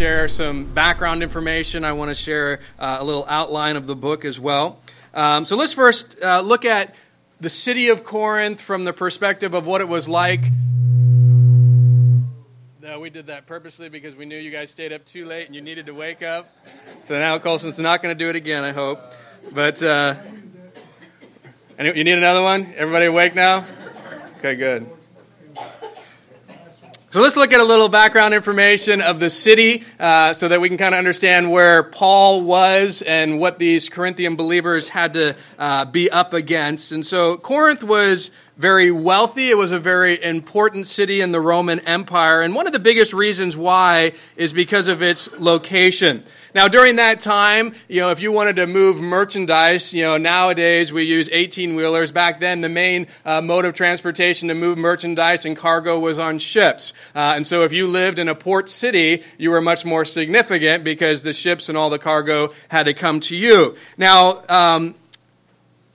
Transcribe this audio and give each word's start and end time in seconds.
share 0.00 0.28
some 0.28 0.64
background 0.64 1.22
information. 1.22 1.84
I 1.84 1.92
want 1.92 2.08
to 2.08 2.14
share 2.14 2.60
uh, 2.78 2.96
a 3.00 3.04
little 3.04 3.26
outline 3.28 3.76
of 3.76 3.86
the 3.86 3.94
book 3.94 4.24
as 4.24 4.40
well. 4.40 4.78
Um, 5.12 5.44
so 5.44 5.56
let's 5.56 5.74
first 5.74 6.16
uh, 6.22 6.40
look 6.40 6.64
at 6.64 6.94
the 7.38 7.50
city 7.50 7.90
of 7.90 8.02
Corinth 8.02 8.62
from 8.62 8.86
the 8.86 8.94
perspective 8.94 9.52
of 9.52 9.66
what 9.66 9.82
it 9.82 9.88
was 9.88 10.08
like. 10.08 10.40
No, 12.80 12.98
we 12.98 13.10
did 13.10 13.26
that 13.26 13.44
purposely 13.44 13.90
because 13.90 14.16
we 14.16 14.24
knew 14.24 14.38
you 14.38 14.50
guys 14.50 14.70
stayed 14.70 14.94
up 14.94 15.04
too 15.04 15.26
late 15.26 15.44
and 15.44 15.54
you 15.54 15.60
needed 15.60 15.84
to 15.84 15.92
wake 15.92 16.22
up. 16.22 16.50
So 17.00 17.18
now 17.18 17.38
Colson's 17.38 17.78
not 17.78 18.00
going 18.00 18.16
to 18.16 18.18
do 18.18 18.30
it 18.30 18.36
again, 18.36 18.64
I 18.64 18.72
hope. 18.72 19.02
But 19.52 19.82
uh, 19.82 20.14
you 21.78 21.92
need 21.92 22.08
another 22.08 22.42
one? 22.42 22.72
Everybody 22.74 23.04
awake 23.04 23.34
now? 23.34 23.66
Okay, 24.38 24.54
good. 24.54 24.90
So 27.12 27.20
let's 27.20 27.34
look 27.34 27.52
at 27.52 27.58
a 27.60 27.64
little 27.64 27.88
background 27.88 28.34
information 28.34 29.00
of 29.00 29.18
the 29.18 29.30
city 29.30 29.82
uh, 29.98 30.32
so 30.32 30.46
that 30.46 30.60
we 30.60 30.68
can 30.68 30.78
kind 30.78 30.94
of 30.94 30.98
understand 31.00 31.50
where 31.50 31.82
Paul 31.82 32.42
was 32.42 33.02
and 33.02 33.40
what 33.40 33.58
these 33.58 33.88
Corinthian 33.88 34.36
believers 34.36 34.88
had 34.88 35.14
to 35.14 35.34
uh, 35.58 35.86
be 35.86 36.08
up 36.08 36.32
against. 36.34 36.92
And 36.92 37.04
so 37.04 37.36
Corinth 37.36 37.82
was 37.82 38.30
very 38.60 38.90
wealthy. 38.90 39.48
It 39.48 39.56
was 39.56 39.72
a 39.72 39.78
very 39.78 40.22
important 40.22 40.86
city 40.86 41.22
in 41.22 41.32
the 41.32 41.40
Roman 41.40 41.80
Empire. 41.80 42.42
And 42.42 42.54
one 42.54 42.66
of 42.66 42.74
the 42.74 42.78
biggest 42.78 43.14
reasons 43.14 43.56
why 43.56 44.12
is 44.36 44.52
because 44.52 44.86
of 44.86 45.00
its 45.00 45.30
location. 45.40 46.24
Now, 46.54 46.68
during 46.68 46.96
that 46.96 47.20
time, 47.20 47.72
you 47.88 48.00
know, 48.00 48.10
if 48.10 48.20
you 48.20 48.32
wanted 48.32 48.56
to 48.56 48.66
move 48.66 49.00
merchandise, 49.00 49.94
you 49.94 50.02
know, 50.02 50.18
nowadays 50.18 50.92
we 50.92 51.04
use 51.04 51.30
18 51.32 51.74
wheelers. 51.74 52.10
Back 52.12 52.38
then, 52.38 52.60
the 52.60 52.68
main 52.68 53.06
uh, 53.24 53.40
mode 53.40 53.64
of 53.64 53.72
transportation 53.72 54.48
to 54.48 54.54
move 54.54 54.76
merchandise 54.76 55.46
and 55.46 55.56
cargo 55.56 55.98
was 55.98 56.18
on 56.18 56.38
ships. 56.38 56.92
Uh, 57.14 57.32
and 57.36 57.46
so 57.46 57.62
if 57.62 57.72
you 57.72 57.86
lived 57.86 58.18
in 58.18 58.28
a 58.28 58.34
port 58.34 58.68
city, 58.68 59.22
you 59.38 59.50
were 59.50 59.62
much 59.62 59.86
more 59.86 60.04
significant 60.04 60.84
because 60.84 61.22
the 61.22 61.32
ships 61.32 61.70
and 61.70 61.78
all 61.78 61.88
the 61.88 61.98
cargo 61.98 62.50
had 62.68 62.82
to 62.82 62.92
come 62.92 63.20
to 63.20 63.36
you. 63.36 63.74
Now, 63.96 64.42
um, 64.50 64.96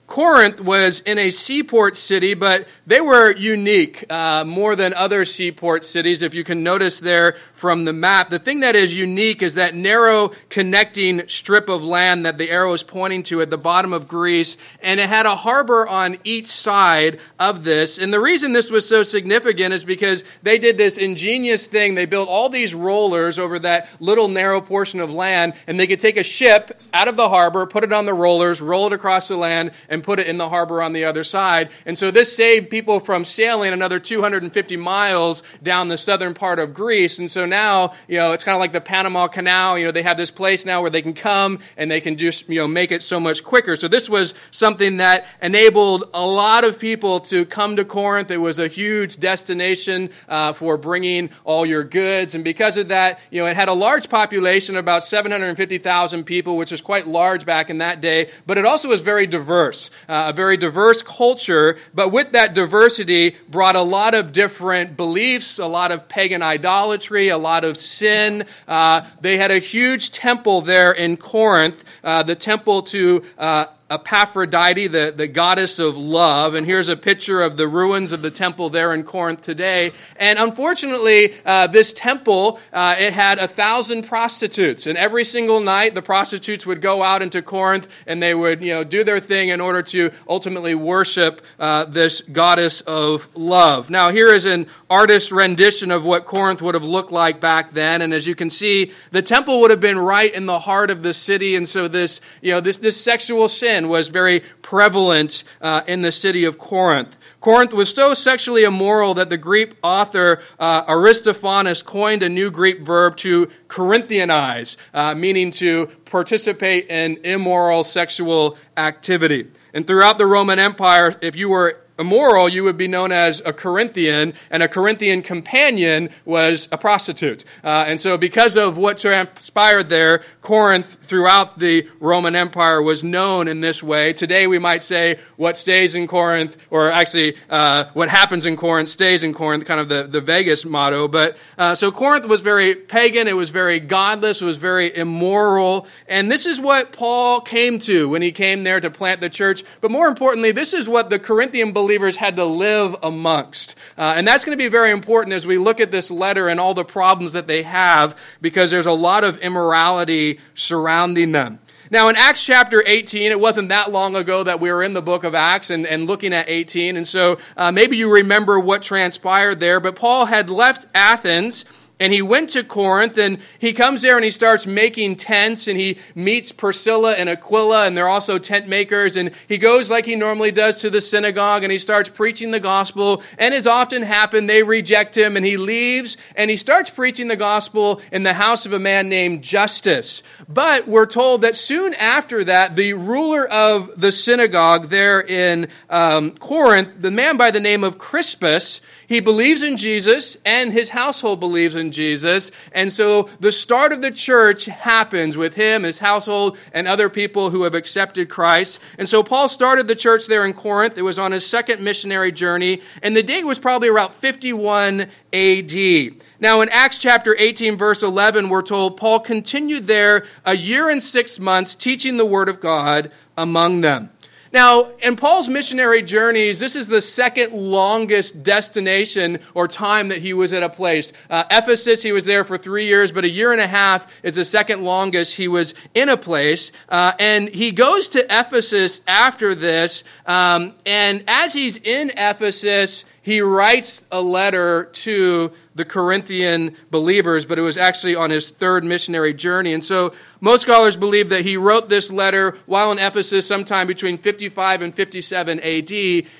Corinth 0.06 0.60
was 0.60 1.00
in 1.00 1.18
a 1.18 1.30
seaport 1.30 1.96
city, 1.96 2.34
but 2.34 2.68
they 2.86 3.00
were 3.00 3.34
unique 3.34 4.10
uh, 4.10 4.44
more 4.44 4.76
than 4.76 4.94
other 4.94 5.24
seaport 5.24 5.84
cities. 5.84 6.22
If 6.22 6.32
you 6.32 6.44
can 6.44 6.62
notice 6.62 7.00
there 7.00 7.36
from 7.54 7.84
the 7.84 7.92
map, 7.92 8.30
the 8.30 8.38
thing 8.38 8.60
that 8.60 8.76
is 8.76 8.94
unique 8.94 9.42
is 9.42 9.54
that 9.54 9.74
narrow 9.74 10.30
connecting 10.48 11.26
strip 11.26 11.68
of 11.68 11.82
land 11.82 12.24
that 12.24 12.38
the 12.38 12.50
arrow 12.50 12.72
is 12.72 12.84
pointing 12.84 13.24
to 13.24 13.40
at 13.40 13.50
the 13.50 13.58
bottom 13.58 13.92
of 13.92 14.06
Greece, 14.06 14.56
and 14.80 15.00
it 15.00 15.08
had 15.08 15.26
a 15.26 15.34
harbor 15.34 15.88
on 15.88 16.18
each 16.22 16.46
side 16.46 17.18
of 17.40 17.64
this. 17.64 17.98
And 17.98 18.12
the 18.12 18.20
reason 18.20 18.52
this 18.52 18.70
was 18.70 18.88
so 18.88 19.02
significant 19.02 19.74
is 19.74 19.84
because 19.84 20.22
they 20.42 20.58
did 20.58 20.78
this 20.78 20.98
ingenious 20.98 21.66
thing. 21.66 21.94
They 21.94 22.06
built 22.06 22.28
all 22.28 22.48
these 22.48 22.74
rollers 22.74 23.40
over 23.40 23.58
that 23.58 23.88
little 24.00 24.28
narrow 24.28 24.60
portion 24.60 25.00
of 25.00 25.12
land, 25.12 25.54
and 25.66 25.80
they 25.80 25.88
could 25.88 26.00
take 26.00 26.16
a 26.16 26.22
ship 26.22 26.80
out 26.94 27.08
of 27.08 27.16
the 27.16 27.28
harbor, 27.28 27.66
put 27.66 27.82
it 27.82 27.92
on 27.92 28.06
the 28.06 28.14
rollers, 28.14 28.60
roll 28.60 28.86
it 28.86 28.92
across 28.92 29.28
the 29.28 29.36
land, 29.36 29.72
and 29.88 29.95
put 30.02 30.18
it 30.18 30.26
in 30.26 30.38
the 30.38 30.48
harbor 30.48 30.82
on 30.82 30.92
the 30.92 31.04
other 31.04 31.24
side. 31.24 31.70
And 31.84 31.96
so 31.96 32.10
this 32.10 32.34
saved 32.36 32.70
people 32.70 33.00
from 33.00 33.24
sailing 33.24 33.72
another 33.72 33.98
250 33.98 34.76
miles 34.76 35.42
down 35.62 35.88
the 35.88 35.98
southern 35.98 36.34
part 36.34 36.58
of 36.58 36.74
Greece. 36.74 37.18
And 37.18 37.30
so 37.30 37.46
now, 37.46 37.92
you 38.08 38.16
know, 38.16 38.32
it's 38.32 38.44
kind 38.44 38.54
of 38.54 38.60
like 38.60 38.72
the 38.72 38.80
Panama 38.80 39.28
Canal. 39.28 39.78
You 39.78 39.86
know, 39.86 39.92
they 39.92 40.02
have 40.02 40.16
this 40.16 40.30
place 40.30 40.64
now 40.64 40.80
where 40.82 40.90
they 40.90 41.02
can 41.02 41.14
come 41.14 41.58
and 41.76 41.90
they 41.90 42.00
can 42.00 42.16
just, 42.16 42.48
you 42.48 42.56
know, 42.56 42.68
make 42.68 42.92
it 42.92 43.02
so 43.02 43.18
much 43.20 43.44
quicker. 43.44 43.76
So 43.76 43.88
this 43.88 44.08
was 44.08 44.34
something 44.50 44.98
that 44.98 45.26
enabled 45.42 46.10
a 46.14 46.26
lot 46.26 46.64
of 46.64 46.78
people 46.78 47.20
to 47.20 47.44
come 47.44 47.76
to 47.76 47.84
Corinth. 47.84 48.30
It 48.30 48.38
was 48.38 48.58
a 48.58 48.68
huge 48.68 49.18
destination 49.18 50.10
uh, 50.28 50.52
for 50.52 50.76
bringing 50.76 51.30
all 51.44 51.66
your 51.66 51.84
goods. 51.84 52.34
And 52.34 52.44
because 52.44 52.76
of 52.76 52.88
that, 52.88 53.20
you 53.30 53.40
know, 53.40 53.46
it 53.46 53.56
had 53.56 53.68
a 53.68 53.72
large 53.72 54.08
population, 54.08 54.76
about 54.76 55.02
750,000 55.02 56.24
people, 56.24 56.56
which 56.56 56.72
is 56.72 56.80
quite 56.80 57.06
large 57.06 57.46
back 57.46 57.70
in 57.70 57.78
that 57.78 58.00
day, 58.00 58.30
but 58.46 58.58
it 58.58 58.64
also 58.64 58.88
was 58.88 59.02
very 59.02 59.26
diverse, 59.26 59.85
uh, 60.08 60.26
a 60.28 60.32
very 60.32 60.56
diverse 60.56 61.02
culture. 61.02 61.78
But 61.94 62.10
with 62.12 62.32
that 62.32 62.54
diversity 62.54 63.36
brought 63.48 63.76
a 63.76 63.82
lot 63.82 64.14
of 64.14 64.32
different 64.32 64.96
beliefs, 64.96 65.58
a 65.58 65.66
lot 65.66 65.92
of 65.92 66.08
pagan 66.08 66.42
idolatry, 66.42 67.28
a 67.28 67.38
lot 67.38 67.64
of 67.64 67.76
sin. 67.76 68.44
Uh, 68.66 69.06
they 69.20 69.36
had 69.38 69.50
a 69.50 69.58
huge 69.58 70.12
temple 70.12 70.60
there 70.60 70.92
in 70.92 71.16
Corinth, 71.16 71.84
uh, 72.04 72.22
the 72.22 72.34
temple 72.34 72.82
to 72.82 73.22
uh, 73.38 73.66
Aphrodite, 73.88 74.88
the, 74.88 75.14
the 75.16 75.28
goddess 75.28 75.78
of 75.78 75.96
love. 75.96 76.54
And 76.54 76.66
here's 76.66 76.88
a 76.88 76.96
picture 76.96 77.40
of 77.40 77.56
the 77.56 77.68
ruins 77.68 78.10
of 78.10 78.20
the 78.20 78.32
temple 78.32 78.68
there 78.68 78.92
in 78.92 79.04
Corinth 79.04 79.42
today. 79.42 79.92
And 80.16 80.40
unfortunately, 80.40 81.34
uh, 81.44 81.68
this 81.68 81.92
temple, 81.92 82.58
uh, 82.72 82.96
it 82.98 83.12
had 83.12 83.38
a 83.38 83.46
thousand 83.46 84.06
prostitutes. 84.06 84.88
And 84.88 84.98
every 84.98 85.22
single 85.22 85.60
night, 85.60 85.94
the 85.94 86.02
prostitutes 86.02 86.66
would 86.66 86.80
go 86.80 87.04
out 87.04 87.22
into 87.22 87.42
Corinth 87.42 87.88
and 88.08 88.20
they 88.20 88.34
would, 88.34 88.60
you 88.60 88.72
know, 88.72 88.82
do 88.82 89.04
their 89.04 89.20
thing 89.20 89.50
in 89.50 89.60
order 89.60 89.82
to 89.82 90.10
ultimately 90.28 90.74
worship 90.74 91.40
uh, 91.60 91.84
this 91.84 92.22
goddess 92.22 92.80
of 92.82 93.34
love. 93.36 93.88
Now, 93.88 94.10
here 94.10 94.32
is 94.32 94.46
an 94.46 94.66
artist's 94.90 95.30
rendition 95.30 95.92
of 95.92 96.04
what 96.04 96.26
Corinth 96.26 96.60
would 96.60 96.74
have 96.74 96.84
looked 96.84 97.12
like 97.12 97.40
back 97.40 97.72
then. 97.72 98.02
And 98.02 98.12
as 98.12 98.26
you 98.26 98.34
can 98.34 98.50
see, 98.50 98.92
the 99.12 99.22
temple 99.22 99.60
would 99.60 99.70
have 99.70 99.80
been 99.80 99.98
right 99.98 100.34
in 100.34 100.46
the 100.46 100.58
heart 100.58 100.90
of 100.90 101.04
the 101.04 101.14
city. 101.14 101.54
And 101.54 101.68
so 101.68 101.86
this, 101.86 102.20
you 102.42 102.50
know, 102.50 102.60
this, 102.60 102.78
this 102.78 103.00
sexual 103.00 103.48
sin 103.48 103.75
sin 103.76 103.88
was 103.88 104.08
very 104.08 104.40
prevalent 104.62 105.44
uh, 105.60 105.82
in 105.86 106.02
the 106.02 106.12
city 106.12 106.44
of 106.44 106.58
Corinth. 106.58 107.16
Corinth 107.40 107.72
was 107.72 107.94
so 107.94 108.14
sexually 108.14 108.64
immoral 108.64 109.14
that 109.14 109.30
the 109.30 109.36
Greek 109.36 109.76
author 109.82 110.40
uh, 110.58 110.84
Aristophanes 110.88 111.82
coined 111.82 112.22
a 112.22 112.28
new 112.28 112.50
Greek 112.50 112.80
verb 112.80 113.16
to 113.18 113.48
Corinthianize, 113.68 114.76
uh, 114.94 115.14
meaning 115.14 115.50
to 115.52 115.86
participate 116.06 116.88
in 116.88 117.18
immoral 117.22 117.84
sexual 117.84 118.56
activity. 118.76 119.48
And 119.74 119.86
throughout 119.86 120.18
the 120.18 120.26
Roman 120.26 120.58
Empire, 120.58 121.14
if 121.20 121.36
you 121.36 121.50
were 121.50 121.78
immoral, 121.98 122.48
you 122.48 122.64
would 122.64 122.76
be 122.76 122.88
known 122.88 123.12
as 123.12 123.40
a 123.44 123.52
Corinthian, 123.52 124.34
and 124.50 124.62
a 124.62 124.68
Corinthian 124.68 125.22
companion 125.22 126.10
was 126.24 126.68
a 126.72 126.78
prostitute. 126.78 127.44
Uh, 127.64 127.84
and 127.86 128.00
so, 128.00 128.18
because 128.18 128.56
of 128.56 128.76
what 128.76 128.98
transpired 128.98 129.88
there, 129.88 130.22
Corinth 130.42 130.98
throughout 131.02 131.58
the 131.58 131.88
Roman 132.00 132.36
Empire 132.36 132.82
was 132.82 133.02
known 133.02 133.48
in 133.48 133.60
this 133.60 133.82
way. 133.82 134.12
Today, 134.12 134.46
we 134.46 134.58
might 134.58 134.82
say 134.82 135.18
what 135.36 135.56
stays 135.56 135.94
in 135.94 136.06
Corinth, 136.06 136.56
or 136.70 136.90
actually 136.90 137.36
uh, 137.48 137.86
what 137.94 138.08
happens 138.08 138.46
in 138.46 138.56
Corinth 138.56 138.88
stays 138.88 139.22
in 139.22 139.32
Corinth, 139.32 139.64
kind 139.64 139.80
of 139.80 139.88
the, 139.88 140.04
the 140.04 140.20
Vegas 140.20 140.64
motto. 140.64 141.08
But 141.08 141.36
uh, 141.56 141.74
so 141.74 141.90
Corinth 141.90 142.26
was 142.26 142.42
very 142.42 142.74
pagan, 142.74 143.28
it 143.28 143.36
was 143.36 143.50
very 143.50 143.80
godless, 143.80 144.42
it 144.42 144.44
was 144.44 144.56
very 144.56 144.94
immoral. 144.94 145.86
And 146.08 146.30
this 146.30 146.46
is 146.46 146.60
what 146.60 146.92
Paul 146.92 147.40
came 147.40 147.78
to 147.80 148.08
when 148.08 148.22
he 148.22 148.32
came 148.32 148.64
there 148.64 148.80
to 148.80 148.90
plant 148.90 149.20
the 149.20 149.30
church. 149.30 149.64
But 149.80 149.90
more 149.90 150.08
importantly, 150.08 150.52
this 150.52 150.72
is 150.72 150.88
what 150.88 151.10
the 151.10 151.18
Corinthian 151.18 151.72
had 152.16 152.36
to 152.36 152.44
live 152.44 152.96
amongst. 153.02 153.74
Uh, 153.98 154.14
and 154.16 154.26
that's 154.26 154.44
going 154.44 154.56
to 154.56 154.62
be 154.62 154.68
very 154.68 154.90
important 154.90 155.34
as 155.34 155.46
we 155.46 155.58
look 155.58 155.80
at 155.80 155.90
this 155.90 156.10
letter 156.10 156.48
and 156.48 156.58
all 156.60 156.74
the 156.74 156.84
problems 156.84 157.32
that 157.32 157.46
they 157.46 157.62
have, 157.62 158.18
because 158.40 158.70
there's 158.70 158.86
a 158.86 158.92
lot 158.92 159.24
of 159.24 159.38
immorality 159.38 160.40
surrounding 160.54 161.16
surrounding 161.16 161.32
them. 161.32 161.58
Now, 161.90 162.08
in 162.08 162.16
Acts 162.16 162.44
chapter 162.44 162.82
18, 162.84 163.30
it 163.30 163.38
wasn't 163.38 163.68
that 163.68 163.92
long 163.92 164.16
ago 164.16 164.42
that 164.42 164.60
we 164.60 164.72
were 164.72 164.82
in 164.82 164.92
the 164.92 165.02
book 165.02 165.22
of 165.22 165.34
Acts 165.36 165.70
and, 165.70 165.86
and 165.86 166.06
looking 166.06 166.32
at 166.32 166.48
18. 166.48 166.96
And 166.96 167.06
so 167.06 167.38
uh, 167.56 167.70
maybe 167.70 167.96
you 167.96 168.12
remember 168.12 168.58
what 168.58 168.82
transpired 168.82 169.60
there. 169.60 169.78
But 169.78 169.94
Paul 169.94 170.26
had 170.26 170.50
left 170.50 170.86
Athens 170.94 171.64
and 171.98 172.12
he 172.12 172.20
went 172.20 172.50
to 172.50 172.62
Corinth 172.62 173.16
and 173.16 173.38
he 173.58 173.72
comes 173.72 174.02
there 174.02 174.16
and 174.16 174.24
he 174.24 174.30
starts 174.30 174.66
making 174.66 175.16
tents 175.16 175.66
and 175.66 175.78
he 175.78 175.98
meets 176.14 176.52
Priscilla 176.52 177.14
and 177.14 177.28
Aquila 177.28 177.86
and 177.86 177.96
they're 177.96 178.08
also 178.08 178.38
tent 178.38 178.68
makers 178.68 179.16
and 179.16 179.30
he 179.48 179.56
goes 179.56 179.88
like 179.88 180.04
he 180.04 180.14
normally 180.14 180.50
does 180.50 180.80
to 180.80 180.90
the 180.90 181.00
synagogue 181.00 181.62
and 181.62 181.72
he 181.72 181.78
starts 181.78 182.08
preaching 182.08 182.50
the 182.50 182.60
gospel 182.60 183.22
and 183.38 183.54
as 183.54 183.66
often 183.66 184.02
happened 184.02 184.48
they 184.48 184.62
reject 184.62 185.16
him 185.16 185.36
and 185.36 185.46
he 185.46 185.56
leaves 185.56 186.16
and 186.34 186.50
he 186.50 186.56
starts 186.56 186.90
preaching 186.90 187.28
the 187.28 187.36
gospel 187.36 188.00
in 188.12 188.22
the 188.22 188.34
house 188.34 188.66
of 188.66 188.72
a 188.72 188.78
man 188.78 189.08
named 189.08 189.42
Justus. 189.42 190.22
But 190.48 190.86
we're 190.86 191.06
told 191.06 191.42
that 191.42 191.56
soon 191.56 191.94
after 191.94 192.44
that 192.44 192.76
the 192.76 192.92
ruler 192.92 193.46
of 193.48 193.98
the 193.98 194.12
synagogue 194.12 194.88
there 194.88 195.20
in 195.20 195.68
um, 195.88 196.32
Corinth, 196.36 197.00
the 197.00 197.10
man 197.10 197.36
by 197.36 197.50
the 197.50 197.60
name 197.60 197.84
of 197.84 197.98
Crispus, 197.98 198.80
He 199.08 199.20
believes 199.20 199.62
in 199.62 199.76
Jesus, 199.76 200.36
and 200.44 200.72
his 200.72 200.90
household 200.90 201.38
believes 201.38 201.74
in 201.74 201.92
Jesus. 201.92 202.50
And 202.72 202.92
so 202.92 203.24
the 203.38 203.52
start 203.52 203.92
of 203.92 204.02
the 204.02 204.10
church 204.10 204.64
happens 204.64 205.36
with 205.36 205.54
him, 205.54 205.84
his 205.84 206.00
household, 206.00 206.58
and 206.72 206.88
other 206.88 207.08
people 207.08 207.50
who 207.50 207.62
have 207.62 207.74
accepted 207.74 208.28
Christ. 208.28 208.80
And 208.98 209.08
so 209.08 209.22
Paul 209.22 209.48
started 209.48 209.86
the 209.86 209.94
church 209.94 210.26
there 210.26 210.44
in 210.44 210.54
Corinth. 210.54 210.98
It 210.98 211.02
was 211.02 211.18
on 211.18 211.32
his 211.32 211.46
second 211.46 211.82
missionary 211.82 212.32
journey, 212.32 212.82
and 213.02 213.16
the 213.16 213.22
date 213.22 213.44
was 213.44 213.58
probably 213.58 213.88
around 213.88 214.12
51 214.12 215.06
AD. 215.32 216.10
Now, 216.40 216.60
in 216.60 216.68
Acts 216.70 216.98
chapter 216.98 217.36
18, 217.38 217.76
verse 217.76 218.02
11, 218.02 218.48
we're 218.48 218.62
told 218.62 218.96
Paul 218.96 219.20
continued 219.20 219.86
there 219.86 220.26
a 220.44 220.56
year 220.56 220.90
and 220.90 221.02
six 221.02 221.38
months, 221.38 221.74
teaching 221.74 222.16
the 222.16 222.26
word 222.26 222.48
of 222.48 222.60
God 222.60 223.10
among 223.36 223.82
them. 223.82 224.10
Now, 224.56 224.92
in 225.02 225.16
Paul's 225.16 225.50
missionary 225.50 226.00
journeys, 226.00 226.60
this 226.60 226.76
is 226.76 226.88
the 226.88 227.02
second 227.02 227.52
longest 227.52 228.42
destination 228.42 229.40
or 229.52 229.68
time 229.68 230.08
that 230.08 230.22
he 230.22 230.32
was 230.32 230.54
at 230.54 230.62
a 230.62 230.70
place. 230.70 231.12
Uh, 231.28 231.44
Ephesus, 231.50 232.02
he 232.02 232.10
was 232.10 232.24
there 232.24 232.42
for 232.42 232.56
three 232.56 232.86
years, 232.86 233.12
but 233.12 233.26
a 233.26 233.28
year 233.28 233.52
and 233.52 233.60
a 233.60 233.66
half 233.66 234.24
is 234.24 234.36
the 234.36 234.46
second 234.46 234.82
longest 234.82 235.36
he 235.36 235.46
was 235.46 235.74
in 235.92 236.08
a 236.08 236.16
place. 236.16 236.72
Uh, 236.88 237.12
and 237.20 237.50
he 237.50 237.70
goes 237.70 238.08
to 238.08 238.24
Ephesus 238.30 239.02
after 239.06 239.54
this, 239.54 240.02
um, 240.24 240.72
and 240.86 241.22
as 241.28 241.52
he's 241.52 241.76
in 241.76 242.10
Ephesus, 242.16 243.04
he 243.20 243.42
writes 243.42 244.06
a 244.10 244.22
letter 244.22 244.86
to 244.86 245.52
the 245.76 245.84
Corinthian 245.84 246.74
believers, 246.90 247.44
but 247.44 247.58
it 247.58 247.62
was 247.62 247.76
actually 247.76 248.16
on 248.16 248.30
his 248.30 248.50
third 248.50 248.82
missionary 248.82 249.34
journey. 249.34 249.74
And 249.74 249.84
so 249.84 250.14
most 250.40 250.62
scholars 250.62 250.96
believe 250.96 251.28
that 251.28 251.42
he 251.42 251.56
wrote 251.58 251.88
this 251.90 252.10
letter 252.10 252.56
while 252.64 252.90
in 252.92 252.98
Ephesus 252.98 253.46
sometime 253.46 253.86
between 253.86 254.16
55 254.16 254.82
and 254.82 254.94
57 254.94 255.60
AD. 255.60 255.92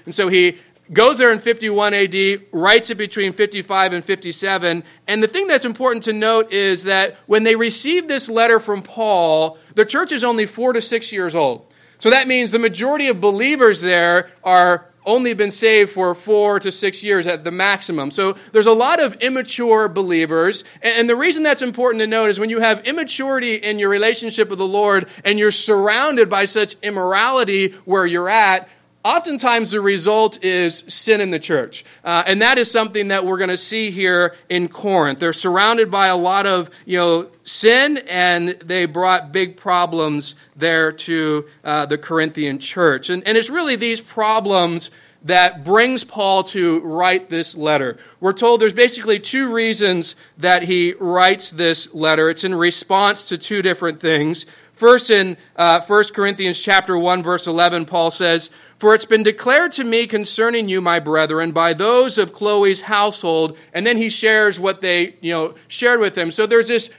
And 0.06 0.14
so 0.14 0.28
he 0.28 0.56
goes 0.90 1.18
there 1.18 1.30
in 1.32 1.38
51 1.38 1.92
AD, 1.92 2.40
writes 2.50 2.88
it 2.88 2.96
between 2.96 3.34
55 3.34 3.92
and 3.92 4.04
57. 4.04 4.82
And 5.06 5.22
the 5.22 5.28
thing 5.28 5.46
that's 5.46 5.66
important 5.66 6.04
to 6.04 6.14
note 6.14 6.50
is 6.50 6.84
that 6.84 7.16
when 7.26 7.42
they 7.42 7.56
receive 7.56 8.08
this 8.08 8.30
letter 8.30 8.58
from 8.58 8.82
Paul, 8.82 9.58
the 9.74 9.84
church 9.84 10.12
is 10.12 10.24
only 10.24 10.46
four 10.46 10.72
to 10.72 10.80
six 10.80 11.12
years 11.12 11.34
old. 11.34 11.72
So 11.98 12.10
that 12.10 12.26
means 12.26 12.50
the 12.50 12.58
majority 12.58 13.08
of 13.08 13.20
believers 13.20 13.82
there 13.82 14.30
are 14.42 14.86
only 15.06 15.32
been 15.32 15.50
saved 15.50 15.92
for 15.92 16.14
four 16.14 16.58
to 16.60 16.72
six 16.72 17.02
years 17.02 17.26
at 17.26 17.44
the 17.44 17.50
maximum. 17.50 18.10
So 18.10 18.34
there's 18.52 18.66
a 18.66 18.72
lot 18.72 19.00
of 19.00 19.14
immature 19.22 19.88
believers. 19.88 20.64
And 20.82 21.08
the 21.08 21.16
reason 21.16 21.42
that's 21.42 21.62
important 21.62 22.00
to 22.00 22.06
note 22.06 22.28
is 22.28 22.40
when 22.40 22.50
you 22.50 22.60
have 22.60 22.86
immaturity 22.86 23.54
in 23.54 23.78
your 23.78 23.88
relationship 23.88 24.50
with 24.50 24.58
the 24.58 24.66
Lord 24.66 25.08
and 25.24 25.38
you're 25.38 25.52
surrounded 25.52 26.28
by 26.28 26.44
such 26.44 26.74
immorality 26.82 27.68
where 27.84 28.04
you're 28.04 28.28
at, 28.28 28.68
oftentimes 29.06 29.70
the 29.70 29.80
result 29.80 30.42
is 30.44 30.78
sin 30.88 31.20
in 31.20 31.30
the 31.30 31.38
church. 31.38 31.84
Uh, 32.04 32.24
and 32.26 32.42
that 32.42 32.58
is 32.58 32.68
something 32.68 33.08
that 33.08 33.24
we're 33.24 33.38
going 33.38 33.50
to 33.50 33.56
see 33.56 33.90
here 33.92 34.34
in 34.48 34.66
Corinth. 34.66 35.20
They're 35.20 35.32
surrounded 35.32 35.90
by 35.90 36.08
a 36.08 36.16
lot 36.16 36.46
of, 36.46 36.70
you 36.84 36.98
know, 36.98 37.30
sin, 37.44 37.98
and 38.08 38.48
they 38.48 38.84
brought 38.86 39.30
big 39.30 39.56
problems 39.56 40.34
there 40.56 40.90
to 40.90 41.46
uh, 41.62 41.86
the 41.86 41.98
Corinthian 41.98 42.58
church. 42.58 43.08
And, 43.08 43.26
and 43.26 43.38
it's 43.38 43.48
really 43.48 43.76
these 43.76 44.00
problems 44.00 44.90
that 45.22 45.64
brings 45.64 46.02
Paul 46.04 46.42
to 46.44 46.80
write 46.80 47.28
this 47.28 47.56
letter. 47.56 47.98
We're 48.20 48.32
told 48.32 48.60
there's 48.60 48.72
basically 48.72 49.20
two 49.20 49.52
reasons 49.52 50.16
that 50.38 50.64
he 50.64 50.94
writes 50.94 51.50
this 51.50 51.92
letter. 51.94 52.28
It's 52.28 52.44
in 52.44 52.54
response 52.54 53.28
to 53.28 53.38
two 53.38 53.62
different 53.62 54.00
things. 54.00 54.46
First, 54.76 55.08
in 55.08 55.38
uh, 55.56 55.80
1 55.80 56.04
Corinthians 56.12 56.60
chapter 56.60 56.98
1, 56.98 57.22
verse 57.22 57.46
11, 57.46 57.86
Paul 57.86 58.10
says, 58.10 58.50
For 58.78 58.94
it's 58.94 59.06
been 59.06 59.22
declared 59.22 59.72
to 59.72 59.84
me 59.84 60.06
concerning 60.06 60.68
you, 60.68 60.80
my 60.80 61.00
brethren, 61.00 61.52
by 61.52 61.72
those 61.72 62.18
of 62.18 62.32
Chloe's 62.32 62.82
household. 62.82 63.56
And 63.72 63.86
then 63.86 63.96
he 63.96 64.08
shares 64.08 64.60
what 64.60 64.80
they, 64.80 65.16
you 65.20 65.32
know, 65.32 65.54
shared 65.66 66.00
with 66.00 66.16
him. 66.16 66.30
So 66.30 66.46
there's 66.46 66.68
this 66.68 66.90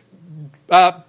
uh, 0.70 1.02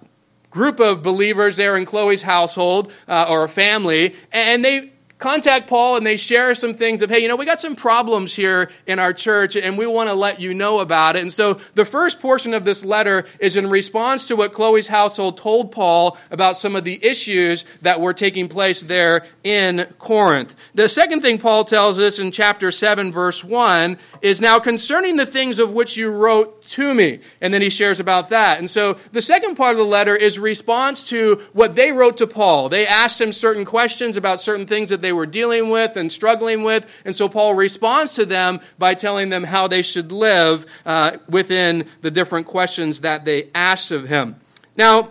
group 0.51 0.79
of 0.79 1.03
believers 1.03 1.57
there 1.57 1.75
in 1.75 1.85
Chloe's 1.85 2.21
household 2.21 2.91
uh, 3.07 3.25
or 3.27 3.43
a 3.43 3.49
family, 3.49 4.15
and 4.31 4.63
they 4.63 4.93
contact 5.19 5.67
Paul 5.67 5.97
and 5.97 6.05
they 6.05 6.15
share 6.17 6.55
some 6.55 6.73
things 6.73 7.01
of, 7.01 7.09
hey, 7.09 7.19
you 7.19 7.27
know, 7.27 7.35
we 7.35 7.45
got 7.45 7.59
some 7.59 7.75
problems 7.75 8.33
here 8.33 8.71
in 8.87 8.99
our 8.99 9.13
church 9.13 9.55
and 9.55 9.77
we 9.77 9.85
want 9.85 10.09
to 10.09 10.15
let 10.15 10.39
you 10.39 10.53
know 10.53 10.79
about 10.79 11.17
it. 11.17 11.21
And 11.21 11.31
so 11.31 11.55
the 11.75 11.85
first 11.85 12.21
portion 12.21 12.53
of 12.53 12.65
this 12.65 12.83
letter 12.83 13.25
is 13.39 13.57
in 13.57 13.69
response 13.69 14.27
to 14.27 14.35
what 14.37 14.53
Chloe's 14.53 14.87
household 14.87 15.37
told 15.37 15.71
Paul 15.71 16.17
about 16.31 16.55
some 16.57 16.75
of 16.75 16.85
the 16.85 17.03
issues 17.05 17.65
that 17.81 17.99
were 17.99 18.13
taking 18.13 18.47
place 18.47 18.81
there 18.81 19.25
in 19.43 19.85
Corinth. 19.99 20.55
The 20.73 20.87
second 20.87 21.21
thing 21.21 21.37
Paul 21.37 21.65
tells 21.65 21.99
us 21.99 22.17
in 22.17 22.31
chapter 22.31 22.71
7, 22.71 23.11
verse 23.11 23.43
1 23.43 23.97
is 24.21 24.39
now 24.39 24.57
concerning 24.59 25.17
the 25.17 25.25
things 25.25 25.59
of 25.59 25.73
which 25.73 25.97
you 25.97 26.09
wrote 26.09 26.58
to 26.69 26.93
me. 26.93 27.19
And 27.41 27.53
then 27.53 27.61
he 27.61 27.69
shares 27.69 27.99
about 27.99 28.29
that. 28.29 28.59
And 28.59 28.69
so 28.69 28.93
the 29.11 29.21
second 29.21 29.55
part 29.55 29.71
of 29.71 29.77
the 29.77 29.83
letter 29.83 30.15
is 30.15 30.39
response 30.39 31.03
to 31.05 31.41
what 31.53 31.75
they 31.75 31.91
wrote 31.91 32.17
to 32.17 32.27
Paul. 32.27 32.69
They 32.69 32.85
asked 32.85 33.19
him 33.19 33.31
certain 33.31 33.65
questions 33.65 34.17
about 34.17 34.41
certain 34.41 34.65
things 34.65 34.89
that 34.89 35.01
they 35.01 35.13
were 35.13 35.25
dealing 35.25 35.69
with 35.69 35.97
and 35.97 36.11
struggling 36.11 36.63
with. 36.63 37.01
And 37.05 37.15
so 37.15 37.27
Paul 37.27 37.55
responds 37.55 38.13
to 38.15 38.25
them 38.25 38.59
by 38.77 38.93
telling 38.93 39.29
them 39.29 39.43
how 39.43 39.67
they 39.67 39.81
should 39.81 40.11
live 40.11 40.65
uh, 40.85 41.17
within 41.27 41.87
the 42.01 42.11
different 42.11 42.47
questions 42.47 43.01
that 43.01 43.25
they 43.25 43.49
asked 43.53 43.91
of 43.91 44.07
him. 44.07 44.35
Now, 44.75 45.09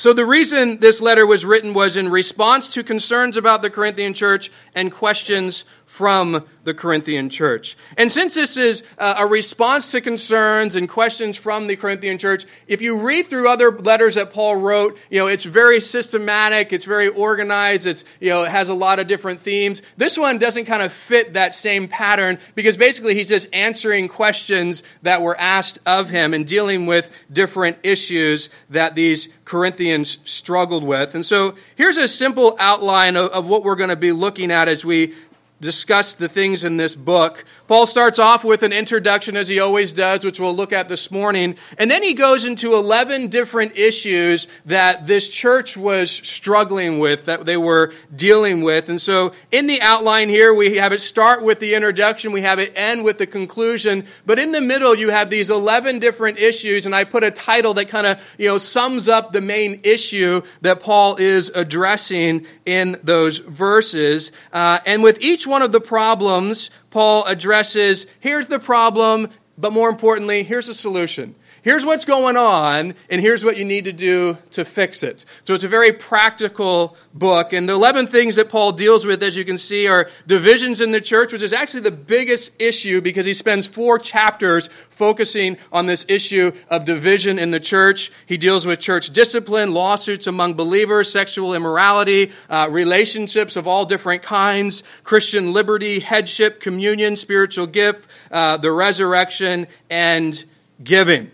so 0.00 0.14
the 0.14 0.24
reason 0.24 0.78
this 0.78 1.02
letter 1.02 1.26
was 1.26 1.44
written 1.44 1.74
was 1.74 1.94
in 1.94 2.08
response 2.08 2.68
to 2.68 2.82
concerns 2.82 3.36
about 3.36 3.60
the 3.60 3.68
Corinthian 3.68 4.14
church 4.14 4.50
and 4.74 4.90
questions 4.90 5.64
from 6.00 6.46
the 6.64 6.72
Corinthian 6.72 7.28
church. 7.28 7.76
And 7.98 8.10
since 8.10 8.32
this 8.32 8.56
is 8.56 8.82
uh, 8.96 9.16
a 9.18 9.26
response 9.26 9.90
to 9.90 10.00
concerns 10.00 10.74
and 10.74 10.88
questions 10.88 11.36
from 11.36 11.66
the 11.66 11.76
Corinthian 11.76 12.16
church, 12.16 12.46
if 12.66 12.80
you 12.80 13.06
read 13.06 13.26
through 13.26 13.50
other 13.50 13.70
letters 13.70 14.14
that 14.14 14.32
Paul 14.32 14.56
wrote, 14.56 14.96
you 15.10 15.18
know, 15.18 15.26
it's 15.26 15.44
very 15.44 15.78
systematic, 15.78 16.72
it's 16.72 16.86
very 16.86 17.08
organized, 17.08 17.86
it's, 17.86 18.06
you 18.18 18.30
know, 18.30 18.44
it 18.44 18.50
has 18.50 18.70
a 18.70 18.74
lot 18.74 18.98
of 18.98 19.08
different 19.08 19.40
themes. 19.40 19.82
This 19.98 20.16
one 20.16 20.38
doesn't 20.38 20.64
kind 20.64 20.82
of 20.82 20.90
fit 20.90 21.34
that 21.34 21.52
same 21.52 21.86
pattern 21.86 22.38
because 22.54 22.78
basically 22.78 23.14
he's 23.14 23.28
just 23.28 23.46
answering 23.52 24.08
questions 24.08 24.82
that 25.02 25.20
were 25.20 25.38
asked 25.38 25.80
of 25.84 26.08
him 26.08 26.32
and 26.32 26.46
dealing 26.46 26.86
with 26.86 27.10
different 27.30 27.76
issues 27.82 28.48
that 28.70 28.94
these 28.94 29.28
Corinthians 29.44 30.16
struggled 30.24 30.84
with. 30.84 31.14
And 31.14 31.26
so 31.26 31.56
here's 31.76 31.98
a 31.98 32.08
simple 32.08 32.56
outline 32.58 33.16
of, 33.16 33.30
of 33.32 33.46
what 33.46 33.64
we're 33.64 33.76
going 33.76 33.90
to 33.90 33.96
be 33.96 34.12
looking 34.12 34.50
at 34.50 34.66
as 34.66 34.82
we 34.82 35.12
discuss 35.60 36.12
the 36.12 36.28
things 36.28 36.64
in 36.64 36.76
this 36.76 36.94
book. 36.94 37.44
Paul 37.70 37.86
starts 37.86 38.18
off 38.18 38.42
with 38.42 38.64
an 38.64 38.72
introduction, 38.72 39.36
as 39.36 39.46
he 39.46 39.60
always 39.60 39.92
does, 39.92 40.24
which 40.24 40.40
we'll 40.40 40.56
look 40.56 40.72
at 40.72 40.88
this 40.88 41.08
morning. 41.08 41.54
And 41.78 41.88
then 41.88 42.02
he 42.02 42.14
goes 42.14 42.44
into 42.44 42.74
11 42.74 43.28
different 43.28 43.78
issues 43.78 44.48
that 44.66 45.06
this 45.06 45.28
church 45.28 45.76
was 45.76 46.10
struggling 46.10 46.98
with, 46.98 47.26
that 47.26 47.46
they 47.46 47.56
were 47.56 47.92
dealing 48.12 48.62
with. 48.62 48.88
And 48.88 49.00
so 49.00 49.34
in 49.52 49.68
the 49.68 49.80
outline 49.82 50.28
here, 50.28 50.52
we 50.52 50.78
have 50.78 50.92
it 50.92 51.00
start 51.00 51.44
with 51.44 51.60
the 51.60 51.74
introduction, 51.74 52.32
we 52.32 52.40
have 52.40 52.58
it 52.58 52.72
end 52.74 53.04
with 53.04 53.18
the 53.18 53.26
conclusion. 53.28 54.04
But 54.26 54.40
in 54.40 54.50
the 54.50 54.60
middle, 54.60 54.96
you 54.96 55.10
have 55.10 55.30
these 55.30 55.48
11 55.48 56.00
different 56.00 56.40
issues. 56.40 56.86
And 56.86 56.92
I 56.92 57.04
put 57.04 57.22
a 57.22 57.30
title 57.30 57.74
that 57.74 57.88
kind 57.88 58.04
of, 58.04 58.34
you 58.36 58.48
know, 58.48 58.58
sums 58.58 59.06
up 59.06 59.32
the 59.32 59.40
main 59.40 59.78
issue 59.84 60.42
that 60.62 60.80
Paul 60.80 61.14
is 61.18 61.50
addressing 61.50 62.46
in 62.66 62.96
those 63.04 63.38
verses. 63.38 64.32
Uh, 64.52 64.80
and 64.84 65.04
with 65.04 65.20
each 65.20 65.46
one 65.46 65.62
of 65.62 65.70
the 65.70 65.80
problems, 65.80 66.68
Paul 66.90 67.24
addresses 67.26 68.06
here's 68.20 68.46
the 68.46 68.58
problem, 68.58 69.28
but 69.56 69.72
more 69.72 69.88
importantly, 69.88 70.42
here's 70.42 70.66
the 70.66 70.74
solution. 70.74 71.34
Here's 71.62 71.84
what's 71.84 72.06
going 72.06 72.38
on, 72.38 72.94
and 73.10 73.20
here's 73.20 73.44
what 73.44 73.58
you 73.58 73.66
need 73.66 73.84
to 73.84 73.92
do 73.92 74.38
to 74.52 74.64
fix 74.64 75.02
it. 75.02 75.26
So 75.44 75.52
it's 75.52 75.64
a 75.64 75.68
very 75.68 75.92
practical 75.92 76.96
book. 77.12 77.52
And 77.52 77.68
the 77.68 77.74
11 77.74 78.06
things 78.06 78.36
that 78.36 78.48
Paul 78.48 78.72
deals 78.72 79.04
with, 79.04 79.22
as 79.22 79.36
you 79.36 79.44
can 79.44 79.58
see, 79.58 79.86
are 79.86 80.08
divisions 80.26 80.80
in 80.80 80.92
the 80.92 81.02
church, 81.02 81.34
which 81.34 81.42
is 81.42 81.52
actually 81.52 81.82
the 81.82 81.90
biggest 81.90 82.60
issue 82.60 83.02
because 83.02 83.26
he 83.26 83.34
spends 83.34 83.66
four 83.66 83.98
chapters 83.98 84.68
focusing 84.88 85.58
on 85.70 85.84
this 85.84 86.06
issue 86.08 86.50
of 86.70 86.86
division 86.86 87.38
in 87.38 87.50
the 87.50 87.60
church. 87.60 88.10
He 88.24 88.38
deals 88.38 88.64
with 88.64 88.80
church 88.80 89.10
discipline, 89.10 89.74
lawsuits 89.74 90.26
among 90.26 90.54
believers, 90.54 91.12
sexual 91.12 91.54
immorality, 91.54 92.32
uh, 92.48 92.68
relationships 92.70 93.56
of 93.56 93.66
all 93.66 93.84
different 93.84 94.22
kinds, 94.22 94.82
Christian 95.04 95.52
liberty, 95.52 96.00
headship, 96.00 96.58
communion, 96.60 97.16
spiritual 97.16 97.66
gift, 97.66 98.08
uh, 98.30 98.56
the 98.56 98.72
resurrection, 98.72 99.66
and 99.90 100.42
giving. 100.82 101.30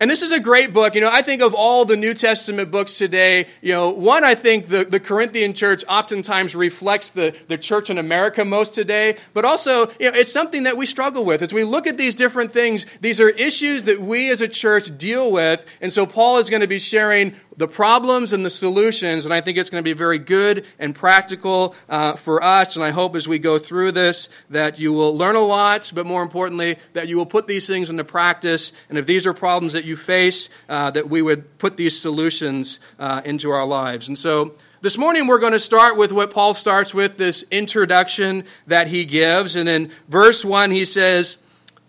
And 0.00 0.10
this 0.10 0.22
is 0.22 0.32
a 0.32 0.40
great 0.40 0.72
book. 0.72 0.94
You 0.94 1.02
know, 1.02 1.10
I 1.12 1.20
think 1.20 1.42
of 1.42 1.52
all 1.52 1.84
the 1.84 1.96
New 1.96 2.14
Testament 2.14 2.70
books 2.70 2.96
today, 2.96 3.46
you 3.60 3.74
know, 3.74 3.90
one, 3.90 4.24
I 4.24 4.34
think 4.34 4.68
the, 4.68 4.82
the 4.84 4.98
Corinthian 4.98 5.52
church 5.52 5.84
oftentimes 5.86 6.54
reflects 6.54 7.10
the, 7.10 7.36
the 7.48 7.58
church 7.58 7.90
in 7.90 7.98
America 7.98 8.42
most 8.42 8.72
today, 8.72 9.18
but 9.34 9.44
also, 9.44 9.88
you 10.00 10.10
know, 10.10 10.16
it's 10.16 10.32
something 10.32 10.62
that 10.62 10.78
we 10.78 10.86
struggle 10.86 11.26
with. 11.26 11.42
As 11.42 11.52
we 11.52 11.64
look 11.64 11.86
at 11.86 11.98
these 11.98 12.14
different 12.14 12.50
things, 12.50 12.86
these 13.02 13.20
are 13.20 13.28
issues 13.28 13.82
that 13.82 14.00
we 14.00 14.30
as 14.30 14.40
a 14.40 14.48
church 14.48 14.96
deal 14.96 15.30
with. 15.30 15.66
And 15.82 15.92
so 15.92 16.06
Paul 16.06 16.38
is 16.38 16.48
going 16.48 16.62
to 16.62 16.66
be 16.66 16.78
sharing 16.78 17.34
the 17.60 17.68
problems 17.68 18.32
and 18.32 18.44
the 18.44 18.50
solutions, 18.50 19.26
and 19.26 19.34
I 19.34 19.42
think 19.42 19.58
it's 19.58 19.68
going 19.68 19.84
to 19.84 19.88
be 19.88 19.92
very 19.92 20.18
good 20.18 20.64
and 20.78 20.94
practical 20.94 21.74
uh, 21.90 22.16
for 22.16 22.42
us. 22.42 22.74
And 22.74 22.82
I 22.82 22.88
hope 22.88 23.14
as 23.14 23.28
we 23.28 23.38
go 23.38 23.58
through 23.58 23.92
this 23.92 24.30
that 24.48 24.78
you 24.78 24.94
will 24.94 25.14
learn 25.14 25.36
a 25.36 25.42
lot, 25.42 25.92
but 25.94 26.06
more 26.06 26.22
importantly, 26.22 26.78
that 26.94 27.06
you 27.06 27.18
will 27.18 27.26
put 27.26 27.46
these 27.46 27.66
things 27.66 27.90
into 27.90 28.02
practice. 28.02 28.72
And 28.88 28.96
if 28.96 29.04
these 29.04 29.26
are 29.26 29.34
problems 29.34 29.74
that 29.74 29.84
you 29.84 29.94
face, 29.94 30.48
uh, 30.70 30.90
that 30.92 31.10
we 31.10 31.20
would 31.20 31.58
put 31.58 31.76
these 31.76 32.00
solutions 32.00 32.78
uh, 32.98 33.20
into 33.26 33.50
our 33.50 33.66
lives. 33.66 34.08
And 34.08 34.18
so, 34.18 34.54
this 34.80 34.96
morning 34.96 35.26
we're 35.26 35.38
going 35.38 35.52
to 35.52 35.60
start 35.60 35.98
with 35.98 36.12
what 36.12 36.30
Paul 36.30 36.54
starts 36.54 36.94
with 36.94 37.18
this 37.18 37.44
introduction 37.50 38.44
that 38.68 38.88
he 38.88 39.04
gives. 39.04 39.54
And 39.54 39.68
in 39.68 39.92
verse 40.08 40.46
1, 40.46 40.70
he 40.70 40.86
says, 40.86 41.36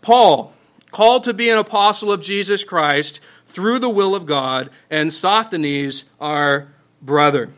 Paul, 0.01 0.53
called 0.91 1.23
to 1.23 1.33
be 1.33 1.49
an 1.49 1.57
apostle 1.57 2.11
of 2.11 2.21
Jesus 2.21 2.65
Christ 2.65 3.21
through 3.51 3.79
the 3.79 3.89
will 3.89 4.15
of 4.15 4.25
God, 4.25 4.70
and 4.89 5.13
Sosthenes, 5.13 6.05
our 6.20 6.67
brother. 7.01 7.51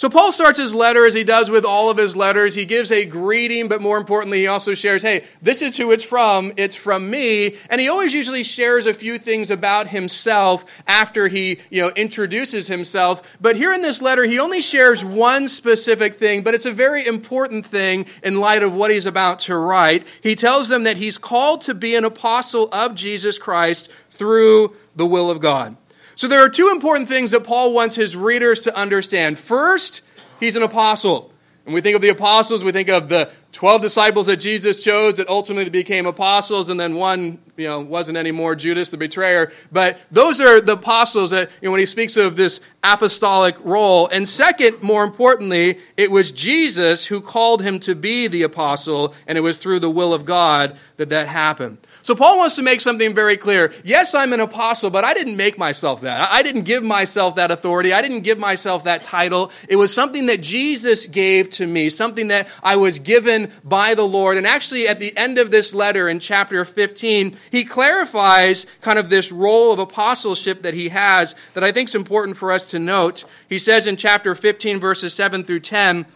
So 0.00 0.08
Paul 0.08 0.32
starts 0.32 0.58
his 0.58 0.74
letter 0.74 1.04
as 1.04 1.12
he 1.12 1.24
does 1.24 1.50
with 1.50 1.66
all 1.66 1.90
of 1.90 1.98
his 1.98 2.16
letters. 2.16 2.54
He 2.54 2.64
gives 2.64 2.90
a 2.90 3.04
greeting, 3.04 3.68
but 3.68 3.82
more 3.82 3.98
importantly, 3.98 4.38
he 4.38 4.46
also 4.46 4.72
shares, 4.72 5.02
hey, 5.02 5.26
this 5.42 5.60
is 5.60 5.76
who 5.76 5.90
it's 5.90 6.02
from. 6.02 6.54
It's 6.56 6.74
from 6.74 7.10
me. 7.10 7.56
And 7.68 7.82
he 7.82 7.88
always 7.90 8.14
usually 8.14 8.42
shares 8.42 8.86
a 8.86 8.94
few 8.94 9.18
things 9.18 9.50
about 9.50 9.88
himself 9.88 10.64
after 10.86 11.28
he, 11.28 11.58
you 11.68 11.82
know, 11.82 11.90
introduces 11.90 12.66
himself. 12.66 13.36
But 13.42 13.56
here 13.56 13.74
in 13.74 13.82
this 13.82 14.00
letter, 14.00 14.24
he 14.24 14.38
only 14.38 14.62
shares 14.62 15.04
one 15.04 15.48
specific 15.48 16.14
thing, 16.14 16.42
but 16.44 16.54
it's 16.54 16.64
a 16.64 16.72
very 16.72 17.06
important 17.06 17.66
thing 17.66 18.06
in 18.22 18.40
light 18.40 18.62
of 18.62 18.74
what 18.74 18.90
he's 18.90 19.04
about 19.04 19.40
to 19.40 19.54
write. 19.54 20.06
He 20.22 20.34
tells 20.34 20.70
them 20.70 20.84
that 20.84 20.96
he's 20.96 21.18
called 21.18 21.60
to 21.62 21.74
be 21.74 21.94
an 21.94 22.06
apostle 22.06 22.70
of 22.72 22.94
Jesus 22.94 23.36
Christ 23.36 23.90
through 24.20 24.76
the 24.94 25.06
will 25.06 25.30
of 25.30 25.40
God. 25.40 25.78
So 26.14 26.28
there 26.28 26.44
are 26.44 26.50
two 26.50 26.68
important 26.68 27.08
things 27.08 27.30
that 27.30 27.42
Paul 27.42 27.72
wants 27.72 27.96
his 27.96 28.14
readers 28.14 28.60
to 28.64 28.76
understand. 28.76 29.38
First, 29.38 30.02
he's 30.38 30.56
an 30.56 30.62
apostle. 30.62 31.32
And 31.64 31.72
we 31.74 31.80
think 31.80 31.96
of 31.96 32.02
the 32.02 32.10
apostles, 32.10 32.62
we 32.62 32.72
think 32.72 32.90
of 32.90 33.08
the 33.08 33.30
12 33.52 33.80
disciples 33.80 34.26
that 34.26 34.36
Jesus 34.36 34.84
chose 34.84 35.14
that 35.14 35.28
ultimately 35.28 35.70
became 35.70 36.04
apostles, 36.04 36.68
and 36.68 36.78
then 36.78 36.96
one, 36.96 37.38
you 37.56 37.66
know, 37.66 37.80
wasn't 37.80 38.18
anymore, 38.18 38.54
Judas, 38.54 38.90
the 38.90 38.98
betrayer. 38.98 39.52
But 39.72 39.98
those 40.10 40.40
are 40.40 40.60
the 40.60 40.74
apostles 40.74 41.30
that, 41.30 41.48
you 41.62 41.68
know, 41.68 41.70
when 41.70 41.80
he 41.80 41.86
speaks 41.86 42.16
of 42.16 42.36
this 42.36 42.60
apostolic 42.84 43.56
role. 43.64 44.06
And 44.08 44.28
second, 44.28 44.82
more 44.82 45.02
importantly, 45.02 45.78
it 45.96 46.10
was 46.10 46.30
Jesus 46.30 47.06
who 47.06 47.20
called 47.20 47.62
him 47.62 47.80
to 47.80 47.94
be 47.94 48.28
the 48.28 48.42
apostle, 48.42 49.14
and 49.26 49.38
it 49.38 49.42
was 49.42 49.56
through 49.56 49.80
the 49.80 49.90
will 49.90 50.12
of 50.12 50.24
God 50.26 50.76
that 50.98 51.08
that 51.08 51.28
happened. 51.28 51.78
So 52.02 52.14
Paul 52.14 52.38
wants 52.38 52.56
to 52.56 52.62
make 52.62 52.80
something 52.80 53.14
very 53.14 53.36
clear. 53.36 53.72
Yes, 53.84 54.14
I'm 54.14 54.32
an 54.32 54.40
apostle, 54.40 54.90
but 54.90 55.04
I 55.04 55.14
didn't 55.14 55.36
make 55.36 55.58
myself 55.58 56.00
that. 56.02 56.30
I 56.30 56.42
didn't 56.42 56.62
give 56.62 56.82
myself 56.82 57.36
that 57.36 57.50
authority. 57.50 57.92
I 57.92 58.02
didn't 58.02 58.20
give 58.20 58.38
myself 58.38 58.84
that 58.84 59.02
title. 59.02 59.50
It 59.68 59.76
was 59.76 59.92
something 59.92 60.26
that 60.26 60.40
Jesus 60.40 61.06
gave 61.06 61.50
to 61.50 61.66
me, 61.66 61.88
something 61.88 62.28
that 62.28 62.48
I 62.62 62.76
was 62.76 62.98
given 62.98 63.50
by 63.64 63.94
the 63.94 64.06
Lord. 64.06 64.36
And 64.36 64.46
actually, 64.46 64.88
at 64.88 65.00
the 65.00 65.16
end 65.16 65.38
of 65.38 65.50
this 65.50 65.74
letter 65.74 66.08
in 66.08 66.20
chapter 66.20 66.64
15, 66.64 67.36
he 67.50 67.64
clarifies 67.64 68.66
kind 68.80 68.98
of 68.98 69.10
this 69.10 69.30
role 69.30 69.72
of 69.72 69.78
apostleship 69.78 70.62
that 70.62 70.74
he 70.74 70.88
has 70.88 71.34
that 71.54 71.64
I 71.64 71.72
think 71.72 71.88
is 71.88 71.94
important 71.94 72.36
for 72.36 72.52
us 72.52 72.70
to 72.70 72.78
note. 72.78 73.24
He 73.48 73.58
says 73.58 73.86
in 73.86 73.96
chapter 73.96 74.34
15, 74.34 74.80
verses 74.80 75.14
7 75.14 75.44
through 75.44 75.60
10, 75.60 76.06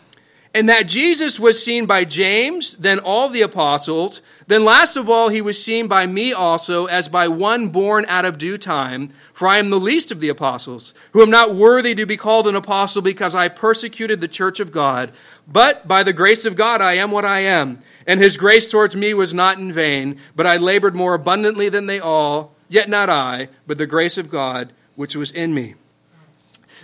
and 0.54 0.68
that 0.68 0.87
Jesus 0.87 1.40
was 1.40 1.62
seen 1.62 1.84
by 1.84 2.04
James, 2.04 2.75
then 2.75 3.00
all 3.00 3.28
the 3.28 3.42
apostles. 3.42 4.23
Then, 4.46 4.64
last 4.64 4.94
of 4.94 5.11
all, 5.11 5.28
he 5.28 5.42
was 5.42 5.62
seen 5.62 5.88
by 5.88 6.06
me 6.06 6.32
also, 6.32 6.87
as 6.87 7.08
by 7.08 7.26
one 7.26 7.70
born 7.70 8.06
out 8.06 8.25
of 8.25 8.38
due 8.38 8.56
time. 8.56 9.11
For 9.32 9.49
I 9.49 9.58
am 9.58 9.70
the 9.70 9.80
least 9.80 10.12
of 10.12 10.20
the 10.20 10.28
apostles, 10.28 10.94
who 11.12 11.23
am 11.23 11.30
not 11.30 11.56
worthy 11.56 11.92
to 11.96 12.06
be 12.06 12.16
called 12.16 12.46
an 12.46 12.54
apostle 12.54 13.02
because 13.02 13.34
I 13.34 13.49
persecuted 13.49 14.20
the 14.20 14.28
church 14.28 14.61
of 14.61 14.70
God. 14.70 15.11
But 15.49 15.88
by 15.88 16.04
the 16.04 16.12
grace 16.12 16.44
of 16.44 16.54
God, 16.54 16.80
I 16.80 16.92
am 16.94 17.11
what 17.11 17.25
I 17.25 17.40
am. 17.40 17.80
And 18.06 18.20
his 18.20 18.37
grace 18.37 18.68
towards 18.68 18.94
me 18.94 19.12
was 19.12 19.34
not 19.34 19.58
in 19.58 19.73
vain, 19.73 20.20
but 20.37 20.46
I 20.46 20.56
labored 20.56 20.94
more 20.94 21.14
abundantly 21.14 21.68
than 21.68 21.87
they 21.87 21.99
all. 21.99 22.54
Yet 22.68 22.88
not 22.88 23.11
I, 23.11 23.49
but 23.66 23.78
the 23.78 23.87
grace 23.87 24.16
of 24.16 24.30
God 24.30 24.73
which 24.94 25.16
was 25.16 25.32
in 25.32 25.52
me. 25.52 25.75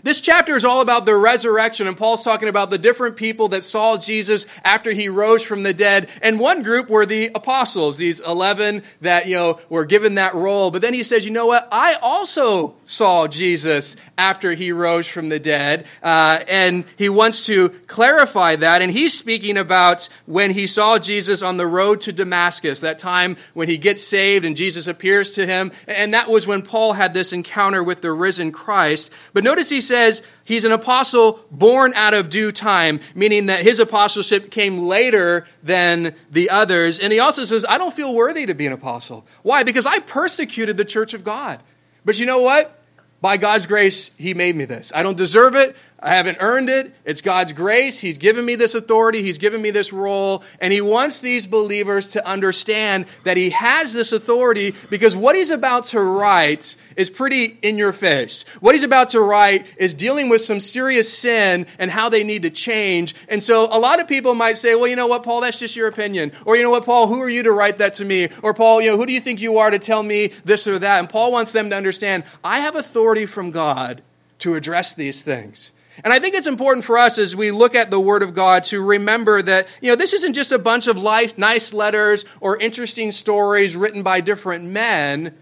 This 0.03 0.21
chapter 0.21 0.57
is 0.57 0.65
all 0.65 0.81
about 0.81 1.07
the 1.07 1.17
resurrection, 1.17 1.87
and 1.87 1.97
Paul's 1.97 2.23
talking 2.23 2.49
about 2.49 2.71
the 2.71 2.79
different 2.79 3.17
people 3.17 3.49
that 3.49 3.65
saw 3.65 3.97
Jesus 3.97 4.47
after 4.65 4.93
he 4.93 5.09
rose 5.09 5.43
from 5.43 5.63
the 5.63 5.75
dead. 5.75 6.09
And 6.23 6.41
one 6.41 6.63
group 6.63 6.89
were 6.89 7.07
the 7.07 7.31
apostles, 7.35 7.97
these 7.97 8.21
11 8.21 8.83
that, 9.01 9.27
you 9.27 9.37
know, 9.37 9.61
were 9.69 9.85
given 9.85 10.15
that 10.15 10.35
role. 10.35 10.71
But 10.71 10.83
then 10.83 10.95
he 10.95 11.03
says, 11.03 11.25
you 11.25 11.31
know 11.31 11.47
what? 11.47 11.69
I 11.71 11.97
also 12.01 12.75
saw 12.85 13.27
Jesus 13.29 13.97
after 14.17 14.53
he 14.53 14.73
rose 14.73 15.07
from 15.07 15.29
the 15.29 15.39
dead. 15.39 15.87
Uh, 16.03 16.43
and 16.49 16.85
he 16.97 17.09
wants 17.09 17.47
to 17.47 17.71
clarify 17.87 18.57
that. 18.57 18.83
And 18.83 18.93
he's 18.93 19.17
speaking 19.17 19.57
about 19.57 20.09
when 20.27 20.53
he 20.53 20.67
saw 20.67 20.99
Jesus 20.99 21.43
on 21.43 21.57
the 21.57 21.67
road 21.67 22.01
to 22.03 22.13
Damascus, 22.13 22.81
that 22.81 22.99
time 22.99 23.37
when 23.55 23.69
he 23.69 23.79
gets 23.79 24.03
saved 24.03 24.45
and 24.45 24.57
Jesus 24.57 24.87
appears 24.87 25.33
to 25.33 25.47
him. 25.47 25.73
And 25.87 26.15
that 26.15 26.29
was 26.29 26.47
when 26.47 26.63
Paul 26.63 26.95
had 26.95 27.15
this 27.15 27.33
encounter 27.33 27.83
with 27.83 28.01
the 28.01 28.13
risen 28.13 28.53
Christ. 28.53 29.11
But 29.33 29.45
notice 29.45 29.69
he 29.69 29.81
says 29.91 30.23
he's 30.45 30.65
an 30.65 30.71
apostle 30.71 31.45
born 31.51 31.93
out 31.95 32.15
of 32.15 32.31
due 32.31 32.53
time, 32.53 33.01
meaning 33.15 33.47
that 33.47 33.65
his 33.65 33.81
apostleship 33.81 34.51
came 34.51 34.79
later 34.79 35.47
than 35.65 36.15
the 36.31 36.49
others. 36.51 37.01
And 37.01 37.13
he 37.13 37.19
also 37.19 37.45
says, 37.45 37.67
I 37.69 37.77
don't 37.77 37.93
feel 37.93 38.15
worthy 38.15 38.47
to 38.47 38.55
be 38.55 38.67
an 38.67 38.73
apostle. 38.73 39.27
Why? 39.43 39.65
Because 39.65 39.87
I 39.87 39.99
persecuted 39.99 40.77
the 40.77 40.85
church 40.85 41.13
of 41.13 41.25
God. 41.25 41.61
But 42.05 42.21
you 42.21 42.27
know 42.27 42.41
what? 42.41 42.81
By 43.21 43.37
God's 43.37 43.67
grace, 43.67 44.13
he 44.17 44.33
made 44.33 44.55
me 44.57 44.65
this. 44.65 44.93
I 44.95 45.03
don't 45.03 45.17
deserve 45.17 45.57
it. 45.57 45.77
I 46.03 46.15
haven't 46.15 46.39
earned 46.41 46.71
it. 46.71 46.95
It's 47.05 47.21
God's 47.21 47.53
grace. 47.53 48.01
He's 48.01 48.17
given 48.17 48.45
me 48.45 48.55
this 48.55 48.75
authority. 48.75 49.21
He's 49.21 49.37
given 49.37 49.61
me 49.61 49.71
this 49.71 49.93
role. 49.93 50.43
And 50.59 50.73
He 50.73 50.81
wants 50.81 51.21
these 51.21 51.47
believers 51.47 52.11
to 52.13 52.27
understand 52.27 53.05
that 53.25 53.37
He 53.37 53.51
has 53.51 53.93
this 53.93 54.13
authority 54.13 54.75
because 54.89 55.15
what 55.15 55.37
He's 55.37 55.51
about 55.51 55.87
to 55.87 56.01
write 56.01 56.77
is 56.97 57.11
pretty 57.11 57.59
in 57.61 57.77
your 57.77 57.93
face. 57.93 58.47
What 58.61 58.75
He's 58.75 58.85
about 58.85 59.11
to 59.11 59.21
write 59.21 59.67
is 59.77 59.93
dealing 59.93 60.31
with 60.31 60.41
some 60.41 60.59
serious 60.59 61.13
sin 61.13 61.67
and 61.79 61.91
how 61.91 62.09
they 62.09 62.25
need 62.25 62.43
to 62.43 62.51
change. 62.51 63.15
And 63.29 63.43
so 63.43 63.65
a 63.65 63.79
lot 63.79 64.01
of 64.01 64.09
people 64.09 64.35
might 64.35 64.57
say, 64.57 64.75
well, 64.75 64.87
you 64.87 64.97
know 64.97 65.07
what, 65.07 65.23
Paul, 65.23 65.43
that's 65.43 65.59
just 65.59 65.77
your 65.77 65.89
opinion. 65.89 66.33
Or, 66.47 66.57
you 66.57 66.63
know 66.63 66.71
what, 66.71 66.87
Paul, 66.87 67.09
who 67.09 67.21
are 67.21 67.29
you 67.29 67.43
to 67.43 67.53
write 67.53 67.77
that 67.77 67.95
to 67.95 68.07
me? 68.07 68.29
Or, 68.43 68.55
Paul, 68.55 68.81
you 68.81 68.91
know, 68.91 68.97
who 68.97 69.05
do 69.05 69.13
you 69.13 69.21
think 69.21 69.43
you 69.43 69.59
are 69.59 69.71
to 69.71 69.79
tell 69.79 70.03
me 70.03 70.29
this 70.47 70.67
or 70.67 70.79
that? 70.79 70.99
And 70.99 71.11
Paul 71.11 71.31
wants 71.31 71.53
them 71.53 71.69
to 71.69 71.77
understand, 71.77 72.25
I 72.43 72.61
have 72.61 72.75
authority 72.75 73.27
from 73.27 73.51
God 73.51 74.01
to 74.39 74.55
address 74.55 74.95
these 74.95 75.23
things. 75.23 75.73
And 76.05 76.13
I 76.13 76.19
think 76.19 76.35
it's 76.35 76.47
important 76.47 76.85
for 76.85 76.97
us 76.97 77.19
as 77.19 77.37
we 77.37 77.51
look 77.51 77.75
at 77.75 77.91
the 77.91 78.01
Word 78.01 78.23
of 78.23 78.35
God 78.35 78.65
to 78.65 78.81
remember 78.81 79.43
that, 79.43 79.67
you 79.81 79.91
know, 79.91 79.97
this 79.97 80.13
isn't 80.13 80.35
just 80.35 80.53
a 80.53 80.59
bunch 80.59 80.87
of 80.87 80.97
life, 80.97 81.37
nice 81.37 81.73
letters 81.73 82.25
or 82.41 82.57
interesting 82.57 83.13
stories 83.13 83.77
written 83.77 84.03
by 84.03 84.21
different 84.21 84.65
men. 84.65 85.37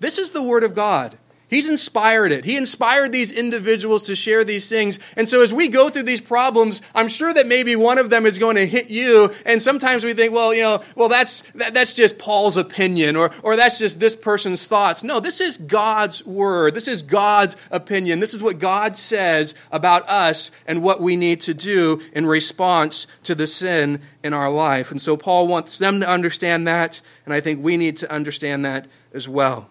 This 0.00 0.18
is 0.18 0.30
the 0.30 0.42
Word 0.42 0.64
of 0.64 0.74
God. 0.74 1.18
He's 1.50 1.68
inspired 1.68 2.30
it. 2.30 2.44
He 2.44 2.56
inspired 2.56 3.10
these 3.10 3.32
individuals 3.32 4.04
to 4.04 4.14
share 4.14 4.44
these 4.44 4.68
things. 4.68 5.00
And 5.16 5.28
so 5.28 5.42
as 5.42 5.52
we 5.52 5.66
go 5.66 5.90
through 5.90 6.04
these 6.04 6.20
problems, 6.20 6.80
I'm 6.94 7.08
sure 7.08 7.34
that 7.34 7.48
maybe 7.48 7.74
one 7.74 7.98
of 7.98 8.08
them 8.08 8.24
is 8.24 8.38
going 8.38 8.54
to 8.54 8.66
hit 8.66 8.88
you. 8.88 9.30
And 9.44 9.60
sometimes 9.60 10.04
we 10.04 10.14
think, 10.14 10.32
well, 10.32 10.54
you 10.54 10.62
know, 10.62 10.80
well, 10.94 11.08
that's, 11.08 11.40
that, 11.56 11.74
that's 11.74 11.92
just 11.92 12.18
Paul's 12.18 12.56
opinion 12.56 13.16
or, 13.16 13.32
or 13.42 13.56
that's 13.56 13.80
just 13.80 13.98
this 13.98 14.14
person's 14.14 14.64
thoughts. 14.68 15.02
No, 15.02 15.18
this 15.18 15.40
is 15.40 15.56
God's 15.56 16.24
word. 16.24 16.74
This 16.74 16.86
is 16.86 17.02
God's 17.02 17.56
opinion. 17.72 18.20
This 18.20 18.32
is 18.32 18.42
what 18.42 18.60
God 18.60 18.94
says 18.94 19.56
about 19.72 20.08
us 20.08 20.52
and 20.68 20.84
what 20.84 21.00
we 21.00 21.16
need 21.16 21.40
to 21.42 21.54
do 21.54 22.00
in 22.12 22.26
response 22.26 23.08
to 23.24 23.34
the 23.34 23.48
sin 23.48 24.00
in 24.22 24.32
our 24.32 24.52
life. 24.52 24.92
And 24.92 25.02
so 25.02 25.16
Paul 25.16 25.48
wants 25.48 25.78
them 25.78 25.98
to 25.98 26.08
understand 26.08 26.68
that. 26.68 27.00
And 27.24 27.34
I 27.34 27.40
think 27.40 27.60
we 27.60 27.76
need 27.76 27.96
to 27.96 28.12
understand 28.12 28.64
that 28.64 28.86
as 29.12 29.28
well. 29.28 29.68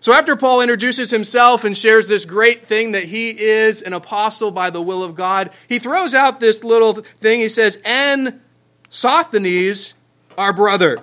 So 0.00 0.14
after 0.14 0.34
Paul 0.34 0.62
introduces 0.62 1.10
himself 1.10 1.62
and 1.62 1.76
shares 1.76 2.08
this 2.08 2.24
great 2.24 2.66
thing 2.66 2.92
that 2.92 3.04
he 3.04 3.30
is 3.38 3.82
an 3.82 3.92
apostle 3.92 4.50
by 4.50 4.70
the 4.70 4.80
will 4.80 5.04
of 5.04 5.14
God, 5.14 5.50
he 5.68 5.78
throws 5.78 6.14
out 6.14 6.40
this 6.40 6.64
little 6.64 6.94
thing. 6.94 7.40
He 7.40 7.50
says, 7.50 7.78
and 7.84 8.40
Sosthenes, 8.88 9.92
our 10.38 10.54
brother. 10.54 11.00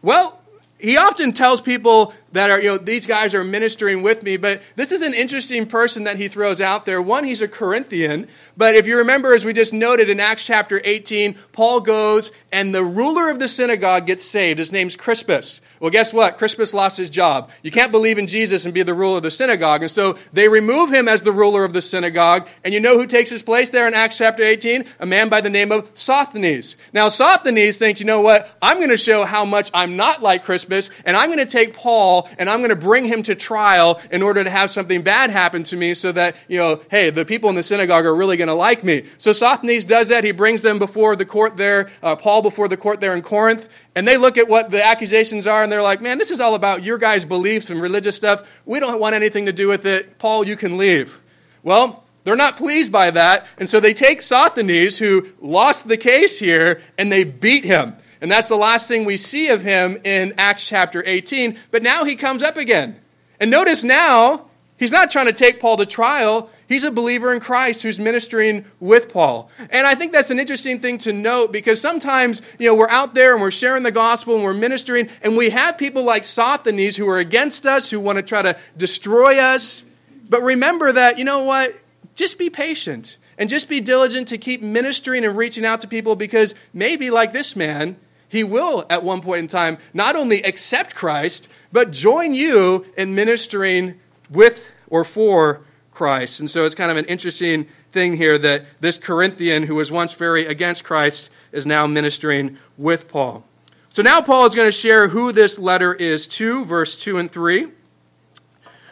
Well, 0.00 0.40
he 0.78 0.96
often 0.96 1.32
tells 1.32 1.60
people 1.60 2.14
that 2.32 2.50
are, 2.50 2.60
you 2.60 2.68
know, 2.68 2.78
these 2.78 3.04
guys 3.04 3.34
are 3.34 3.44
ministering 3.44 4.02
with 4.02 4.22
me, 4.22 4.36
but 4.36 4.62
this 4.76 4.92
is 4.92 5.02
an 5.02 5.12
interesting 5.12 5.66
person 5.66 6.04
that 6.04 6.16
he 6.16 6.28
throws 6.28 6.60
out 6.60 6.86
there. 6.86 7.02
One, 7.02 7.24
he's 7.24 7.42
a 7.42 7.48
Corinthian, 7.48 8.28
but 8.56 8.74
if 8.74 8.86
you 8.86 8.96
remember, 8.96 9.34
as 9.34 9.44
we 9.44 9.52
just 9.52 9.74
noted 9.74 10.08
in 10.08 10.20
Acts 10.20 10.46
chapter 10.46 10.80
18, 10.84 11.34
Paul 11.52 11.80
goes 11.80 12.32
and 12.50 12.74
the 12.74 12.84
ruler 12.84 13.28
of 13.28 13.40
the 13.40 13.48
synagogue 13.48 14.06
gets 14.06 14.24
saved. 14.24 14.58
His 14.58 14.72
name's 14.72 14.96
Crispus. 14.96 15.60
Well, 15.80 15.90
guess 15.90 16.12
what? 16.12 16.36
Crispus 16.36 16.74
lost 16.74 16.98
his 16.98 17.08
job. 17.08 17.50
You 17.62 17.70
can't 17.70 17.90
believe 17.90 18.18
in 18.18 18.26
Jesus 18.26 18.66
and 18.66 18.74
be 18.74 18.82
the 18.82 18.92
ruler 18.92 19.16
of 19.16 19.22
the 19.22 19.30
synagogue. 19.30 19.80
And 19.80 19.90
so 19.90 20.18
they 20.30 20.46
remove 20.46 20.92
him 20.92 21.08
as 21.08 21.22
the 21.22 21.32
ruler 21.32 21.64
of 21.64 21.72
the 21.72 21.80
synagogue. 21.80 22.46
And 22.62 22.74
you 22.74 22.80
know 22.80 22.98
who 22.98 23.06
takes 23.06 23.30
his 23.30 23.42
place 23.42 23.70
there 23.70 23.88
in 23.88 23.94
Acts 23.94 24.18
chapter 24.18 24.42
18? 24.42 24.84
A 24.98 25.06
man 25.06 25.30
by 25.30 25.40
the 25.40 25.48
name 25.48 25.72
of 25.72 25.90
Sosthenes. 25.94 26.76
Now, 26.92 27.08
Sosthenes 27.08 27.78
thinks, 27.78 27.98
you 27.98 28.04
know 28.04 28.20
what? 28.20 28.54
I'm 28.60 28.76
going 28.76 28.90
to 28.90 28.98
show 28.98 29.24
how 29.24 29.46
much 29.46 29.70
I'm 29.72 29.96
not 29.96 30.22
like 30.22 30.44
Crispus, 30.44 30.90
and 31.06 31.16
I'm 31.16 31.28
going 31.28 31.38
to 31.38 31.46
take 31.46 31.72
Paul 31.72 32.28
and 32.38 32.50
I'm 32.50 32.58
going 32.58 32.68
to 32.68 32.76
bring 32.76 33.06
him 33.06 33.22
to 33.22 33.34
trial 33.34 34.02
in 34.10 34.22
order 34.22 34.44
to 34.44 34.50
have 34.50 34.70
something 34.70 35.00
bad 35.00 35.30
happen 35.30 35.64
to 35.64 35.76
me 35.78 35.94
so 35.94 36.12
that, 36.12 36.36
you 36.46 36.58
know, 36.58 36.82
hey, 36.90 37.08
the 37.08 37.24
people 37.24 37.48
in 37.48 37.56
the 37.56 37.62
synagogue 37.62 38.04
are 38.04 38.14
really 38.14 38.36
going 38.36 38.48
to 38.48 38.54
like 38.54 38.84
me. 38.84 39.04
So 39.16 39.32
Sosthenes 39.32 39.86
does 39.86 40.08
that. 40.08 40.24
He 40.24 40.32
brings 40.32 40.60
them 40.60 40.78
before 40.78 41.16
the 41.16 41.24
court 41.24 41.56
there, 41.56 41.88
uh, 42.02 42.16
Paul 42.16 42.42
before 42.42 42.68
the 42.68 42.76
court 42.76 43.00
there 43.00 43.14
in 43.14 43.22
Corinth, 43.22 43.66
and 44.00 44.08
they 44.08 44.16
look 44.16 44.38
at 44.38 44.48
what 44.48 44.70
the 44.70 44.82
accusations 44.82 45.46
are 45.46 45.62
and 45.62 45.70
they're 45.70 45.82
like, 45.82 46.00
man, 46.00 46.16
this 46.16 46.30
is 46.30 46.40
all 46.40 46.54
about 46.54 46.82
your 46.82 46.96
guys' 46.96 47.26
beliefs 47.26 47.68
and 47.68 47.82
religious 47.82 48.16
stuff. 48.16 48.50
We 48.64 48.80
don't 48.80 48.98
want 48.98 49.14
anything 49.14 49.44
to 49.44 49.52
do 49.52 49.68
with 49.68 49.84
it. 49.84 50.16
Paul, 50.18 50.46
you 50.46 50.56
can 50.56 50.78
leave. 50.78 51.20
Well, 51.62 52.02
they're 52.24 52.34
not 52.34 52.56
pleased 52.56 52.90
by 52.90 53.10
that, 53.10 53.46
and 53.58 53.68
so 53.68 53.78
they 53.78 53.92
take 53.92 54.22
Sosthenes, 54.22 54.96
who 54.96 55.28
lost 55.38 55.86
the 55.86 55.98
case 55.98 56.38
here, 56.38 56.80
and 56.96 57.12
they 57.12 57.24
beat 57.24 57.66
him. 57.66 57.94
And 58.22 58.30
that's 58.30 58.48
the 58.48 58.56
last 58.56 58.88
thing 58.88 59.04
we 59.04 59.18
see 59.18 59.48
of 59.48 59.60
him 59.60 60.00
in 60.02 60.32
Acts 60.38 60.66
chapter 60.66 61.04
18. 61.04 61.58
But 61.70 61.82
now 61.82 62.04
he 62.04 62.16
comes 62.16 62.42
up 62.42 62.56
again. 62.56 62.98
And 63.38 63.50
notice 63.50 63.84
now, 63.84 64.46
he's 64.78 64.90
not 64.90 65.10
trying 65.10 65.26
to 65.26 65.34
take 65.34 65.60
Paul 65.60 65.76
to 65.76 65.84
trial. 65.84 66.48
He's 66.70 66.84
a 66.84 66.92
believer 66.92 67.34
in 67.34 67.40
Christ 67.40 67.82
who's 67.82 67.98
ministering 67.98 68.64
with 68.78 69.12
Paul. 69.12 69.50
And 69.70 69.88
I 69.88 69.96
think 69.96 70.12
that's 70.12 70.30
an 70.30 70.38
interesting 70.38 70.78
thing 70.78 70.98
to 70.98 71.12
note 71.12 71.50
because 71.50 71.80
sometimes, 71.80 72.40
you 72.60 72.66
know, 72.68 72.76
we're 72.76 72.88
out 72.88 73.12
there 73.12 73.32
and 73.32 73.42
we're 73.42 73.50
sharing 73.50 73.82
the 73.82 73.90
gospel 73.90 74.36
and 74.36 74.44
we're 74.44 74.54
ministering, 74.54 75.08
and 75.20 75.36
we 75.36 75.50
have 75.50 75.76
people 75.76 76.04
like 76.04 76.22
Sosthenes 76.22 76.94
who 76.94 77.08
are 77.08 77.18
against 77.18 77.66
us, 77.66 77.90
who 77.90 77.98
want 77.98 78.18
to 78.18 78.22
try 78.22 78.42
to 78.42 78.56
destroy 78.76 79.36
us. 79.36 79.82
But 80.28 80.42
remember 80.42 80.92
that, 80.92 81.18
you 81.18 81.24
know 81.24 81.42
what? 81.42 81.76
Just 82.14 82.38
be 82.38 82.48
patient 82.48 83.18
and 83.36 83.50
just 83.50 83.68
be 83.68 83.80
diligent 83.80 84.28
to 84.28 84.38
keep 84.38 84.62
ministering 84.62 85.24
and 85.24 85.36
reaching 85.36 85.64
out 85.64 85.80
to 85.80 85.88
people 85.88 86.14
because 86.14 86.54
maybe, 86.72 87.10
like 87.10 87.32
this 87.32 87.56
man, 87.56 87.96
he 88.28 88.44
will 88.44 88.86
at 88.88 89.02
one 89.02 89.22
point 89.22 89.40
in 89.40 89.48
time 89.48 89.76
not 89.92 90.14
only 90.14 90.40
accept 90.44 90.94
Christ, 90.94 91.48
but 91.72 91.90
join 91.90 92.32
you 92.32 92.86
in 92.96 93.16
ministering 93.16 93.98
with 94.30 94.70
or 94.86 95.04
for 95.04 95.62
Christ. 96.00 96.40
And 96.40 96.50
so 96.50 96.64
it's 96.64 96.74
kind 96.74 96.90
of 96.90 96.96
an 96.96 97.04
interesting 97.04 97.66
thing 97.92 98.16
here 98.16 98.38
that 98.38 98.64
this 98.80 98.96
Corinthian 98.96 99.64
who 99.64 99.74
was 99.74 99.92
once 99.92 100.14
very 100.14 100.46
against 100.46 100.82
Christ 100.82 101.28
is 101.52 101.66
now 101.66 101.86
ministering 101.86 102.56
with 102.78 103.06
Paul. 103.06 103.44
So 103.90 104.00
now 104.00 104.22
Paul 104.22 104.46
is 104.46 104.54
going 104.54 104.66
to 104.66 104.72
share 104.72 105.08
who 105.08 105.30
this 105.30 105.58
letter 105.58 105.92
is 105.92 106.26
to, 106.28 106.64
verse 106.64 106.96
2 106.96 107.18
and 107.18 107.30
3. 107.30 107.68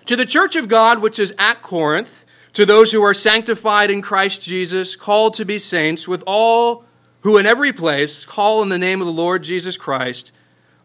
To 0.04 0.16
the 0.16 0.26
church 0.26 0.54
of 0.54 0.68
God 0.68 1.00
which 1.00 1.18
is 1.18 1.32
at 1.38 1.62
Corinth, 1.62 2.26
to 2.52 2.66
those 2.66 2.92
who 2.92 3.02
are 3.02 3.14
sanctified 3.14 3.90
in 3.90 4.02
Christ 4.02 4.42
Jesus, 4.42 4.94
called 4.94 5.32
to 5.36 5.46
be 5.46 5.58
saints, 5.58 6.06
with 6.06 6.22
all 6.26 6.84
who 7.22 7.38
in 7.38 7.46
every 7.46 7.72
place 7.72 8.26
call 8.26 8.62
in 8.62 8.68
the 8.68 8.76
name 8.76 9.00
of 9.00 9.06
the 9.06 9.12
Lord 9.14 9.44
Jesus 9.44 9.78
Christ, 9.78 10.30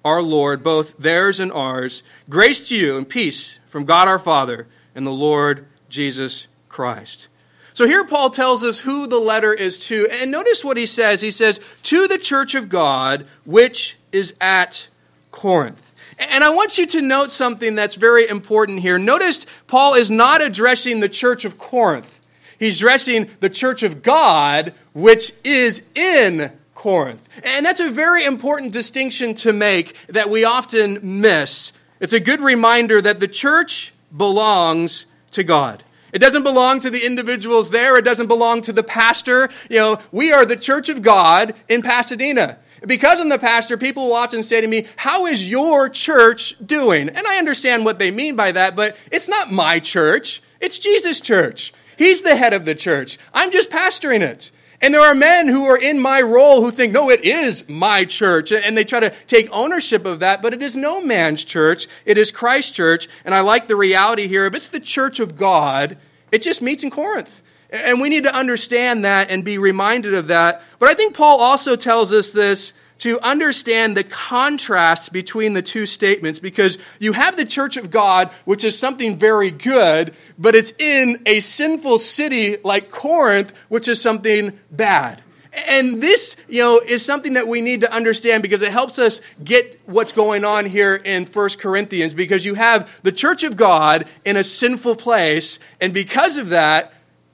our 0.06 0.22
Lord, 0.22 0.64
both 0.64 0.98
theirs 0.98 1.42
and 1.42 1.52
ours. 1.52 2.02
Grace 2.30 2.66
to 2.70 2.78
you 2.78 2.96
and 2.96 3.10
peace 3.10 3.60
from 3.68 3.84
God 3.84 4.08
our 4.08 4.20
Father 4.20 4.68
and 4.96 5.06
the 5.06 5.12
Lord 5.12 5.68
Jesus 5.94 6.48
Christ. 6.70 7.28
So 7.74 7.88
here 7.88 8.04
Paul 8.04 8.32
tells 8.32 8.64
us 8.64 8.80
who 8.80 9.06
the 9.06 9.20
letter 9.20 9.54
is 9.54 9.78
to. 9.88 10.08
And 10.10 10.32
notice 10.32 10.66
what 10.66 10.76
he 10.76 10.88
says. 10.88 11.22
He 11.22 11.30
says, 11.30 11.60
To 11.84 12.08
the 12.08 12.18
church 12.18 12.56
of 12.56 12.68
God, 12.68 13.28
which 13.46 13.98
is 14.12 14.34
at 14.42 14.88
Corinth. 15.32 15.94
And 16.18 16.44
I 16.44 16.50
want 16.50 16.78
you 16.78 16.88
to 16.88 17.02
note 17.02 17.32
something 17.32 17.76
that's 17.76 17.96
very 17.96 18.28
important 18.28 18.80
here. 18.80 18.98
Notice 18.98 19.46
Paul 19.68 19.94
is 19.94 20.10
not 20.10 20.42
addressing 20.42 21.00
the 21.00 21.10
church 21.10 21.46
of 21.46 21.58
Corinth. 21.58 22.20
He's 22.58 22.78
addressing 22.78 23.30
the 23.40 23.50
church 23.50 23.84
of 23.84 24.02
God, 24.02 24.74
which 24.94 25.34
is 25.44 25.84
in 25.96 26.52
Corinth. 26.76 27.28
And 27.44 27.66
that's 27.66 27.80
a 27.80 27.92
very 27.92 28.26
important 28.26 28.74
distinction 28.74 29.36
to 29.36 29.54
make 29.54 29.96
that 30.08 30.30
we 30.30 30.44
often 30.44 31.22
miss. 31.22 31.72
It's 32.00 32.14
a 32.14 32.20
good 32.20 32.42
reminder 32.42 33.02
that 33.02 33.20
the 33.20 33.28
church 33.28 33.94
belongs 34.16 35.06
to 35.34 35.44
God. 35.44 35.84
It 36.12 36.20
doesn't 36.20 36.44
belong 36.44 36.80
to 36.82 36.90
the 36.90 37.06
individuals 37.06 37.72
there. 37.72 37.98
It 37.98 38.06
doesn't 38.06 38.28
belong 38.28 38.62
to 38.62 38.74
the 38.74 38.84
pastor. 38.84 39.50
You 39.70 39.78
know, 39.80 39.98
we 40.12 40.32
are 40.32 40.46
the 40.46 40.56
church 40.56 40.88
of 40.88 41.02
God 41.02 41.54
in 41.68 41.82
Pasadena. 41.82 42.60
Because 42.86 43.20
I'm 43.20 43.30
the 43.30 43.40
pastor, 43.40 43.78
people 43.78 44.08
will 44.08 44.16
often 44.16 44.44
say 44.44 44.62
to 44.62 44.68
me, 44.68 44.86
How 44.98 45.26
is 45.26 45.50
your 45.50 45.90
church 45.90 46.56
doing? 46.64 47.10
And 47.10 47.26
I 47.26 47.38
understand 47.38 47.86
what 47.86 47.98
they 47.98 48.12
mean 48.12 48.36
by 48.36 48.52
that, 48.52 48.76
but 48.76 48.98
it's 49.12 49.30
not 49.30 49.52
my 49.52 49.80
church, 49.80 50.42
it's 50.60 50.78
Jesus' 50.78 51.20
church. 51.20 51.74
He's 51.98 52.22
the 52.22 52.36
head 52.36 52.54
of 52.54 52.66
the 52.66 52.76
church. 52.76 53.18
I'm 53.34 53.52
just 53.52 53.70
pastoring 53.70 54.22
it. 54.22 54.52
And 54.84 54.94
there 54.94 55.02
are 55.02 55.16
men 55.16 55.48
who 55.48 55.64
are 55.64 55.78
in 55.78 55.98
my 55.98 56.22
role 56.22 56.62
who 56.62 56.70
think, 56.70 56.92
no, 56.92 57.10
it 57.10 57.24
is 57.24 57.70
my 57.70 58.04
church. 58.04 58.52
And 58.52 58.78
they 58.78 58.84
try 58.84 59.00
to 59.00 59.12
take 59.28 59.48
ownership 59.54 60.06
of 60.06 60.20
that, 60.20 60.42
but 60.42 60.54
it 60.54 60.62
is 60.62 60.76
no 60.76 61.00
man's 61.00 61.46
church. 61.46 61.88
It 62.06 62.18
is 62.18 62.32
Christ's 62.32 62.72
church. 62.72 63.08
And 63.24 63.34
I 63.34 63.40
like 63.40 63.70
the 63.70 63.78
reality 63.78 64.28
here. 64.28 64.46
If 64.46 64.54
it's 64.54 64.68
the 64.68 64.82
church 64.82 65.22
of 65.22 65.38
God, 65.38 65.98
it 66.34 66.42
just 66.42 66.62
meets 66.62 66.84
in 66.84 66.92
Corinth. 66.92 67.42
And 67.70 68.02
we 68.02 68.10
need 68.10 68.26
to 68.26 68.36
understand 68.36 69.06
that 69.06 69.32
and 69.32 69.46
be 69.46 69.58
reminded 69.58 70.16
of 70.16 70.28
that. 70.28 70.62
But 70.80 70.90
I 70.90 70.96
think 70.96 71.16
Paul 71.16 71.40
also 71.40 71.78
tells 71.78 72.12
us 72.12 72.32
this 72.32 72.74
to 73.04 73.20
understand 73.20 73.98
the 73.98 74.04
contrast 74.06 75.12
between 75.12 75.52
the 75.52 75.62
two 75.62 75.86
statements 75.86 76.40
because 76.40 76.78
you 77.00 77.12
have 77.12 77.36
the 77.36 77.44
church 77.44 77.76
of 77.76 77.92
God, 77.92 78.32
which 78.46 78.64
is 78.64 78.80
something 78.80 79.18
very 79.18 79.52
good, 79.52 80.14
but 80.40 80.56
it's 80.56 80.72
in 80.80 81.22
a 81.26 81.42
sinful 81.42 82.00
city 82.00 82.56
like 82.64 82.92
Corinth, 82.92 83.52
which 83.68 83.90
is 83.90 84.02
something 84.02 84.58
bad. 84.72 85.22
And 85.52 86.02
this, 86.02 86.38
you 86.48 86.62
know, 86.62 86.80
is 86.80 87.04
something 87.04 87.34
that 87.34 87.46
we 87.46 87.60
need 87.60 87.82
to 87.82 87.94
understand 87.94 88.42
because 88.42 88.62
it 88.62 88.72
helps 88.72 88.98
us 88.98 89.20
get 89.44 89.82
what's 89.86 90.14
going 90.14 90.46
on 90.46 90.66
here 90.66 90.96
in 90.96 91.26
1 91.26 91.50
Corinthians 91.60 92.14
because 92.14 92.46
you 92.46 92.54
have 92.54 93.02
the 93.04 93.12
church 93.12 93.44
of 93.44 93.58
God 93.58 94.06
in 94.24 94.38
a 94.38 94.46
sinful 94.46 94.96
place, 94.96 95.60
and 95.82 95.94
because 95.94 96.38
of 96.38 96.50
that, 96.50 96.94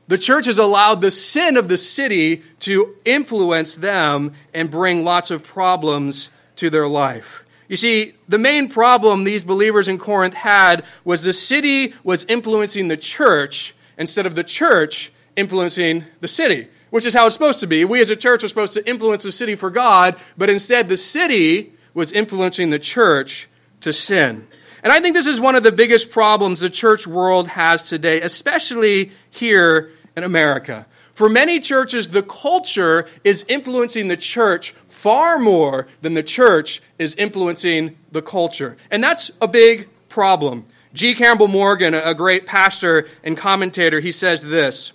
the 0.09 0.17
church 0.17 0.47
has 0.47 0.57
allowed 0.57 1.01
the 1.01 1.11
sin 1.11 1.55
of 1.55 1.67
the 1.67 1.77
city 1.77 2.41
to 2.61 2.95
influence 3.05 3.75
them 3.75 4.33
and 4.55 4.71
bring 4.71 5.03
lots 5.03 5.29
of 5.29 5.43
problems 5.43 6.29
to 6.55 6.71
their 6.71 6.87
life. 6.87 7.45
You 7.67 7.75
see, 7.75 8.13
the 8.27 8.39
main 8.39 8.69
problem 8.69 9.23
these 9.23 9.43
believers 9.43 9.87
in 9.87 9.99
Corinth 9.99 10.33
had 10.33 10.83
was 11.03 11.21
the 11.21 11.31
city 11.31 11.93
was 12.03 12.23
influencing 12.23 12.87
the 12.87 12.97
church 12.97 13.75
instead 13.99 14.25
of 14.25 14.33
the 14.33 14.43
church 14.43 15.11
influencing 15.35 16.05
the 16.21 16.27
city, 16.27 16.69
which 16.89 17.05
is 17.05 17.13
how 17.13 17.27
it's 17.27 17.35
supposed 17.35 17.59
to 17.59 17.67
be. 17.67 17.85
We 17.85 18.01
as 18.01 18.09
a 18.09 18.15
church 18.15 18.43
are 18.43 18.47
supposed 18.47 18.73
to 18.73 18.89
influence 18.89 19.21
the 19.21 19.31
city 19.31 19.53
for 19.53 19.69
God, 19.69 20.15
but 20.35 20.49
instead 20.49 20.89
the 20.89 20.97
city 20.97 21.73
was 21.93 22.11
influencing 22.11 22.71
the 22.71 22.79
church 22.79 23.47
to 23.81 23.93
sin. 23.93 24.47
And 24.81 24.91
I 24.91 25.01
think 25.01 25.13
this 25.13 25.27
is 25.27 25.39
one 25.39 25.55
of 25.55 25.61
the 25.61 25.71
biggest 25.71 26.09
problems 26.09 26.61
the 26.61 26.69
church 26.69 27.05
world 27.05 27.49
has 27.49 27.87
today, 27.87 28.21
especially 28.21 29.11
here 29.29 29.91
in 30.19 30.23
America. 30.25 30.85
For 31.15 31.29
many 31.29 31.59
churches, 31.59 32.09
the 32.09 32.23
culture 32.23 33.07
is 33.23 33.45
influencing 33.47 34.09
the 34.09 34.17
church 34.17 34.71
far 34.87 35.39
more 35.39 35.87
than 36.01 36.13
the 36.13 36.23
church 36.23 36.81
is 36.97 37.15
influencing 37.15 37.95
the 38.11 38.21
culture. 38.21 38.75
And 38.91 39.01
that's 39.01 39.31
a 39.41 39.47
big 39.47 39.87
problem. 40.09 40.65
G. 40.93 41.15
Campbell 41.15 41.47
Morgan, 41.47 41.93
a 41.93 42.13
great 42.13 42.45
pastor 42.45 43.07
and 43.23 43.37
commentator, 43.37 44.01
he 44.01 44.11
says 44.11 44.43
this 44.43 44.91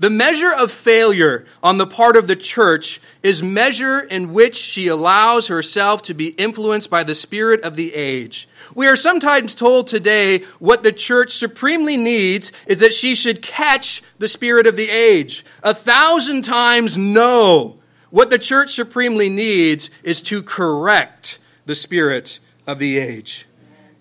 the 0.00 0.10
measure 0.10 0.50
of 0.50 0.72
failure 0.72 1.44
on 1.62 1.76
the 1.76 1.86
part 1.86 2.16
of 2.16 2.26
the 2.26 2.34
church 2.34 3.02
is 3.22 3.42
measure 3.42 4.00
in 4.00 4.32
which 4.32 4.56
she 4.56 4.88
allows 4.88 5.48
herself 5.48 6.00
to 6.02 6.14
be 6.14 6.28
influenced 6.28 6.88
by 6.88 7.04
the 7.04 7.14
spirit 7.14 7.60
of 7.60 7.76
the 7.76 7.94
age. 7.94 8.48
We 8.74 8.86
are 8.86 8.96
sometimes 8.96 9.54
told 9.54 9.86
today 9.86 10.38
what 10.58 10.82
the 10.82 10.92
church 10.92 11.34
supremely 11.34 11.98
needs 11.98 12.50
is 12.66 12.80
that 12.80 12.94
she 12.94 13.14
should 13.14 13.42
catch 13.42 14.02
the 14.18 14.28
spirit 14.28 14.66
of 14.66 14.76
the 14.76 14.88
age. 14.88 15.44
A 15.62 15.74
thousand 15.74 16.42
times 16.42 16.96
no. 16.96 17.78
What 18.08 18.30
the 18.30 18.38
church 18.38 18.72
supremely 18.74 19.28
needs 19.28 19.90
is 20.02 20.22
to 20.22 20.42
correct 20.42 21.38
the 21.66 21.74
spirit 21.74 22.38
of 22.66 22.78
the 22.78 22.96
age. 22.96 23.46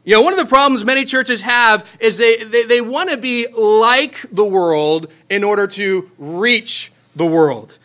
You 0.04 0.16
know, 0.16 0.22
one 0.22 0.34
of 0.34 0.40
the 0.40 0.46
problems 0.46 0.86
many 0.86 1.06
churches 1.06 1.42
have 1.42 1.88
is 2.00 2.18
they, 2.18 2.44
they, 2.44 2.64
they 2.64 2.82
want 2.82 3.10
to 3.10 3.18
be 3.18 3.48
like 3.48 4.22
the 4.32 4.46
world 4.46 5.12
in 5.30 5.44
order 5.44 5.68
to 5.68 6.10
reach 6.18 6.92
the 7.16 7.26
world. 7.26 7.78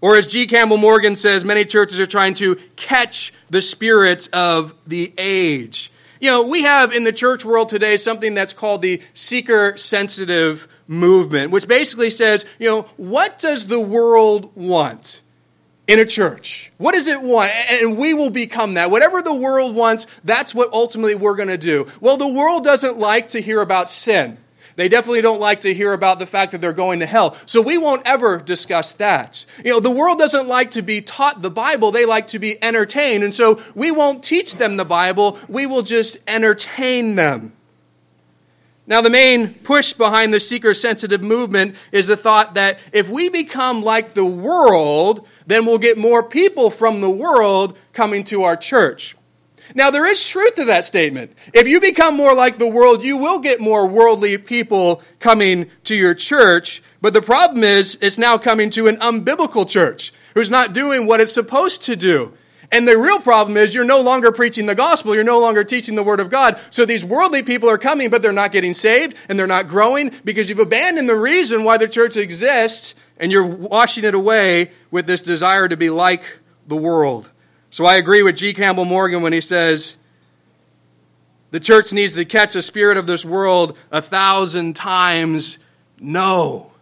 Or 0.00 0.16
as 0.16 0.26
G. 0.26 0.46
Campbell 0.46 0.76
Morgan 0.76 1.16
says, 1.16 1.44
many 1.44 1.64
churches 1.64 1.98
are 2.00 2.06
trying 2.06 2.34
to 2.34 2.56
catch 2.76 3.32
the 3.50 3.60
spirits 3.60 4.28
of 4.28 4.74
the 4.86 5.12
age. 5.18 5.92
You 6.20 6.30
know, 6.30 6.46
we 6.46 6.62
have 6.62 6.92
in 6.92 7.04
the 7.04 7.12
church 7.12 7.44
world 7.44 7.68
today 7.68 7.96
something 7.96 8.34
that's 8.34 8.52
called 8.52 8.82
the 8.82 9.02
seeker 9.12 9.76
sensitive 9.76 10.68
movement, 10.86 11.50
which 11.52 11.68
basically 11.68 12.10
says, 12.10 12.44
you 12.58 12.68
know, 12.68 12.82
what 12.96 13.38
does 13.38 13.66
the 13.66 13.80
world 13.80 14.50
want? 14.56 15.20
In 15.88 15.98
a 15.98 16.04
church. 16.04 16.70
What 16.76 16.92
does 16.92 17.08
it 17.08 17.22
want? 17.22 17.50
And 17.50 17.98
we 17.98 18.14
will 18.14 18.30
become 18.30 18.74
that. 18.74 18.90
Whatever 18.90 19.22
the 19.22 19.34
world 19.34 19.74
wants, 19.74 20.06
that's 20.22 20.54
what 20.54 20.72
ultimately 20.72 21.14
we're 21.14 21.34
going 21.34 21.48
to 21.48 21.58
do. 21.58 21.88
Well, 22.00 22.18
the 22.18 22.28
world 22.28 22.62
doesn't 22.62 22.98
like 22.98 23.28
to 23.30 23.40
hear 23.40 23.60
about 23.60 23.90
sin. 23.90 24.36
They 24.76 24.88
definitely 24.88 25.22
don't 25.22 25.40
like 25.40 25.60
to 25.60 25.74
hear 25.74 25.92
about 25.92 26.20
the 26.20 26.26
fact 26.26 26.52
that 26.52 26.60
they're 26.60 26.72
going 26.72 27.00
to 27.00 27.06
hell. 27.06 27.36
So 27.46 27.60
we 27.60 27.78
won't 27.78 28.06
ever 28.06 28.38
discuss 28.38 28.92
that. 28.92 29.44
You 29.64 29.72
know, 29.72 29.80
the 29.80 29.90
world 29.90 30.20
doesn't 30.20 30.46
like 30.46 30.70
to 30.72 30.82
be 30.82 31.00
taught 31.00 31.42
the 31.42 31.50
Bible, 31.50 31.90
they 31.90 32.04
like 32.04 32.28
to 32.28 32.38
be 32.38 32.62
entertained. 32.62 33.24
And 33.24 33.34
so 33.34 33.60
we 33.74 33.90
won't 33.90 34.22
teach 34.22 34.54
them 34.54 34.76
the 34.76 34.84
Bible, 34.84 35.36
we 35.48 35.66
will 35.66 35.82
just 35.82 36.18
entertain 36.28 37.16
them. 37.16 37.54
Now, 38.88 39.02
the 39.02 39.10
main 39.10 39.52
push 39.52 39.92
behind 39.92 40.32
the 40.32 40.40
seeker 40.40 40.72
sensitive 40.72 41.22
movement 41.22 41.76
is 41.92 42.06
the 42.06 42.16
thought 42.16 42.54
that 42.54 42.78
if 42.90 43.10
we 43.10 43.28
become 43.28 43.82
like 43.82 44.14
the 44.14 44.24
world, 44.24 45.28
then 45.46 45.66
we'll 45.66 45.76
get 45.76 45.98
more 45.98 46.22
people 46.22 46.70
from 46.70 47.02
the 47.02 47.10
world 47.10 47.78
coming 47.92 48.24
to 48.24 48.44
our 48.44 48.56
church. 48.56 49.14
Now, 49.74 49.90
there 49.90 50.06
is 50.06 50.26
truth 50.26 50.54
to 50.54 50.64
that 50.64 50.86
statement. 50.86 51.36
If 51.52 51.68
you 51.68 51.82
become 51.82 52.16
more 52.16 52.32
like 52.32 52.56
the 52.56 52.66
world, 52.66 53.04
you 53.04 53.18
will 53.18 53.40
get 53.40 53.60
more 53.60 53.86
worldly 53.86 54.38
people 54.38 55.02
coming 55.20 55.70
to 55.84 55.94
your 55.94 56.14
church. 56.14 56.82
But 57.02 57.12
the 57.12 57.20
problem 57.20 57.62
is, 57.62 57.98
it's 58.00 58.16
now 58.16 58.38
coming 58.38 58.70
to 58.70 58.86
an 58.86 58.96
unbiblical 58.96 59.68
church 59.68 60.14
who's 60.32 60.48
not 60.48 60.72
doing 60.72 61.06
what 61.06 61.20
it's 61.20 61.34
supposed 61.34 61.82
to 61.82 61.94
do. 61.94 62.32
And 62.70 62.86
the 62.86 62.98
real 62.98 63.18
problem 63.18 63.56
is 63.56 63.74
you're 63.74 63.84
no 63.84 64.00
longer 64.00 64.30
preaching 64.30 64.66
the 64.66 64.74
gospel. 64.74 65.14
You're 65.14 65.24
no 65.24 65.40
longer 65.40 65.64
teaching 65.64 65.94
the 65.94 66.02
word 66.02 66.20
of 66.20 66.28
God. 66.28 66.60
So 66.70 66.84
these 66.84 67.04
worldly 67.04 67.42
people 67.42 67.70
are 67.70 67.78
coming, 67.78 68.10
but 68.10 68.20
they're 68.20 68.32
not 68.32 68.52
getting 68.52 68.74
saved 68.74 69.16
and 69.28 69.38
they're 69.38 69.46
not 69.46 69.68
growing 69.68 70.12
because 70.24 70.48
you've 70.48 70.58
abandoned 70.58 71.08
the 71.08 71.16
reason 71.16 71.64
why 71.64 71.78
the 71.78 71.88
church 71.88 72.16
exists 72.16 72.94
and 73.18 73.32
you're 73.32 73.46
washing 73.46 74.04
it 74.04 74.14
away 74.14 74.70
with 74.90 75.06
this 75.06 75.22
desire 75.22 75.66
to 75.66 75.76
be 75.76 75.88
like 75.88 76.22
the 76.66 76.76
world. 76.76 77.30
So 77.70 77.86
I 77.86 77.96
agree 77.96 78.22
with 78.22 78.36
G. 78.36 78.52
Campbell 78.52 78.84
Morgan 78.84 79.22
when 79.22 79.32
he 79.32 79.40
says 79.40 79.96
the 81.50 81.60
church 81.60 81.92
needs 81.92 82.16
to 82.16 82.26
catch 82.26 82.52
the 82.52 82.62
spirit 82.62 82.98
of 82.98 83.06
this 83.06 83.24
world 83.24 83.76
a 83.90 84.02
thousand 84.02 84.76
times 84.76 85.58
no. 85.98 86.72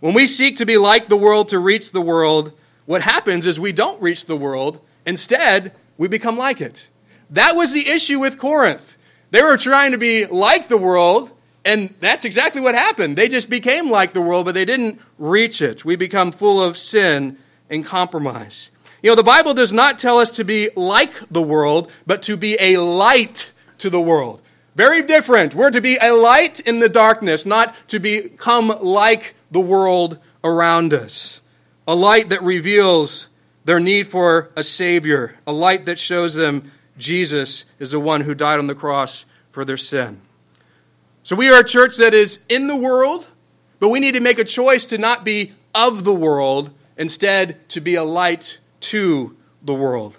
When 0.00 0.14
we 0.14 0.26
seek 0.26 0.56
to 0.58 0.66
be 0.66 0.76
like 0.76 1.08
the 1.08 1.16
world 1.16 1.50
to 1.50 1.58
reach 1.58 1.92
the 1.92 2.00
world, 2.00 2.52
what 2.86 3.02
happens 3.02 3.46
is 3.46 3.58
we 3.58 3.72
don't 3.72 4.00
reach 4.00 4.26
the 4.26 4.36
world. 4.36 4.80
Instead, 5.06 5.72
we 5.96 6.08
become 6.08 6.36
like 6.36 6.60
it. 6.60 6.90
That 7.30 7.56
was 7.56 7.72
the 7.72 7.88
issue 7.88 8.20
with 8.20 8.38
Corinth. 8.38 8.96
They 9.30 9.42
were 9.42 9.56
trying 9.56 9.92
to 9.92 9.98
be 9.98 10.26
like 10.26 10.68
the 10.68 10.76
world, 10.76 11.32
and 11.64 11.94
that's 12.00 12.24
exactly 12.24 12.60
what 12.60 12.74
happened. 12.74 13.16
They 13.16 13.28
just 13.28 13.50
became 13.50 13.90
like 13.90 14.12
the 14.12 14.20
world, 14.20 14.44
but 14.44 14.54
they 14.54 14.64
didn't 14.64 15.00
reach 15.18 15.60
it. 15.62 15.84
We 15.84 15.96
become 15.96 16.30
full 16.30 16.62
of 16.62 16.76
sin 16.76 17.38
and 17.70 17.84
compromise. 17.84 18.70
You 19.02 19.10
know, 19.10 19.16
the 19.16 19.22
Bible 19.22 19.54
does 19.54 19.72
not 19.72 19.98
tell 19.98 20.18
us 20.18 20.30
to 20.32 20.44
be 20.44 20.70
like 20.76 21.12
the 21.30 21.42
world, 21.42 21.90
but 22.06 22.22
to 22.22 22.36
be 22.36 22.56
a 22.60 22.78
light 22.78 23.52
to 23.78 23.90
the 23.90 24.00
world. 24.00 24.40
Very 24.76 25.02
different. 25.02 25.54
We're 25.54 25.70
to 25.70 25.80
be 25.80 25.98
a 26.00 26.12
light 26.12 26.60
in 26.60 26.78
the 26.78 26.88
darkness, 26.88 27.44
not 27.44 27.74
to 27.88 27.98
become 27.98 28.68
like 28.80 29.34
the 29.50 29.60
world 29.60 30.18
around 30.42 30.92
us. 30.92 31.40
A 31.86 31.94
light 31.94 32.30
that 32.30 32.42
reveals 32.42 33.28
their 33.64 33.80
need 33.80 34.08
for 34.08 34.50
a 34.56 34.62
Savior, 34.64 35.36
a 35.46 35.52
light 35.52 35.86
that 35.86 35.98
shows 35.98 36.34
them 36.34 36.70
Jesus 36.96 37.64
is 37.78 37.90
the 37.90 38.00
one 38.00 38.22
who 38.22 38.34
died 38.34 38.58
on 38.58 38.66
the 38.66 38.74
cross 38.74 39.24
for 39.50 39.64
their 39.64 39.76
sin. 39.76 40.20
So 41.22 41.36
we 41.36 41.50
are 41.50 41.60
a 41.60 41.64
church 41.64 41.96
that 41.96 42.14
is 42.14 42.40
in 42.48 42.66
the 42.66 42.76
world, 42.76 43.26
but 43.80 43.88
we 43.88 44.00
need 44.00 44.12
to 44.12 44.20
make 44.20 44.38
a 44.38 44.44
choice 44.44 44.84
to 44.86 44.98
not 44.98 45.24
be 45.24 45.52
of 45.74 46.04
the 46.04 46.14
world, 46.14 46.70
instead, 46.96 47.68
to 47.70 47.80
be 47.80 47.94
a 47.94 48.04
light 48.04 48.58
to 48.80 49.36
the 49.62 49.74
world. 49.74 50.18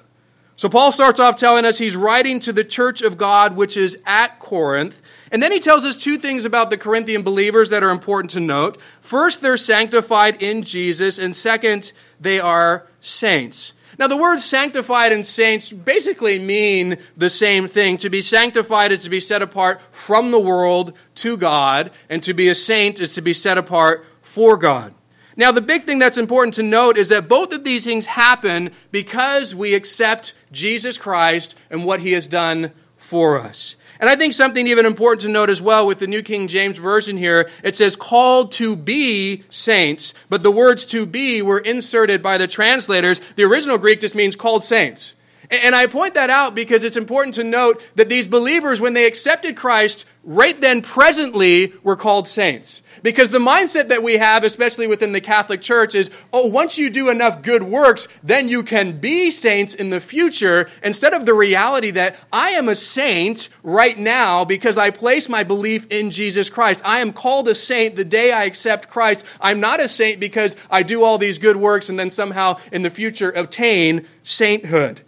So 0.55 0.69
Paul 0.69 0.91
starts 0.91 1.19
off 1.19 1.37
telling 1.37 1.65
us 1.65 1.77
he's 1.77 1.95
writing 1.95 2.39
to 2.39 2.53
the 2.53 2.63
church 2.63 3.01
of 3.01 3.17
God, 3.17 3.55
which 3.55 3.77
is 3.77 3.97
at 4.05 4.39
Corinth. 4.39 5.01
And 5.35 5.43
then 5.43 5.51
he 5.51 5.59
tells 5.59 5.83
us 5.83 5.97
two 5.97 6.17
things 6.17 6.45
about 6.45 6.69
the 6.69 6.77
Corinthian 6.77 7.21
believers 7.21 7.69
that 7.71 7.83
are 7.83 7.89
important 7.89 8.31
to 8.31 8.39
note. 8.39 8.77
First, 9.01 9.41
they're 9.41 9.57
sanctified 9.57 10.41
in 10.41 10.63
Jesus, 10.63 11.19
and 11.19 11.35
second, 11.35 11.91
they 12.21 12.39
are 12.39 12.87
saints. 13.01 13.73
Now, 13.99 14.07
the 14.07 14.15
words 14.15 14.45
sanctified 14.45 15.11
and 15.11 15.27
saints 15.27 15.73
basically 15.73 16.39
mean 16.39 16.99
the 17.17 17.29
same 17.29 17.67
thing. 17.67 17.97
To 17.97 18.09
be 18.09 18.21
sanctified 18.21 18.93
is 18.93 19.03
to 19.03 19.09
be 19.09 19.19
set 19.19 19.41
apart 19.41 19.81
from 19.91 20.31
the 20.31 20.39
world 20.39 20.97
to 21.15 21.35
God, 21.35 21.91
and 22.09 22.23
to 22.23 22.33
be 22.33 22.47
a 22.47 22.55
saint 22.55 23.01
is 23.01 23.13
to 23.15 23.21
be 23.21 23.33
set 23.33 23.57
apart 23.57 24.05
for 24.21 24.55
God. 24.55 24.93
Now, 25.35 25.51
the 25.51 25.59
big 25.59 25.83
thing 25.83 25.99
that's 25.99 26.17
important 26.17 26.53
to 26.53 26.63
note 26.63 26.97
is 26.97 27.09
that 27.09 27.27
both 27.27 27.51
of 27.51 27.65
these 27.65 27.83
things 27.83 28.05
happen 28.05 28.71
because 28.89 29.53
we 29.53 29.73
accept 29.73 30.33
Jesus 30.53 30.97
Christ 30.97 31.55
and 31.69 31.83
what 31.83 31.99
he 31.99 32.13
has 32.13 32.25
done 32.25 32.71
for 32.95 33.37
us. 33.37 33.75
And 33.99 34.09
I 34.09 34.15
think 34.15 34.33
something 34.33 34.67
even 34.67 34.85
important 34.85 35.21
to 35.21 35.29
note 35.29 35.49
as 35.49 35.61
well 35.61 35.87
with 35.87 35.99
the 35.99 36.07
New 36.07 36.21
King 36.21 36.47
James 36.47 36.77
Version 36.77 37.17
here, 37.17 37.49
it 37.63 37.75
says 37.75 37.95
called 37.95 38.51
to 38.53 38.75
be 38.75 39.43
saints, 39.49 40.13
but 40.29 40.43
the 40.43 40.51
words 40.51 40.85
to 40.85 41.05
be 41.05 41.41
were 41.41 41.59
inserted 41.59 42.21
by 42.21 42.37
the 42.37 42.47
translators. 42.47 43.21
The 43.35 43.43
original 43.43 43.77
Greek 43.77 44.01
just 44.01 44.15
means 44.15 44.35
called 44.35 44.63
saints. 44.63 45.15
And 45.49 45.75
I 45.75 45.87
point 45.87 46.15
that 46.15 46.29
out 46.29 46.55
because 46.55 46.83
it's 46.83 46.97
important 46.97 47.35
to 47.35 47.43
note 47.43 47.81
that 47.95 48.09
these 48.09 48.27
believers, 48.27 48.81
when 48.81 48.93
they 48.93 49.05
accepted 49.05 49.55
Christ, 49.55 50.05
right 50.23 50.59
then 50.59 50.81
presently 50.81 51.73
were 51.83 51.95
called 51.95 52.27
saints. 52.27 52.81
Because 53.03 53.29
the 53.29 53.39
mindset 53.39 53.89
that 53.89 54.01
we 54.01 54.17
have, 54.17 54.43
especially 54.43 54.87
within 54.87 55.11
the 55.11 55.21
Catholic 55.21 55.61
Church, 55.61 55.93
is 55.93 56.09
oh, 56.33 56.47
once 56.47 56.77
you 56.77 56.89
do 56.89 57.09
enough 57.09 57.43
good 57.43 57.61
works, 57.61 58.07
then 58.23 58.49
you 58.49 58.63
can 58.63 58.99
be 58.99 59.29
saints 59.29 59.75
in 59.75 59.91
the 59.91 60.01
future, 60.01 60.67
instead 60.83 61.13
of 61.13 61.25
the 61.25 61.33
reality 61.35 61.91
that 61.91 62.15
I 62.33 62.51
am 62.51 62.67
a 62.67 62.75
saint 62.75 63.49
right 63.61 63.97
now 63.97 64.45
because 64.45 64.77
I 64.77 64.89
place 64.89 65.29
my 65.29 65.43
belief 65.43 65.85
in 65.91 66.09
Jesus 66.09 66.49
Christ. 66.49 66.81
I 66.83 66.99
am 66.99 67.13
called 67.13 67.47
a 67.47 67.55
saint 67.55 67.95
the 67.95 68.05
day 68.05 68.31
I 68.31 68.45
accept 68.45 68.89
Christ. 68.89 69.23
I'm 69.39 69.59
not 69.59 69.79
a 69.79 69.87
saint 69.87 70.19
because 70.19 70.55
I 70.71 70.81
do 70.81 71.03
all 71.03 71.19
these 71.19 71.37
good 71.37 71.57
works 71.57 71.89
and 71.89 71.99
then 71.99 72.09
somehow 72.09 72.57
in 72.71 72.81
the 72.81 72.89
future 72.89 73.29
obtain 73.29 74.07
sainthood. 74.23 75.01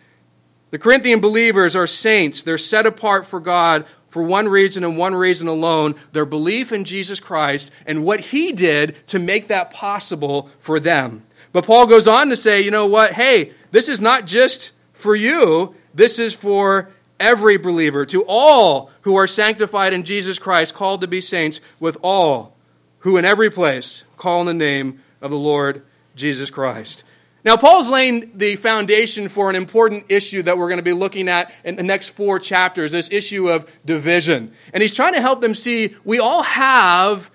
The 0.71 0.79
Corinthian 0.79 1.19
believers 1.19 1.75
are 1.75 1.87
saints. 1.87 2.43
They're 2.43 2.57
set 2.57 2.85
apart 2.85 3.25
for 3.25 3.39
God 3.39 3.85
for 4.09 4.23
one 4.23 4.47
reason 4.47 4.83
and 4.83 4.97
one 4.97 5.15
reason 5.15 5.47
alone 5.47 5.95
their 6.11 6.25
belief 6.25 6.71
in 6.71 6.83
Jesus 6.83 7.19
Christ 7.19 7.71
and 7.85 8.03
what 8.03 8.19
he 8.19 8.51
did 8.51 8.95
to 9.07 9.19
make 9.19 9.47
that 9.47 9.71
possible 9.71 10.49
for 10.59 10.79
them. 10.79 11.23
But 11.53 11.65
Paul 11.65 11.87
goes 11.87 12.07
on 12.07 12.29
to 12.29 12.35
say, 12.35 12.61
you 12.61 12.71
know 12.71 12.87
what? 12.87 13.13
Hey, 13.13 13.53
this 13.71 13.87
is 13.87 14.01
not 14.01 14.25
just 14.25 14.71
for 14.93 15.15
you, 15.15 15.75
this 15.93 16.19
is 16.19 16.33
for 16.33 16.89
every 17.19 17.57
believer, 17.57 18.05
to 18.05 18.23
all 18.27 18.91
who 19.01 19.15
are 19.15 19.27
sanctified 19.27 19.93
in 19.93 20.03
Jesus 20.03 20.39
Christ, 20.39 20.73
called 20.73 21.01
to 21.01 21.07
be 21.07 21.21
saints, 21.21 21.59
with 21.79 21.97
all 22.03 22.55
who 22.99 23.17
in 23.17 23.25
every 23.25 23.49
place 23.49 24.03
call 24.17 24.39
on 24.39 24.45
the 24.45 24.53
name 24.53 25.01
of 25.21 25.31
the 25.31 25.37
Lord 25.37 25.83
Jesus 26.15 26.49
Christ. 26.49 27.03
Now, 27.47 27.55
Paul's 27.55 27.87
laying 27.87 28.31
the 28.35 28.57
foundation 28.57 29.29
for 29.29 29.49
an 29.49 29.55
important 29.55 30.07
issue 30.09 30.41
that 30.41 30.57
we're 30.57 30.67
going 30.67 30.79
to 30.79 30.83
be 30.83 30.91
looking 30.91 31.29
at 31.29 31.49
in 31.63 31.77
the 31.77 31.83
next 31.83 32.09
four 32.09 32.39
chapters 32.39 32.91
this 32.91 33.07
issue 33.09 33.49
of 33.49 33.71
division. 33.85 34.51
And 34.73 34.81
he's 34.81 34.93
trying 34.93 35.13
to 35.13 35.21
help 35.21 35.39
them 35.39 35.53
see 35.53 35.95
we 36.03 36.19
all 36.19 36.43
have 36.43 37.31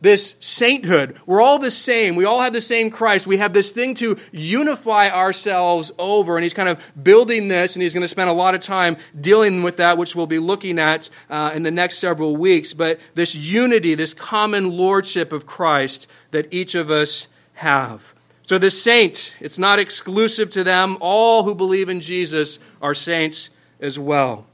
this 0.00 0.34
sainthood. 0.40 1.16
We're 1.26 1.40
all 1.40 1.60
the 1.60 1.70
same. 1.70 2.16
We 2.16 2.24
all 2.24 2.40
have 2.40 2.52
the 2.52 2.60
same 2.60 2.90
Christ. 2.90 3.28
We 3.28 3.36
have 3.36 3.52
this 3.52 3.70
thing 3.70 3.94
to 3.94 4.18
unify 4.32 5.10
ourselves 5.10 5.92
over. 5.96 6.36
And 6.36 6.42
he's 6.42 6.54
kind 6.54 6.68
of 6.68 6.82
building 7.00 7.46
this, 7.46 7.76
and 7.76 7.84
he's 7.84 7.94
going 7.94 8.02
to 8.02 8.08
spend 8.08 8.30
a 8.30 8.32
lot 8.32 8.56
of 8.56 8.62
time 8.62 8.96
dealing 9.20 9.62
with 9.62 9.76
that, 9.76 9.96
which 9.96 10.16
we'll 10.16 10.26
be 10.26 10.40
looking 10.40 10.80
at 10.80 11.08
uh, 11.30 11.52
in 11.54 11.62
the 11.62 11.70
next 11.70 11.98
several 11.98 12.36
weeks. 12.36 12.74
But 12.74 12.98
this 13.14 13.36
unity, 13.36 13.94
this 13.94 14.12
common 14.12 14.76
lordship 14.76 15.32
of 15.32 15.46
Christ 15.46 16.08
that 16.32 16.52
each 16.52 16.74
of 16.74 16.90
us 16.90 17.28
have. 17.54 18.11
So, 18.52 18.58
the 18.58 18.70
saint, 18.70 19.32
it's 19.40 19.56
not 19.56 19.78
exclusive 19.78 20.50
to 20.50 20.62
them. 20.62 20.98
All 21.00 21.44
who 21.44 21.54
believe 21.54 21.88
in 21.88 22.02
Jesus 22.02 22.58
are 22.82 22.92
saints 22.92 23.48
as 23.80 23.98
well. 23.98 24.44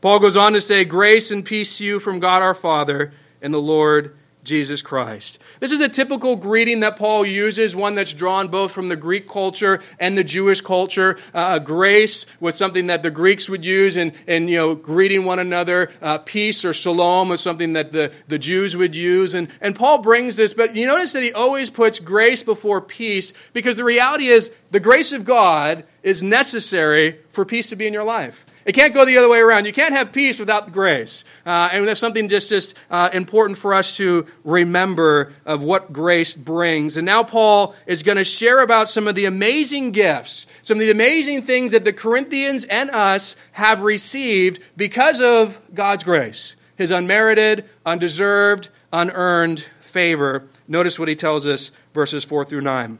Paul 0.00 0.20
goes 0.20 0.38
on 0.38 0.54
to 0.54 0.60
say, 0.62 0.86
Grace 0.86 1.30
and 1.30 1.44
peace 1.44 1.76
to 1.76 1.84
you 1.84 2.00
from 2.00 2.18
God 2.18 2.40
our 2.40 2.54
Father 2.54 3.12
and 3.42 3.52
the 3.52 3.60
Lord 3.60 4.16
Jesus 4.44 4.82
Christ. 4.82 5.38
This 5.60 5.70
is 5.70 5.80
a 5.80 5.88
typical 5.88 6.34
greeting 6.36 6.80
that 6.80 6.96
Paul 6.96 7.24
uses, 7.24 7.76
one 7.76 7.94
that's 7.94 8.12
drawn 8.12 8.48
both 8.48 8.72
from 8.72 8.88
the 8.88 8.96
Greek 8.96 9.28
culture 9.28 9.80
and 10.00 10.18
the 10.18 10.24
Jewish 10.24 10.60
culture. 10.60 11.18
Uh, 11.32 11.60
grace 11.60 12.26
was 12.40 12.56
something 12.56 12.88
that 12.88 13.02
the 13.02 13.10
Greeks 13.10 13.48
would 13.48 13.64
use 13.64 13.96
in, 13.96 14.12
in 14.26 14.48
you 14.48 14.56
know, 14.56 14.74
greeting 14.74 15.24
one 15.24 15.38
another. 15.38 15.90
Uh, 16.00 16.18
peace 16.18 16.64
or 16.64 16.72
shalom 16.72 17.28
was 17.28 17.40
something 17.40 17.72
that 17.74 17.92
the, 17.92 18.12
the 18.26 18.38
Jews 18.38 18.76
would 18.76 18.96
use. 18.96 19.34
And, 19.34 19.48
and 19.60 19.76
Paul 19.76 19.98
brings 19.98 20.36
this, 20.36 20.54
but 20.54 20.74
you 20.74 20.86
notice 20.86 21.12
that 21.12 21.22
he 21.22 21.32
always 21.32 21.70
puts 21.70 22.00
grace 22.00 22.42
before 22.42 22.80
peace 22.80 23.32
because 23.52 23.76
the 23.76 23.84
reality 23.84 24.26
is 24.26 24.50
the 24.72 24.80
grace 24.80 25.12
of 25.12 25.24
God 25.24 25.84
is 26.02 26.22
necessary 26.22 27.18
for 27.30 27.44
peace 27.44 27.68
to 27.68 27.76
be 27.76 27.86
in 27.86 27.92
your 27.92 28.04
life. 28.04 28.44
It 28.64 28.72
can't 28.72 28.94
go 28.94 29.04
the 29.04 29.16
other 29.18 29.28
way 29.28 29.40
around. 29.40 29.66
You 29.66 29.72
can't 29.72 29.94
have 29.94 30.12
peace 30.12 30.38
without 30.38 30.72
grace. 30.72 31.24
Uh, 31.44 31.70
and 31.72 31.86
that's 31.86 32.00
something 32.00 32.28
just, 32.28 32.48
just 32.48 32.74
uh, 32.90 33.10
important 33.12 33.58
for 33.58 33.74
us 33.74 33.96
to 33.96 34.26
remember 34.44 35.32
of 35.44 35.62
what 35.62 35.92
grace 35.92 36.32
brings. 36.34 36.96
And 36.96 37.06
now 37.06 37.22
Paul 37.22 37.74
is 37.86 38.02
going 38.02 38.18
to 38.18 38.24
share 38.24 38.62
about 38.62 38.88
some 38.88 39.08
of 39.08 39.14
the 39.14 39.24
amazing 39.24 39.92
gifts, 39.92 40.46
some 40.62 40.76
of 40.76 40.80
the 40.80 40.90
amazing 40.90 41.42
things 41.42 41.72
that 41.72 41.84
the 41.84 41.92
Corinthians 41.92 42.64
and 42.66 42.90
us 42.90 43.36
have 43.52 43.82
received 43.82 44.60
because 44.76 45.20
of 45.20 45.60
God's 45.74 46.04
grace 46.04 46.56
his 46.76 46.90
unmerited, 46.90 47.64
undeserved, 47.86 48.68
unearned 48.92 49.66
favor. 49.80 50.48
Notice 50.66 50.98
what 50.98 51.08
he 51.08 51.14
tells 51.14 51.46
us, 51.46 51.70
verses 51.94 52.24
4 52.24 52.44
through 52.44 52.62
9. 52.62 52.98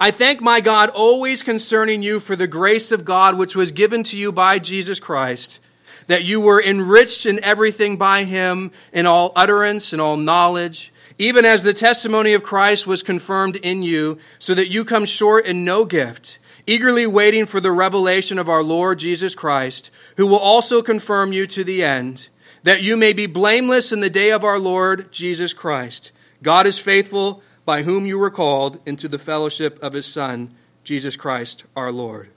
I 0.00 0.12
thank 0.12 0.40
my 0.40 0.60
God 0.60 0.90
always 0.90 1.42
concerning 1.42 2.04
you 2.04 2.20
for 2.20 2.36
the 2.36 2.46
grace 2.46 2.92
of 2.92 3.04
God 3.04 3.36
which 3.36 3.56
was 3.56 3.72
given 3.72 4.04
to 4.04 4.16
you 4.16 4.30
by 4.30 4.60
Jesus 4.60 5.00
Christ, 5.00 5.58
that 6.06 6.22
you 6.24 6.40
were 6.40 6.62
enriched 6.62 7.26
in 7.26 7.42
everything 7.42 7.96
by 7.96 8.22
him, 8.22 8.70
in 8.92 9.06
all 9.06 9.32
utterance 9.34 9.92
and 9.92 10.00
all 10.00 10.16
knowledge, 10.16 10.92
even 11.18 11.44
as 11.44 11.64
the 11.64 11.74
testimony 11.74 12.32
of 12.32 12.44
Christ 12.44 12.86
was 12.86 13.02
confirmed 13.02 13.56
in 13.56 13.82
you, 13.82 14.18
so 14.38 14.54
that 14.54 14.70
you 14.70 14.84
come 14.84 15.04
short 15.04 15.46
in 15.46 15.64
no 15.64 15.84
gift, 15.84 16.38
eagerly 16.64 17.08
waiting 17.08 17.44
for 17.44 17.58
the 17.58 17.72
revelation 17.72 18.38
of 18.38 18.48
our 18.48 18.62
Lord 18.62 19.00
Jesus 19.00 19.34
Christ, 19.34 19.90
who 20.16 20.28
will 20.28 20.38
also 20.38 20.80
confirm 20.80 21.32
you 21.32 21.44
to 21.48 21.64
the 21.64 21.82
end, 21.82 22.28
that 22.62 22.84
you 22.84 22.96
may 22.96 23.12
be 23.12 23.26
blameless 23.26 23.90
in 23.90 23.98
the 23.98 24.08
day 24.08 24.30
of 24.30 24.44
our 24.44 24.60
Lord 24.60 25.10
Jesus 25.10 25.52
Christ. 25.52 26.12
God 26.40 26.68
is 26.68 26.78
faithful 26.78 27.42
by 27.68 27.82
whom 27.82 28.06
you 28.06 28.18
were 28.18 28.30
called 28.30 28.80
into 28.86 29.08
the 29.08 29.18
fellowship 29.18 29.78
of 29.82 29.92
his 29.92 30.06
Son, 30.06 30.54
Jesus 30.84 31.16
Christ 31.16 31.64
our 31.76 31.92
Lord. 31.92 32.30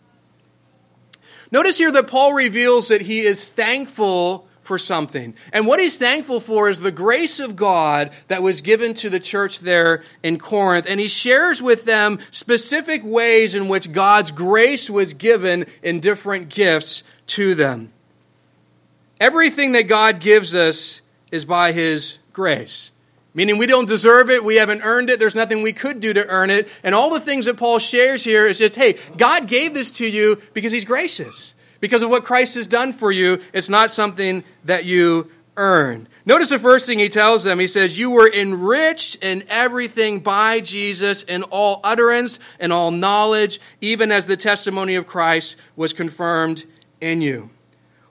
Notice 1.54 1.78
here 1.78 1.90
that 1.94 2.08
Paul 2.08 2.34
reveals 2.34 2.90
that 2.90 3.04
he 3.04 3.22
is 3.22 3.48
thankful 3.48 4.46
for 4.62 4.78
something. 4.78 5.34
And 5.54 5.66
what 5.66 5.80
he's 5.80 5.98
thankful 5.98 6.42
for 6.42 6.70
is 6.70 6.82
the 6.82 6.92
grace 6.92 7.40
of 7.40 7.56
God 7.56 8.12
that 8.28 8.42
was 8.42 8.60
given 8.60 8.94
to 8.96 9.10
the 9.10 9.22
church 9.22 9.60
there 9.60 10.04
in 10.22 10.38
Corinth. 10.38 10.86
And 10.86 11.00
he 11.00 11.08
shares 11.08 11.62
with 11.62 11.86
them 11.86 12.20
specific 12.32 13.02
ways 13.02 13.56
in 13.56 13.70
which 13.70 13.94
God's 13.94 14.32
grace 14.32 14.90
was 14.90 15.14
given 15.14 15.64
in 15.82 16.02
different 16.02 16.50
gifts 16.50 17.04
to 17.28 17.56
them. 17.56 17.94
Everything 19.22 19.72
that 19.72 19.88
God 19.88 20.20
gives 20.20 20.54
us 20.54 21.00
is 21.32 21.46
by 21.46 21.72
his 21.72 22.18
grace. 22.34 22.92
Meaning 23.34 23.58
we 23.58 23.66
don't 23.66 23.88
deserve 23.88 24.30
it, 24.30 24.44
we 24.44 24.56
haven't 24.56 24.82
earned 24.82 25.10
it, 25.10 25.20
there's 25.20 25.36
nothing 25.36 25.62
we 25.62 25.72
could 25.72 26.02
do 26.02 26.14
to 26.14 26.28
earn 26.28 26.50
it. 26.50 26.68
And 26.84 26.94
all 26.94 27.10
the 27.10 27.20
things 27.20 27.46
that 27.46 27.56
Paul 27.56 27.80
shares 27.80 28.24
here 28.24 28.46
is 28.46 28.58
just, 28.58 28.76
hey, 28.76 28.98
God 29.18 29.48
gave 29.48 29.74
this 29.74 29.90
to 29.92 30.08
you 30.08 30.42
because 30.54 30.74
he's 30.74 30.84
gracious. 30.84 31.56
Because 31.80 32.04
of 32.04 32.10
what 32.10 32.26
Christ 32.26 32.56
has 32.56 32.68
done 32.68 32.92
for 32.92 33.12
you, 33.12 33.42
it's 33.54 33.70
not 33.70 33.90
something 33.90 34.44
that 34.66 34.84
you 34.86 35.32
earn. 35.58 36.08
Notice 36.26 36.50
the 36.50 36.60
first 36.60 36.86
thing 36.86 37.00
he 37.00 37.10
tells 37.10 37.44
them. 37.44 37.58
He 37.60 37.68
says, 37.68 37.98
You 37.98 38.12
were 38.12 38.32
enriched 38.32 39.24
in 39.24 39.44
everything 39.50 40.20
by 40.20 40.60
Jesus, 40.60 41.24
in 41.24 41.44
all 41.44 41.80
utterance 41.84 42.38
and 42.60 42.72
all 42.72 42.92
knowledge, 42.92 43.60
even 43.80 44.12
as 44.12 44.26
the 44.26 44.38
testimony 44.38 44.96
of 44.96 45.08
Christ 45.08 45.56
was 45.76 45.94
confirmed 45.94 46.66
in 47.00 47.22
you. 47.22 47.50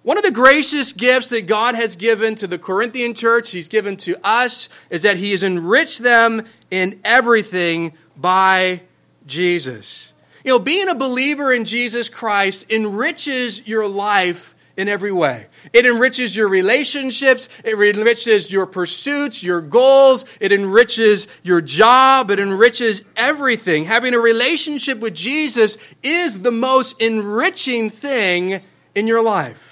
One 0.02 0.16
of 0.16 0.24
the 0.24 0.30
gracious 0.30 0.94
gifts 0.94 1.28
that 1.28 1.46
God 1.46 1.74
has 1.74 1.94
given 1.94 2.34
to 2.36 2.46
the 2.46 2.58
Corinthian 2.58 3.12
church, 3.12 3.50
He's 3.50 3.68
given 3.68 3.98
to 3.98 4.16
us, 4.26 4.70
is 4.88 5.02
that 5.02 5.18
He 5.18 5.32
has 5.32 5.42
enriched 5.42 6.02
them 6.02 6.46
in 6.70 7.00
everything 7.04 7.92
by 8.16 8.82
Jesus. 9.26 10.12
You 10.42 10.52
know, 10.52 10.58
being 10.58 10.88
a 10.88 10.94
believer 10.94 11.52
in 11.52 11.66
Jesus 11.66 12.08
Christ 12.08 12.70
enriches 12.70 13.68
your 13.68 13.86
life 13.86 14.54
in 14.74 14.88
every 14.88 15.12
way. 15.12 15.48
It 15.74 15.84
enriches 15.84 16.34
your 16.34 16.48
relationships, 16.48 17.50
it 17.62 17.74
enriches 17.74 18.50
your 18.50 18.64
pursuits, 18.64 19.42
your 19.42 19.60
goals, 19.60 20.24
it 20.40 20.50
enriches 20.50 21.26
your 21.42 21.60
job, 21.60 22.30
it 22.30 22.40
enriches 22.40 23.02
everything. 23.16 23.84
Having 23.84 24.14
a 24.14 24.18
relationship 24.18 24.98
with 24.98 25.14
Jesus 25.14 25.76
is 26.02 26.40
the 26.40 26.50
most 26.50 26.98
enriching 27.02 27.90
thing 27.90 28.62
in 28.94 29.06
your 29.06 29.20
life. 29.20 29.69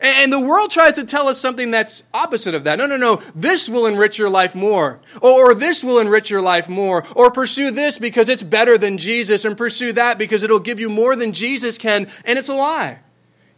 And 0.00 0.32
the 0.32 0.40
world 0.40 0.70
tries 0.70 0.94
to 0.94 1.04
tell 1.04 1.28
us 1.28 1.40
something 1.40 1.70
that's 1.70 2.04
opposite 2.14 2.54
of 2.54 2.64
that. 2.64 2.78
No, 2.78 2.86
no, 2.86 2.96
no. 2.96 3.16
This 3.34 3.68
will 3.68 3.86
enrich 3.86 4.18
your 4.18 4.30
life 4.30 4.54
more. 4.54 5.00
Or, 5.20 5.54
this 5.54 5.82
will 5.82 5.98
enrich 5.98 6.30
your 6.30 6.40
life 6.40 6.68
more. 6.68 7.04
Or 7.16 7.30
pursue 7.30 7.70
this 7.70 7.98
because 7.98 8.28
it's 8.28 8.42
better 8.42 8.78
than 8.78 8.98
Jesus 8.98 9.44
and 9.44 9.56
pursue 9.56 9.92
that 9.92 10.18
because 10.18 10.42
it'll 10.42 10.60
give 10.60 10.78
you 10.78 10.88
more 10.88 11.16
than 11.16 11.32
Jesus 11.32 11.78
can. 11.78 12.08
And 12.24 12.38
it's 12.38 12.48
a 12.48 12.54
lie. 12.54 13.00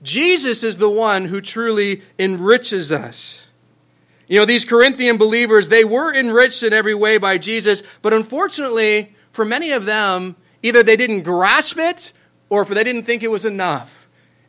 Jesus 0.03 0.63
is 0.63 0.79
the 0.79 0.91
one 0.91 1.27
who 1.27 1.41
truly 1.41 2.03
enriches 2.19 2.91
us. 2.91 3.47
You 4.27 4.39
know, 4.39 4.45
these 4.45 4.65
Corinthian 4.65 5.19
believers, 5.19 5.69
they 5.69 5.85
were 5.85 6.15
enriched 6.15 6.63
in 6.63 6.73
every 6.73 6.95
way 6.95 7.19
by 7.19 7.37
Jesus, 7.37 7.83
but 8.01 8.15
unfortunately, 8.15 9.15
for 9.33 9.45
many 9.45 9.73
of 9.73 9.85
them, 9.85 10.37
either 10.63 10.83
they 10.83 10.97
didn't 10.97 11.23
grasp 11.23 11.79
it 11.79 12.13
or 12.49 12.65
for 12.65 12.75
they 12.75 12.85
didn't 12.85 13.03
think 13.03 13.23
it 13.23 13.31
was 13.31 13.45
enough. 13.45 14.00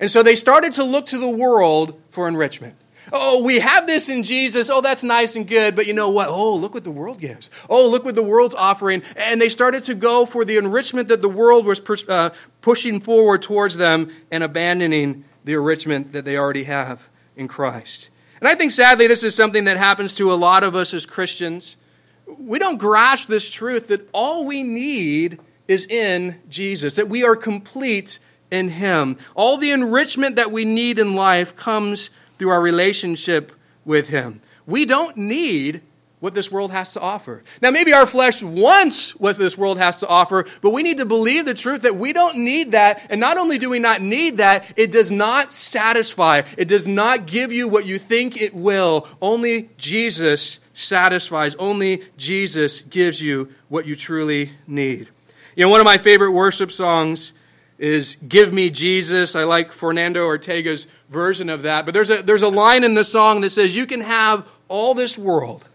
And 0.02 0.10
so 0.10 0.24
they 0.24 0.36
started 0.36 0.74
to 0.74 0.84
look 0.84 1.06
to 1.08 1.20
the 1.20 1.30
world 1.30 2.02
for 2.10 2.28
enrichment. 2.28 2.76
Oh, 3.14 3.44
we 3.44 3.60
have 3.60 3.88
this 3.88 4.10
in 4.10 4.24
Jesus. 4.24 4.70
Oh, 4.70 4.82
that's 4.82 5.04
nice 5.04 5.36
and 5.36 5.48
good. 5.48 5.76
But 5.76 5.86
you 5.86 5.94
know 5.94 6.10
what? 6.10 6.28
Oh, 6.28 6.56
look 6.56 6.74
what 6.74 6.84
the 6.84 6.92
world 6.92 7.20
gives. 7.20 7.50
Oh, 7.70 7.88
look 7.88 8.04
what 8.04 8.16
the 8.16 8.24
world's 8.24 8.56
offering. 8.56 9.04
And 9.16 9.40
they 9.40 9.50
started 9.50 9.84
to 9.86 9.96
go 9.96 10.26
for 10.26 10.44
the 10.44 10.58
enrichment 10.58 11.10
that 11.10 11.22
the 11.22 11.30
world 11.30 11.66
was 11.66 11.82
uh, 12.10 12.32
pushing 12.62 13.00
forward 13.00 13.44
towards 13.44 13.78
them 13.78 14.12
and 14.32 14.44
abandoning 14.44 15.26
the 15.44 15.54
enrichment 15.54 16.14
that 16.14 16.26
they 16.26 16.38
already 16.38 16.64
have 16.64 17.08
in 17.36 17.48
Christ. 17.48 18.10
And 18.40 18.48
I 18.48 18.56
think 18.56 18.72
sadly, 18.72 19.06
this 19.06 19.24
is 19.24 19.36
something 19.36 19.66
that 19.66 19.78
happens 19.78 20.14
to 20.16 20.32
a 20.32 20.36
lot 20.36 20.64
of 20.64 20.76
us 20.76 20.94
as 20.96 21.06
Christians. 21.06 21.78
We 22.26 22.58
don't 22.58 22.78
grasp 22.78 23.28
this 23.28 23.50
truth 23.50 23.88
that 23.88 24.10
all 24.14 24.46
we 24.46 24.64
need 24.64 25.40
is 25.68 25.86
in 25.86 26.42
Jesus, 26.50 26.96
that 26.96 27.08
we 27.08 27.24
are 27.24 27.36
complete 27.36 28.20
in 28.52 28.70
Him. 28.70 29.18
All 29.34 29.58
the 29.58 29.72
enrichment 29.72 30.36
that 30.36 30.52
we 30.52 30.66
need 30.66 31.00
in 31.00 31.16
life 31.16 31.56
comes 31.56 32.10
through 32.38 32.50
our 32.50 32.62
relationship 32.62 33.52
with 33.86 34.10
Him. 34.10 34.42
We 34.68 34.86
don't 34.86 35.18
need 35.18 35.82
what 36.22 36.36
this 36.36 36.52
world 36.52 36.72
has 36.72 36.94
to 36.94 37.02
offer. 37.02 37.44
Now, 37.62 37.72
maybe 37.72 37.94
our 37.94 38.06
flesh 38.06 38.44
wants 38.44 39.16
what 39.16 39.40
this 39.40 39.58
world 39.58 39.80
has 39.80 39.98
to 39.98 40.08
offer, 40.08 40.46
but 40.62 40.70
we 40.70 40.84
need 40.84 40.98
to 40.98 41.06
believe 41.06 41.46
the 41.46 41.56
truth 41.56 41.82
that 41.82 41.96
we 41.96 42.14
don't 42.14 42.38
need 42.38 42.74
that. 42.74 43.06
And 43.10 43.20
not 43.20 43.38
only 43.38 43.58
do 43.58 43.70
we 43.70 43.80
not 43.80 44.02
need 44.02 44.38
that, 44.38 44.72
it 44.78 44.92
does 44.92 45.12
not 45.12 45.52
satisfy. 45.52 46.44
It 46.58 46.68
does 46.68 46.88
not 46.88 47.26
give 47.26 47.52
you 47.52 47.68
what 47.68 47.88
you 47.88 47.98
think 47.98 48.40
it 48.40 48.54
will. 48.54 49.08
Only 49.20 49.70
Jesus 49.78 50.60
satisfies. 50.74 51.56
Only 51.56 52.04
Jesus 52.18 52.82
gives 52.82 53.20
you 53.20 53.52
what 53.68 53.88
you 53.88 53.96
truly 53.96 54.52
need. 54.68 55.10
You 55.56 55.66
know, 55.66 55.70
one 55.70 55.82
of 55.82 55.86
my 55.86 55.98
favorite 55.98 56.32
worship 56.32 56.72
songs 56.72 57.34
is 57.82 58.16
Give 58.28 58.54
Me 58.54 58.70
Jesus. 58.70 59.36
I 59.36 59.44
like 59.44 59.74
Fernando 59.74 60.24
Ortega's 60.26 60.86
version 61.10 61.50
of 61.50 61.64
that. 61.64 61.84
But 61.84 61.96
there's 61.96 62.12
a, 62.12 62.22
there's 62.22 62.44
a 62.44 62.48
line 62.48 62.84
in 62.84 62.94
the 62.94 63.04
song 63.04 63.42
that 63.42 63.50
says, 63.50 63.76
You 63.76 63.88
can 63.88 64.02
have 64.02 64.48
all 64.68 64.94
this 64.94 65.18
world, 65.18 65.68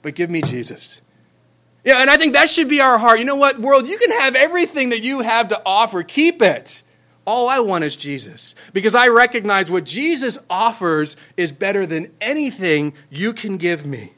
but 0.00 0.14
give 0.14 0.30
me 0.30 0.40
Jesus. 0.40 1.00
Yeah, 1.84 2.00
and 2.00 2.08
I 2.08 2.16
think 2.16 2.34
that 2.34 2.48
should 2.48 2.68
be 2.68 2.80
our 2.80 2.98
heart. 2.98 3.18
You 3.18 3.24
know 3.24 3.36
what, 3.36 3.58
world? 3.58 3.88
You 3.88 3.98
can 3.98 4.12
have 4.12 4.36
everything 4.36 4.90
that 4.90 5.02
you 5.02 5.20
have 5.20 5.48
to 5.48 5.60
offer, 5.66 6.02
keep 6.02 6.40
it. 6.40 6.82
All 7.26 7.48
I 7.48 7.60
want 7.60 7.84
is 7.84 7.96
Jesus. 7.96 8.54
Because 8.72 8.94
I 8.94 9.08
recognize 9.08 9.70
what 9.70 9.84
Jesus 9.84 10.38
offers 10.48 11.16
is 11.36 11.50
better 11.50 11.84
than 11.84 12.12
anything 12.20 12.94
you 13.10 13.32
can 13.32 13.58
give 13.58 13.84
me. 13.84 14.12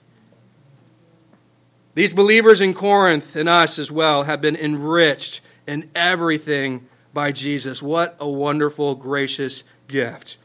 These 1.95 2.13
believers 2.13 2.61
in 2.61 2.75
Corinth 2.75 3.35
and 3.37 3.49
us 3.49 3.79
as 3.79 3.91
well 3.91 4.25
have 4.25 4.41
been 4.41 4.57
enriched 4.57 5.41
in 5.67 5.91
everything 5.95 6.87
by 7.13 7.33
Jesus. 7.33 7.83
What 7.83 8.17
a 8.21 8.29
wonderful, 8.29 8.95
gracious 8.95 9.63
gift. 9.89 10.37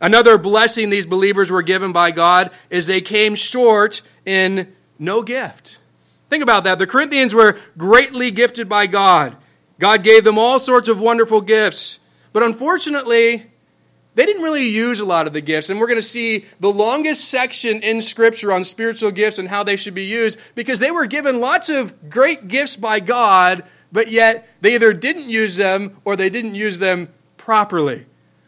Another 0.00 0.38
blessing 0.38 0.90
these 0.90 1.06
believers 1.06 1.50
were 1.50 1.62
given 1.62 1.92
by 1.92 2.10
God 2.10 2.50
is 2.70 2.86
they 2.86 3.00
came 3.00 3.34
short 3.34 4.02
in 4.24 4.74
no 4.98 5.22
gift. 5.22 5.78
Think 6.28 6.42
about 6.42 6.64
that. 6.64 6.78
The 6.78 6.86
Corinthians 6.86 7.34
were 7.34 7.58
greatly 7.78 8.30
gifted 8.30 8.68
by 8.68 8.86
God. 8.86 9.36
God 9.78 10.02
gave 10.02 10.24
them 10.24 10.38
all 10.38 10.58
sorts 10.58 10.88
of 10.88 11.00
wonderful 11.00 11.40
gifts. 11.40 11.98
But 12.32 12.42
unfortunately, 12.42 13.46
they 14.14 14.26
didn't 14.26 14.42
really 14.42 14.66
use 14.66 14.98
a 14.98 15.04
lot 15.04 15.26
of 15.26 15.34
the 15.34 15.40
gifts. 15.40 15.70
And 15.70 15.78
we're 15.78 15.86
going 15.86 15.98
to 15.98 16.02
see 16.02 16.46
the 16.58 16.72
longest 16.72 17.28
section 17.28 17.82
in 17.82 18.00
Scripture 18.00 18.52
on 18.52 18.64
spiritual 18.64 19.10
gifts 19.10 19.38
and 19.38 19.48
how 19.48 19.62
they 19.62 19.76
should 19.76 19.94
be 19.94 20.04
used 20.04 20.38
because 20.54 20.78
they 20.78 20.90
were 20.90 21.06
given 21.06 21.40
lots 21.40 21.68
of 21.68 22.08
great 22.08 22.48
gifts 22.48 22.76
by 22.76 22.98
God, 22.98 23.62
but 23.96 24.08
yet 24.08 24.46
they 24.60 24.74
either 24.74 24.92
didn't 24.92 25.30
use 25.30 25.56
them 25.56 25.96
or 26.04 26.16
they 26.16 26.28
didn't 26.28 26.54
use 26.54 26.78
them 26.78 27.08
properly. 27.38 28.04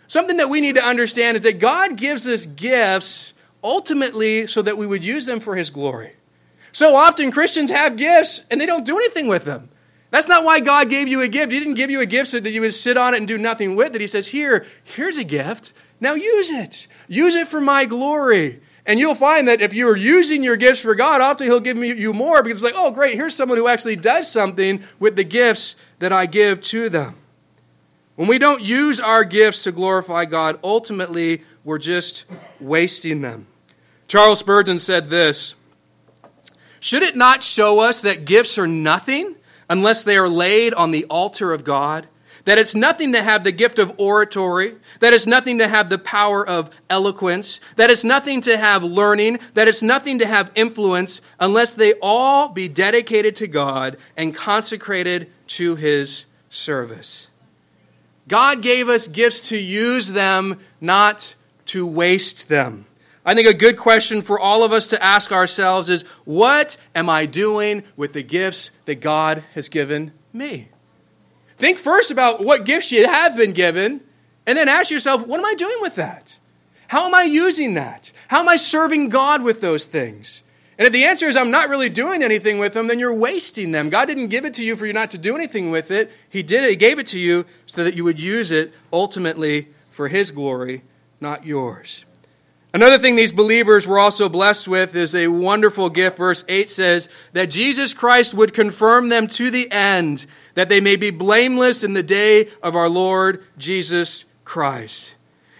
Something 0.07 0.37
that 0.37 0.51
we 0.51 0.61
need 0.61 0.75
to 0.75 0.85
understand 0.85 1.39
is 1.39 1.45
that 1.45 1.59
God 1.59 1.97
gives 1.97 2.29
us 2.29 2.45
gifts 2.45 3.33
ultimately 3.65 4.47
so 4.47 4.61
that 4.61 4.77
we 4.77 4.87
would 4.87 5.03
use 5.03 5.25
them 5.25 5.41
for 5.41 5.57
His 5.57 5.71
glory. 5.71 6.13
So 6.73 6.95
often 6.95 7.31
Christians 7.31 7.71
have 7.71 7.97
gifts 7.97 8.43
and 8.51 8.61
they 8.61 8.67
don't 8.67 8.85
do 8.85 8.97
anything 8.99 9.27
with 9.27 9.47
them. 9.47 9.71
That's 10.11 10.29
not 10.29 10.45
why 10.45 10.61
God 10.61 10.91
gave 10.91 11.09
you 11.09 11.23
a 11.23 11.29
gift. 11.29 11.51
He 11.51 11.59
didn't 11.59 11.77
give 11.77 11.89
you 11.89 12.03
a 12.03 12.07
gift 12.07 12.33
so 12.33 12.41
that 12.41 12.51
you 12.51 12.61
would 12.61 12.75
sit 12.75 12.99
on 12.99 13.15
it 13.15 13.17
and 13.17 13.27
do 13.27 13.39
nothing 13.39 13.75
with 13.75 13.95
it. 13.95 14.03
He 14.03 14.07
says, 14.07 14.27
Here, 14.27 14.67
here's 14.85 15.17
a 15.17 15.25
gift. 15.25 15.73
Now 15.99 16.13
use 16.13 16.51
it. 16.51 16.89
Use 17.09 17.35
it 17.35 17.49
for 17.49 17.63
my 17.63 17.87
glory. 17.87 18.61
And 18.87 18.99
you'll 18.99 19.15
find 19.15 19.49
that 19.49 19.61
if 19.61 19.75
you're 19.75 19.97
using 19.97 20.43
your 20.43 20.57
gifts 20.57 20.81
for 20.81 20.95
God, 20.95 21.21
often 21.21 21.47
He'll 21.47 21.61
give 21.61 21.77
you 21.77 22.13
more 22.13 22.43
because 22.43 22.59
it's 22.59 22.65
like, 22.65 22.75
oh, 22.77 22.91
great, 22.91 23.15
here's 23.15 23.37
someone 23.37 23.59
who 23.59 23.69
actually 23.69 23.97
does 23.97 24.31
something 24.31 24.83
with 24.99 25.17
the 25.17 25.25
gifts 25.25 25.75
that 25.99 26.13
I 26.13 26.27
give 26.27 26.61
to 26.63 26.89
them. 26.89 27.17
When 28.17 28.29
we 28.29 28.39
don't 28.39 28.63
use 28.63 28.99
our 28.99 29.23
gifts 29.25 29.63
to 29.63 29.73
glorify 29.73 30.25
God, 30.25 30.59
ultimately 30.65 31.43
we're 31.63 31.79
just 31.79 32.25
wasting 32.61 33.21
them. 33.21 33.47
Charles 34.09 34.39
Spurgeon 34.39 34.79
said 34.79 35.11
this 35.11 35.55
Should 36.81 37.03
it 37.03 37.15
not 37.15 37.45
show 37.45 37.79
us 37.79 38.01
that 38.01 38.25
gifts 38.25 38.59
are 38.59 38.67
nothing 38.67 39.37
unless 39.71 40.03
they 40.03 40.17
are 40.17 40.29
laid 40.29 40.75
on 40.75 40.91
the 40.91 41.05
altar 41.05 41.53
of 41.53 41.63
God? 41.63 42.09
That 42.49 42.57
it's 42.57 42.75
nothing 42.75 43.13
to 43.13 43.23
have 43.23 43.45
the 43.45 43.53
gift 43.53 43.79
of 43.79 43.93
oratory, 43.99 44.77
that 45.01 45.13
it's 45.13 45.27
nothing 45.27 45.59
to 45.59 45.69
have 45.69 45.91
the 45.91 45.99
power 45.99 46.49
of 46.49 46.71
eloquence, 46.89 47.61
that 47.77 47.91
it's 47.91 48.05
nothing 48.05 48.41
to 48.41 48.57
have 48.57 48.83
learning, 48.83 49.41
that 49.53 49.69
it's 49.69 49.83
nothing 49.83 50.19
to 50.21 50.27
have 50.27 50.51
influence, 50.55 51.21
unless 51.39 51.75
they 51.75 51.93
all 52.01 52.49
be 52.49 52.67
dedicated 52.67 53.37
to 53.37 53.49
God 53.49 53.99
and 54.17 54.35
consecrated 54.35 55.31
to 55.49 55.77
His 55.77 56.25
service. 56.49 57.29
God 58.29 58.63
gave 58.63 58.89
us 58.89 59.09
gifts 59.09 59.51
to 59.51 59.59
use 59.59 60.09
them, 60.09 60.59
not 60.81 61.35
to 61.67 61.87
waste 61.87 62.49
them. 62.49 62.87
I 63.27 63.35
think 63.35 63.47
a 63.47 63.53
good 63.53 63.77
question 63.77 64.23
for 64.23 64.41
all 64.41 64.65
of 64.65 64.73
us 64.73 64.87
to 64.87 65.05
ask 65.05 65.33
ourselves 65.33 65.91
is 65.91 66.01
what 66.25 66.79
am 66.95 67.11
I 67.11 67.27
doing 67.27 67.83
with 67.95 68.15
the 68.15 68.23
gifts 68.23 68.71
that 68.87 69.03
God 69.03 69.45
has 69.53 69.69
given 69.69 70.13
me? 70.33 70.69
Think 71.59 71.79
first 71.79 72.11
about 72.11 72.43
what 72.43 72.65
gifts 72.65 72.93
you 72.93 73.07
have 73.07 73.37
been 73.37 73.53
given, 73.53 74.01
and 74.47 74.57
then 74.57 74.69
ask 74.69 74.91
yourself, 74.91 75.27
what 75.27 75.39
am 75.39 75.47
I 75.47 75.55
doing 75.55 75.77
with 75.81 75.97
that? 75.97 76.39
How 76.87 77.07
am 77.07 77.15
I 77.15 77.25
using 77.25 77.75
that? 77.75 78.13
How 78.29 78.41
am 78.41 78.49
I 78.49 78.57
serving 78.57 79.11
God 79.11 79.43
with 79.43 79.61
those 79.61 79.85
things? 79.85 80.43
And 80.79 80.87
if 80.87 80.93
the 80.93 81.05
answer 81.05 81.27
is 81.27 81.37
I'm 81.37 81.51
not 81.51 81.69
really 81.69 81.89
doing 81.89 82.23
anything 82.23 82.59
with 82.59 82.73
them, 82.73 82.87
then 82.87 83.01
you're 83.01 83.13
wasting 83.13 83.73
them. 83.73 83.91
God 83.91 84.07
didn't 84.07 84.29
give 84.29 84.45
it 84.45 84.55
to 84.55 84.65
you 84.65 84.77
for 84.77 84.87
you 84.87 84.93
not 84.93 85.11
to 85.11 85.19
do 85.19 85.35
anything 85.35 85.71
with 85.71 85.91
it. 85.91 86.11
He 86.31 86.45
did 86.45 86.63
it. 86.63 86.71
He 86.71 86.77
gave 86.77 87.01
it 87.01 87.09
to 87.09 87.19
you 87.19 87.45
so 87.67 87.83
that 87.83 87.97
you 87.97 88.05
would 88.05 88.21
use 88.21 88.53
it 88.53 88.73
ultimately 88.93 89.69
for 89.91 90.07
his 90.07 90.31
glory, 90.31 90.83
not 91.21 91.45
yours. 91.45 92.05
Another 92.75 92.99
thing 92.99 93.17
these 93.17 93.33
believers 93.33 93.87
were 93.87 93.99
also 93.99 94.29
blessed 94.29 94.69
with 94.69 94.95
is 94.95 95.15
a 95.15 95.29
wonderful 95.29 95.89
gift. 95.89 96.19
Verse 96.19 96.45
8 96.49 96.71
says 96.71 97.09
that 97.33 97.51
Jesus 97.51 97.95
Christ 97.95 98.35
would 98.35 98.53
confirm 98.53 99.09
them 99.09 99.27
to 99.29 99.51
the 99.51 99.71
end, 99.71 100.27
that 100.55 100.69
they 100.69 100.81
may 100.81 100.97
be 100.97 101.11
blameless 101.11 101.83
in 101.83 101.95
the 101.95 102.03
day 102.03 102.49
of 102.63 102.77
our 102.77 102.89
Lord 102.89 103.43
Jesus 103.57 104.27
Christ. 104.45 105.15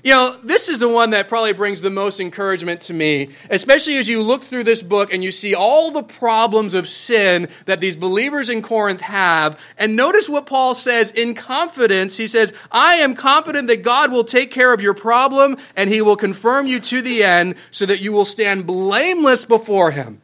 You 0.05 0.13
know, 0.13 0.39
this 0.45 0.69
is 0.69 0.79
the 0.79 0.89
one 0.89 1.11
that 1.11 1.29
probably 1.29 1.53
brings 1.53 1.81
the 1.81 1.91
most 1.91 2.21
encouragement 2.21 2.81
to 2.83 2.95
me, 2.95 3.31
especially 3.51 3.97
as 3.97 4.09
you 4.09 4.23
look 4.23 4.45
through 4.45 4.63
this 4.63 4.81
book 4.81 5.13
and 5.13 5.25
you 5.25 5.33
see 5.33 5.57
all 5.57 5.91
the 5.91 6.05
problems 6.05 6.73
of 6.75 6.87
sin 6.87 7.49
that 7.67 7.81
these 7.81 7.97
believers 7.97 8.49
in 8.49 8.63
Corinth 8.63 9.01
have. 9.01 9.59
And 9.77 9.97
notice 9.97 10.29
what 10.29 10.47
Paul 10.47 10.77
says 10.77 11.11
in 11.11 11.35
confidence. 11.35 12.17
He 12.17 12.29
says, 12.29 12.53
I 12.71 12.95
am 12.97 13.17
confident 13.17 13.67
that 13.69 13.83
God 13.83 14.13
will 14.13 14.25
take 14.25 14.53
care 14.53 14.73
of 14.73 14.81
your 14.81 14.95
problem 14.95 15.57
and 15.75 15.91
he 15.91 16.01
will 16.01 16.17
confirm 16.17 16.69
you 16.69 16.79
to 16.79 17.03
the 17.03 17.25
end 17.25 17.57
so 17.73 17.85
that 17.85 18.01
you 18.01 18.13
will 18.13 18.25
stand 18.25 18.67
blameless 18.67 19.45
before 19.45 19.91
him. 19.91 20.21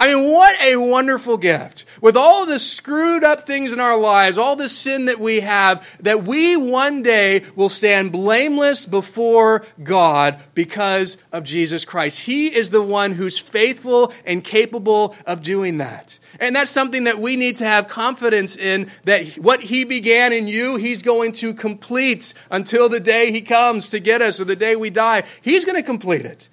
I 0.00 0.14
mean, 0.14 0.30
what 0.30 0.60
a 0.62 0.76
wonderful 0.76 1.38
gift. 1.38 1.84
With 2.00 2.16
all 2.16 2.46
the 2.46 2.60
screwed 2.60 3.24
up 3.24 3.46
things 3.46 3.72
in 3.72 3.80
our 3.80 3.96
lives, 3.96 4.38
all 4.38 4.54
the 4.54 4.68
sin 4.68 5.06
that 5.06 5.18
we 5.18 5.40
have, 5.40 5.84
that 6.00 6.22
we 6.22 6.56
one 6.56 7.02
day 7.02 7.42
will 7.56 7.68
stand 7.68 8.12
blameless 8.12 8.86
before 8.86 9.66
God 9.82 10.40
because 10.54 11.16
of 11.32 11.42
Jesus 11.42 11.84
Christ. 11.84 12.20
He 12.20 12.54
is 12.54 12.70
the 12.70 12.82
one 12.82 13.12
who's 13.12 13.40
faithful 13.40 14.12
and 14.24 14.44
capable 14.44 15.16
of 15.26 15.42
doing 15.42 15.78
that. 15.78 16.20
And 16.38 16.54
that's 16.54 16.70
something 16.70 17.04
that 17.04 17.18
we 17.18 17.34
need 17.34 17.56
to 17.56 17.66
have 17.66 17.88
confidence 17.88 18.56
in 18.56 18.88
that 19.04 19.26
what 19.38 19.60
He 19.60 19.82
began 19.82 20.32
in 20.32 20.46
you, 20.46 20.76
He's 20.76 21.02
going 21.02 21.32
to 21.32 21.52
complete 21.52 22.34
until 22.52 22.88
the 22.88 23.00
day 23.00 23.32
He 23.32 23.40
comes 23.40 23.88
to 23.88 23.98
get 23.98 24.22
us 24.22 24.38
or 24.38 24.44
the 24.44 24.54
day 24.54 24.76
we 24.76 24.90
die. 24.90 25.24
He's 25.42 25.64
going 25.64 25.76
to 25.76 25.82
complete 25.82 26.24
it. 26.24 26.48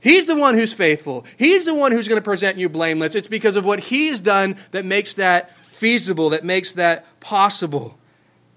He's 0.00 0.26
the 0.26 0.36
one 0.36 0.54
who's 0.54 0.72
faithful. 0.72 1.24
He's 1.36 1.66
the 1.66 1.74
one 1.74 1.92
who's 1.92 2.08
going 2.08 2.20
to 2.20 2.24
present 2.24 2.56
you 2.56 2.68
blameless. 2.68 3.14
It's 3.14 3.28
because 3.28 3.56
of 3.56 3.64
what 3.64 3.80
He's 3.80 4.20
done 4.20 4.56
that 4.70 4.84
makes 4.84 5.14
that 5.14 5.56
feasible, 5.72 6.30
that 6.30 6.44
makes 6.44 6.72
that 6.72 7.06
possible. 7.20 7.98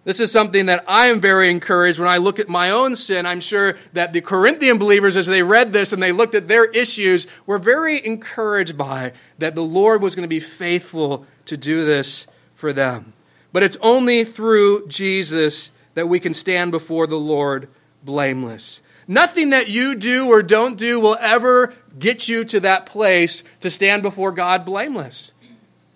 This 0.03 0.19
is 0.19 0.31
something 0.31 0.65
that 0.65 0.83
I 0.87 1.07
am 1.07 1.21
very 1.21 1.51
encouraged 1.51 1.99
when 1.99 2.07
I 2.07 2.17
look 2.17 2.39
at 2.39 2.49
my 2.49 2.71
own 2.71 2.95
sin. 2.95 3.27
I'm 3.27 3.39
sure 3.39 3.77
that 3.93 4.13
the 4.13 4.21
Corinthian 4.21 4.79
believers, 4.79 5.15
as 5.15 5.27
they 5.27 5.43
read 5.43 5.73
this 5.73 5.93
and 5.93 6.01
they 6.01 6.11
looked 6.11 6.33
at 6.33 6.47
their 6.47 6.65
issues, 6.65 7.27
were 7.45 7.59
very 7.59 8.03
encouraged 8.03 8.77
by 8.77 9.13
that 9.37 9.53
the 9.53 9.63
Lord 9.63 10.01
was 10.01 10.15
going 10.15 10.23
to 10.23 10.27
be 10.27 10.39
faithful 10.39 11.27
to 11.45 11.55
do 11.55 11.85
this 11.85 12.25
for 12.55 12.73
them. 12.73 13.13
But 13.53 13.61
it's 13.61 13.77
only 13.81 14.23
through 14.23 14.87
Jesus 14.87 15.69
that 15.93 16.09
we 16.09 16.19
can 16.19 16.33
stand 16.33 16.71
before 16.71 17.05
the 17.05 17.19
Lord 17.19 17.67
blameless. 18.03 18.81
Nothing 19.07 19.49
that 19.49 19.69
you 19.69 19.95
do 19.95 20.29
or 20.29 20.43
don't 20.43 20.77
do 20.77 20.99
will 20.99 21.17
ever 21.19 21.73
get 21.97 22.27
you 22.27 22.45
to 22.45 22.59
that 22.61 22.85
place 22.85 23.43
to 23.59 23.69
stand 23.69 24.03
before 24.03 24.31
God 24.31 24.65
blameless. 24.65 25.33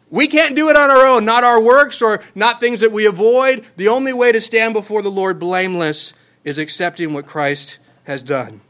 We 0.10 0.28
can't 0.28 0.56
do 0.56 0.70
it 0.70 0.78
on 0.78 0.90
our 0.90 1.06
own, 1.06 1.26
not 1.26 1.44
our 1.44 1.62
works 1.62 2.02
or 2.02 2.22
not 2.36 2.60
things 2.60 2.82
that 2.82 2.92
we 2.92 3.06
avoid. 3.06 3.66
The 3.76 3.88
only 3.88 4.14
way 4.14 4.32
to 4.32 4.40
stand 4.42 4.74
before 4.74 5.02
the 5.02 5.12
Lord 5.12 5.40
blameless 5.40 6.14
is 6.44 6.58
accepting 6.58 7.14
what 7.14 7.26
Christ 7.26 7.80
has 8.04 8.22
done. 8.22 8.62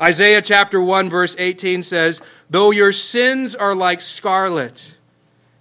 Isaiah 0.00 0.42
chapter 0.42 0.80
1 0.80 1.10
verse 1.10 1.34
18 1.38 1.82
says, 1.82 2.20
"Though 2.48 2.70
your 2.70 2.92
sins 2.92 3.54
are 3.54 3.74
like 3.74 4.00
scarlet, 4.00 4.92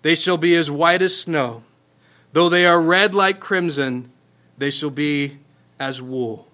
they 0.01 0.15
shall 0.15 0.37
be 0.37 0.55
as 0.55 0.69
white 0.69 1.01
as 1.01 1.15
snow. 1.15 1.63
Though 2.33 2.49
they 2.49 2.65
are 2.65 2.81
red 2.81 3.13
like 3.13 3.39
crimson, 3.39 4.11
they 4.57 4.69
shall 4.69 4.89
be 4.89 5.37
as 5.79 6.01
wool." 6.01 6.47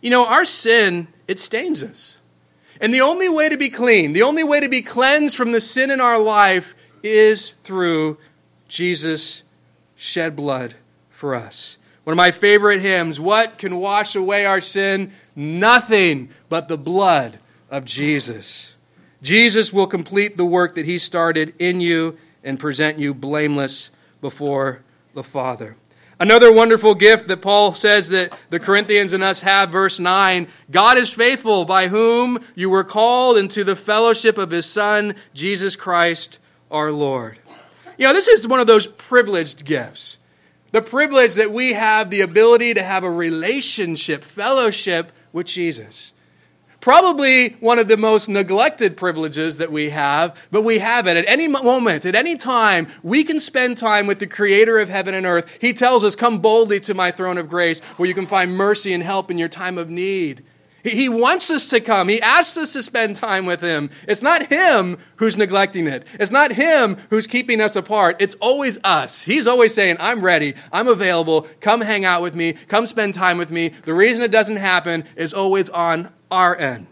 You 0.00 0.10
know, 0.10 0.26
our 0.26 0.44
sin 0.44 1.08
it 1.28 1.38
stains 1.38 1.82
us. 1.82 2.20
And 2.80 2.92
the 2.92 3.00
only 3.00 3.28
way 3.28 3.48
to 3.48 3.56
be 3.56 3.70
clean, 3.70 4.12
the 4.12 4.22
only 4.22 4.44
way 4.44 4.60
to 4.60 4.68
be 4.68 4.82
cleansed 4.82 5.36
from 5.36 5.52
the 5.52 5.60
sin 5.60 5.90
in 5.90 6.00
our 6.00 6.18
life 6.18 6.74
is 7.02 7.50
through 7.64 8.18
Jesus' 8.68 9.42
shed 9.96 10.36
blood 10.36 10.74
for 11.10 11.34
us. 11.34 11.78
One 12.04 12.12
of 12.12 12.16
my 12.18 12.30
favorite 12.30 12.80
hymns 12.80 13.18
What 13.18 13.58
can 13.58 13.76
wash 13.76 14.14
away 14.14 14.44
our 14.44 14.60
sin? 14.60 15.12
Nothing 15.34 16.28
but 16.48 16.68
the 16.68 16.78
blood 16.78 17.38
of 17.70 17.84
Jesus. 17.84 18.74
Jesus 19.22 19.72
will 19.72 19.86
complete 19.86 20.36
the 20.36 20.44
work 20.44 20.74
that 20.74 20.86
he 20.86 20.98
started 20.98 21.54
in 21.58 21.80
you 21.80 22.16
and 22.44 22.60
present 22.60 22.98
you 22.98 23.12
blameless 23.12 23.90
before 24.20 24.82
the 25.14 25.24
Father. 25.24 25.76
Another 26.18 26.50
wonderful 26.50 26.94
gift 26.94 27.28
that 27.28 27.42
Paul 27.42 27.74
says 27.74 28.08
that 28.08 28.32
the 28.48 28.58
Corinthians 28.58 29.12
and 29.12 29.22
us 29.22 29.42
have, 29.42 29.70
verse 29.70 29.98
9 29.98 30.48
God 30.70 30.96
is 30.96 31.10
faithful, 31.10 31.66
by 31.66 31.88
whom 31.88 32.38
you 32.54 32.70
were 32.70 32.84
called 32.84 33.36
into 33.36 33.64
the 33.64 33.76
fellowship 33.76 34.38
of 34.38 34.50
his 34.50 34.64
Son, 34.64 35.14
Jesus 35.34 35.76
Christ 35.76 36.38
our 36.70 36.90
Lord. 36.90 37.38
You 37.98 38.06
know, 38.06 38.12
this 38.12 38.28
is 38.28 38.48
one 38.48 38.60
of 38.60 38.66
those 38.66 38.86
privileged 38.86 39.64
gifts. 39.64 40.18
The 40.72 40.82
privilege 40.82 41.34
that 41.34 41.52
we 41.52 41.74
have 41.74 42.10
the 42.10 42.22
ability 42.22 42.74
to 42.74 42.82
have 42.82 43.04
a 43.04 43.10
relationship, 43.10 44.24
fellowship 44.24 45.12
with 45.32 45.46
Jesus. 45.46 46.12
Probably 46.86 47.48
one 47.58 47.80
of 47.80 47.88
the 47.88 47.96
most 47.96 48.28
neglected 48.28 48.96
privileges 48.96 49.56
that 49.56 49.72
we 49.72 49.90
have, 49.90 50.40
but 50.52 50.62
we 50.62 50.78
have 50.78 51.08
it. 51.08 51.16
At 51.16 51.24
any 51.26 51.48
moment, 51.48 52.06
at 52.06 52.14
any 52.14 52.36
time, 52.36 52.86
we 53.02 53.24
can 53.24 53.40
spend 53.40 53.76
time 53.76 54.06
with 54.06 54.20
the 54.20 54.26
Creator 54.28 54.78
of 54.78 54.88
heaven 54.88 55.12
and 55.12 55.26
earth. 55.26 55.58
He 55.60 55.72
tells 55.72 56.04
us, 56.04 56.14
Come 56.14 56.38
boldly 56.38 56.78
to 56.78 56.94
my 56.94 57.10
throne 57.10 57.38
of 57.38 57.48
grace, 57.48 57.80
where 57.96 58.08
you 58.08 58.14
can 58.14 58.28
find 58.28 58.56
mercy 58.56 58.92
and 58.92 59.02
help 59.02 59.32
in 59.32 59.36
your 59.36 59.48
time 59.48 59.78
of 59.78 59.90
need. 59.90 60.44
He 60.84 61.08
wants 61.08 61.50
us 61.50 61.66
to 61.70 61.80
come. 61.80 62.08
He 62.08 62.22
asks 62.22 62.56
us 62.56 62.72
to 62.74 62.82
spend 62.82 63.16
time 63.16 63.46
with 63.46 63.62
Him. 63.62 63.90
It's 64.06 64.22
not 64.22 64.46
Him 64.46 64.98
who's 65.16 65.36
neglecting 65.36 65.88
it. 65.88 66.06
It's 66.20 66.30
not 66.30 66.52
Him 66.52 66.98
who's 67.10 67.26
keeping 67.26 67.60
us 67.60 67.74
apart. 67.74 68.18
It's 68.20 68.36
always 68.36 68.78
us. 68.84 69.22
He's 69.22 69.48
always 69.48 69.74
saying, 69.74 69.96
I'm 69.98 70.20
ready. 70.20 70.54
I'm 70.72 70.86
available. 70.86 71.48
Come 71.60 71.80
hang 71.80 72.04
out 72.04 72.22
with 72.22 72.36
me. 72.36 72.52
Come 72.52 72.86
spend 72.86 73.14
time 73.14 73.38
with 73.38 73.50
me. 73.50 73.70
The 73.70 73.94
reason 73.94 74.22
it 74.22 74.30
doesn't 74.30 74.58
happen 74.58 75.02
is 75.16 75.34
always 75.34 75.68
on 75.70 76.12
our 76.30 76.56
end. 76.56 76.86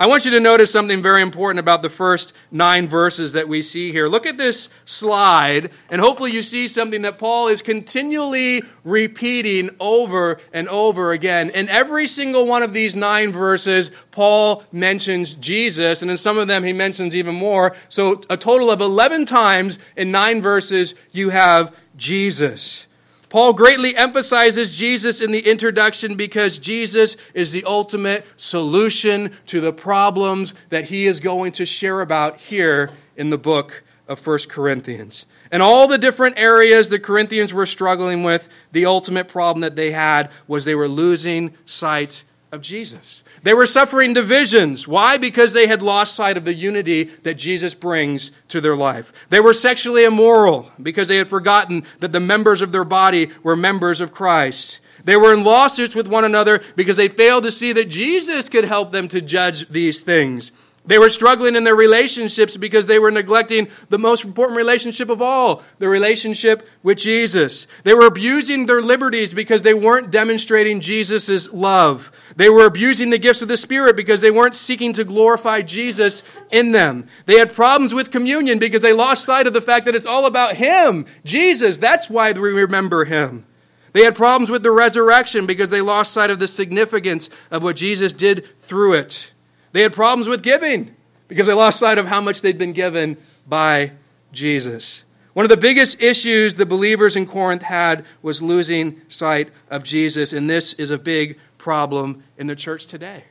I 0.00 0.06
want 0.06 0.24
you 0.24 0.30
to 0.30 0.40
notice 0.40 0.72
something 0.72 1.02
very 1.02 1.20
important 1.20 1.58
about 1.58 1.82
the 1.82 1.90
first 1.90 2.32
nine 2.50 2.88
verses 2.88 3.34
that 3.34 3.48
we 3.48 3.60
see 3.60 3.92
here. 3.92 4.08
Look 4.08 4.24
at 4.24 4.38
this 4.38 4.70
slide, 4.86 5.70
and 5.90 6.00
hopefully 6.00 6.32
you 6.32 6.40
see 6.40 6.68
something 6.68 7.02
that 7.02 7.18
Paul 7.18 7.48
is 7.48 7.60
continually 7.60 8.62
repeating 8.82 9.68
over 9.78 10.40
and 10.54 10.68
over 10.68 11.12
again. 11.12 11.50
In 11.50 11.68
every 11.68 12.06
single 12.06 12.46
one 12.46 12.62
of 12.62 12.72
these 12.72 12.96
nine 12.96 13.30
verses, 13.30 13.90
Paul 14.10 14.64
mentions 14.72 15.34
Jesus, 15.34 16.00
and 16.00 16.10
in 16.10 16.16
some 16.16 16.38
of 16.38 16.48
them 16.48 16.64
he 16.64 16.72
mentions 16.72 17.14
even 17.14 17.34
more. 17.34 17.76
So, 17.90 18.22
a 18.30 18.38
total 18.38 18.70
of 18.70 18.80
11 18.80 19.26
times 19.26 19.78
in 19.96 20.10
nine 20.10 20.40
verses, 20.40 20.94
you 21.12 21.28
have 21.28 21.76
Jesus. 21.98 22.86
Paul 23.30 23.52
greatly 23.52 23.96
emphasizes 23.96 24.76
Jesus 24.76 25.20
in 25.20 25.30
the 25.30 25.48
introduction 25.48 26.16
because 26.16 26.58
Jesus 26.58 27.16
is 27.32 27.52
the 27.52 27.64
ultimate 27.64 28.26
solution 28.36 29.30
to 29.46 29.60
the 29.60 29.72
problems 29.72 30.52
that 30.70 30.86
he 30.86 31.06
is 31.06 31.20
going 31.20 31.52
to 31.52 31.64
share 31.64 32.00
about 32.00 32.38
here 32.38 32.90
in 33.16 33.30
the 33.30 33.38
book 33.38 33.84
of 34.08 34.26
1 34.26 34.38
Corinthians. 34.48 35.26
And 35.52 35.62
all 35.62 35.86
the 35.86 35.96
different 35.96 36.38
areas 36.38 36.88
the 36.88 36.98
Corinthians 36.98 37.54
were 37.54 37.66
struggling 37.66 38.24
with, 38.24 38.48
the 38.72 38.86
ultimate 38.86 39.28
problem 39.28 39.60
that 39.60 39.76
they 39.76 39.92
had 39.92 40.28
was 40.48 40.64
they 40.64 40.74
were 40.74 40.88
losing 40.88 41.54
sight 41.64 42.24
of 42.52 42.62
Jesus. 42.62 43.22
They 43.42 43.54
were 43.54 43.66
suffering 43.66 44.12
divisions. 44.12 44.88
Why? 44.88 45.16
Because 45.16 45.52
they 45.52 45.68
had 45.68 45.82
lost 45.82 46.14
sight 46.14 46.36
of 46.36 46.44
the 46.44 46.54
unity 46.54 47.04
that 47.04 47.34
Jesus 47.34 47.74
brings 47.74 48.32
to 48.48 48.60
their 48.60 48.76
life. 48.76 49.12
They 49.28 49.40
were 49.40 49.54
sexually 49.54 50.04
immoral 50.04 50.70
because 50.82 51.08
they 51.08 51.18
had 51.18 51.28
forgotten 51.28 51.84
that 52.00 52.12
the 52.12 52.20
members 52.20 52.60
of 52.60 52.72
their 52.72 52.84
body 52.84 53.30
were 53.42 53.56
members 53.56 54.00
of 54.00 54.12
Christ. 54.12 54.80
They 55.04 55.16
were 55.16 55.32
in 55.32 55.44
lawsuits 55.44 55.94
with 55.94 56.08
one 56.08 56.24
another 56.24 56.60
because 56.76 56.96
they 56.96 57.08
failed 57.08 57.44
to 57.44 57.52
see 57.52 57.72
that 57.72 57.88
Jesus 57.88 58.48
could 58.48 58.64
help 58.64 58.92
them 58.92 59.08
to 59.08 59.20
judge 59.20 59.68
these 59.68 60.02
things. 60.02 60.50
They 60.86 60.98
were 60.98 61.10
struggling 61.10 61.56
in 61.56 61.64
their 61.64 61.76
relationships 61.76 62.56
because 62.56 62.86
they 62.86 62.98
were 62.98 63.10
neglecting 63.10 63.68
the 63.90 63.98
most 63.98 64.24
important 64.24 64.56
relationship 64.56 65.10
of 65.10 65.20
all, 65.20 65.62
the 65.78 65.88
relationship 65.88 66.66
with 66.82 66.96
Jesus. 66.96 67.66
They 67.84 67.92
were 67.92 68.06
abusing 68.06 68.64
their 68.64 68.80
liberties 68.80 69.34
because 69.34 69.62
they 69.62 69.74
weren't 69.74 70.10
demonstrating 70.10 70.80
Jesus' 70.80 71.52
love. 71.52 72.10
They 72.34 72.48
were 72.48 72.64
abusing 72.64 73.10
the 73.10 73.18
gifts 73.18 73.42
of 73.42 73.48
the 73.48 73.58
Spirit 73.58 73.94
because 73.94 74.22
they 74.22 74.30
weren't 74.30 74.54
seeking 74.54 74.94
to 74.94 75.04
glorify 75.04 75.60
Jesus 75.60 76.22
in 76.50 76.72
them. 76.72 77.06
They 77.26 77.38
had 77.38 77.52
problems 77.52 77.92
with 77.92 78.10
communion 78.10 78.58
because 78.58 78.80
they 78.80 78.94
lost 78.94 79.26
sight 79.26 79.46
of 79.46 79.52
the 79.52 79.60
fact 79.60 79.84
that 79.84 79.94
it's 79.94 80.06
all 80.06 80.24
about 80.24 80.56
Him, 80.56 81.04
Jesus. 81.26 81.76
That's 81.76 82.08
why 82.08 82.32
we 82.32 82.50
remember 82.50 83.04
Him. 83.04 83.44
They 83.92 84.04
had 84.04 84.16
problems 84.16 84.50
with 84.50 84.62
the 84.62 84.72
resurrection 84.72 85.46
because 85.46 85.70
they 85.70 85.82
lost 85.82 86.12
sight 86.12 86.30
of 86.30 86.38
the 86.38 86.48
significance 86.48 87.28
of 87.50 87.62
what 87.62 87.76
Jesus 87.76 88.12
did 88.12 88.46
through 88.58 88.94
it. 88.94 89.29
They 89.72 89.82
had 89.82 89.92
problems 89.92 90.28
with 90.28 90.42
giving 90.42 90.94
because 91.28 91.46
they 91.46 91.52
lost 91.52 91.78
sight 91.78 91.98
of 91.98 92.06
how 92.06 92.20
much 92.20 92.42
they'd 92.42 92.58
been 92.58 92.72
given 92.72 93.16
by 93.46 93.92
Jesus. 94.32 95.04
One 95.32 95.44
of 95.44 95.50
the 95.50 95.56
biggest 95.56 96.02
issues 96.02 96.54
the 96.54 96.66
believers 96.66 97.14
in 97.14 97.26
Corinth 97.26 97.62
had 97.62 98.04
was 98.20 98.42
losing 98.42 99.00
sight 99.08 99.50
of 99.70 99.84
Jesus, 99.84 100.32
and 100.32 100.50
this 100.50 100.72
is 100.74 100.90
a 100.90 100.98
big 100.98 101.38
problem 101.56 102.24
in 102.36 102.48
the 102.48 102.56
church 102.56 102.86
today. 102.86 103.24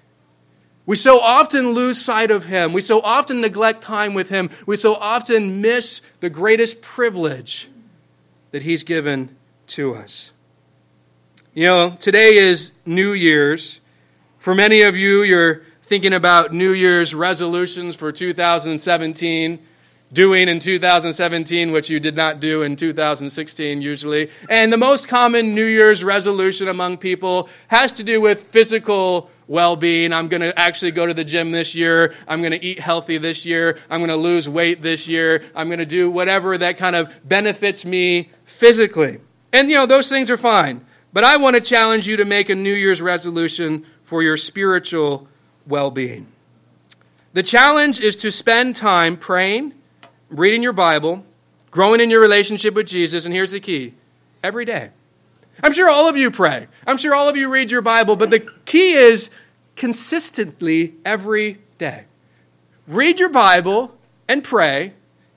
We 0.85 0.95
so 0.95 1.19
often 1.19 1.69
lose 1.69 2.03
sight 2.03 2.31
of 2.31 2.45
Him. 2.45 2.73
We 2.73 2.81
so 2.81 3.01
often 3.01 3.41
neglect 3.41 3.81
time 3.81 4.13
with 4.13 4.29
Him. 4.29 4.49
We 4.65 4.75
so 4.75 4.95
often 4.95 5.61
miss 5.61 6.01
the 6.19 6.29
greatest 6.29 6.81
privilege 6.81 7.69
that 8.51 8.63
He's 8.63 8.83
given 8.83 9.35
to 9.67 9.93
us. 9.93 10.31
You 11.53 11.65
know, 11.65 11.89
today 11.99 12.35
is 12.35 12.71
New 12.85 13.11
Year's. 13.11 13.81
For 14.39 14.55
many 14.55 14.81
of 14.81 14.95
you, 14.95 15.21
you're 15.21 15.61
thinking 15.89 16.13
about 16.13 16.53
New 16.53 16.71
Year's 16.71 17.15
resolutions 17.15 17.95
for 17.95 18.11
2017, 18.11 19.57
doing 20.13 20.47
in 20.47 20.59
2017 20.59 21.71
what 21.71 21.89
you 21.89 21.99
did 21.99 22.15
not 22.15 22.39
do 22.39 22.61
in 22.61 22.75
2016 22.75 23.81
usually. 23.81 24.29
And 24.47 24.71
the 24.71 24.77
most 24.77 25.07
common 25.07 25.55
New 25.55 25.65
Year's 25.65 26.03
resolution 26.03 26.67
among 26.67 26.97
people 26.97 27.49
has 27.69 27.91
to 27.93 28.03
do 28.03 28.21
with 28.21 28.43
physical 28.43 29.31
well 29.47 29.75
being. 29.75 30.13
I'm 30.13 30.27
going 30.27 30.41
to 30.41 30.57
actually 30.59 30.91
go 30.91 31.07
to 31.07 31.13
the 31.15 31.25
gym 31.25 31.49
this 31.49 31.73
year. 31.73 32.13
I'm 32.27 32.41
going 32.41 32.51
to 32.51 32.63
eat 32.63 32.79
healthy 32.79 33.17
this 33.17 33.43
year. 33.43 33.79
I'm 33.89 33.99
going 33.99 34.09
to 34.09 34.15
lose 34.15 34.47
weight 34.47 34.83
this 34.83 35.07
year. 35.07 35.43
I'm 35.55 35.69
going 35.69 35.79
to 35.79 35.87
do 35.87 36.11
whatever 36.11 36.55
that 36.59 36.77
kind 36.77 36.95
of 36.95 37.27
benefits 37.27 37.83
me 37.83 38.29
physically. 38.45 39.21
And, 39.51 39.71
you 39.71 39.75
know, 39.75 39.87
those 39.87 40.07
things 40.07 40.29
are 40.29 40.37
fine. 40.37 40.85
But 41.13 41.23
I 41.23 41.37
want 41.37 41.55
to 41.55 41.61
challenge 41.63 42.05
you 42.05 42.15
to 42.17 42.25
make 42.25 42.47
a 42.49 42.53
New 42.55 42.75
Year's 42.75 43.01
resolution 43.01 43.87
for 44.03 44.21
your 44.21 44.37
spiritual 44.37 45.27
well 45.70 45.91
being. 45.91 46.28
The 47.34 47.43
challenge 47.43 48.01
is 48.01 48.15
to 48.17 48.32
spend 48.32 48.76
time 48.76 49.15
praying, 49.15 49.74
reading 50.30 50.63
your 50.63 50.74
Bible, 50.74 51.24
growing 51.72 52.01
in 52.01 52.09
your 52.09 52.20
relationship 52.20 52.74
with 52.74 52.88
Jesus, 52.88 53.26
and 53.26 53.34
here's 53.34 53.51
the 53.51 53.59
key 53.59 53.93
every 54.43 54.65
day. 54.65 54.89
I'm 55.63 55.74
sure 55.74 55.89
all 55.89 56.09
of 56.09 56.17
you 56.17 56.32
pray. 56.32 56.67
I'm 56.88 56.97
sure 56.97 57.13
all 57.13 57.30
of 57.30 57.38
you 57.38 57.51
read 57.51 57.72
your 57.72 57.82
Bible, 57.82 58.15
but 58.15 58.32
the 58.32 58.39
key 58.65 58.93
is 58.93 59.30
consistently 59.76 60.95
every 61.05 61.59
day. 61.78 62.05
Read 62.88 63.20
your 63.20 63.30
Bible 63.30 63.95
and 64.28 64.43
pray 64.43 64.93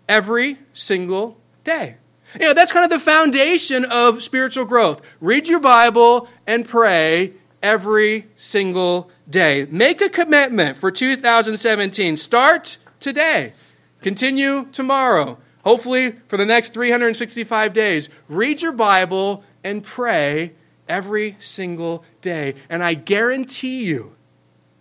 every 0.09 0.59
single 0.73 1.37
day. 1.65 1.97
You 2.41 2.47
know, 2.47 2.55
that's 2.55 2.73
kind 2.73 2.85
of 2.85 2.91
the 2.91 3.05
foundation 3.05 3.85
of 3.85 4.23
spiritual 4.23 4.65
growth. 4.65 5.03
Read 5.21 5.49
your 5.49 5.61
Bible 5.61 6.29
and 6.47 6.67
pray 6.67 7.35
every 7.63 8.27
single 8.35 9.11
day. 9.33 9.67
Make 9.69 10.01
a 10.01 10.09
commitment 10.09 10.79
for 10.79 10.93
2017. 10.93 12.17
Start 12.17 12.79
today. 13.01 13.53
Continue 14.01 14.67
tomorrow. 14.71 15.39
Hopefully, 15.65 16.17
for 16.29 16.37
the 16.37 16.47
next 16.47 16.75
365 16.75 17.73
days. 17.73 18.09
Read 18.29 18.63
your 18.63 18.73
Bible 18.73 19.43
and 19.65 19.83
pray 19.83 20.53
every 20.89 21.37
single 21.39 22.05
day. 22.21 22.55
And 22.69 22.83
I 22.83 22.95
guarantee 22.95 23.85
you, 23.85 24.15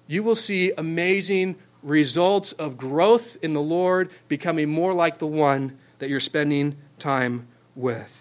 you 0.08 0.24
will 0.24 0.36
see 0.36 0.72
amazing 0.78 1.56
results 1.84 2.52
of 2.54 2.78
growth 2.78 3.38
in 3.42 3.54
the 3.54 3.62
Lord, 3.62 4.12
becoming 4.28 4.70
more 4.70 4.94
like 4.94 5.20
the 5.20 5.28
one 5.28 5.78
that 6.00 6.10
you're 6.10 6.20
spending 6.20 6.76
time 7.00 7.48
with. 7.76 8.21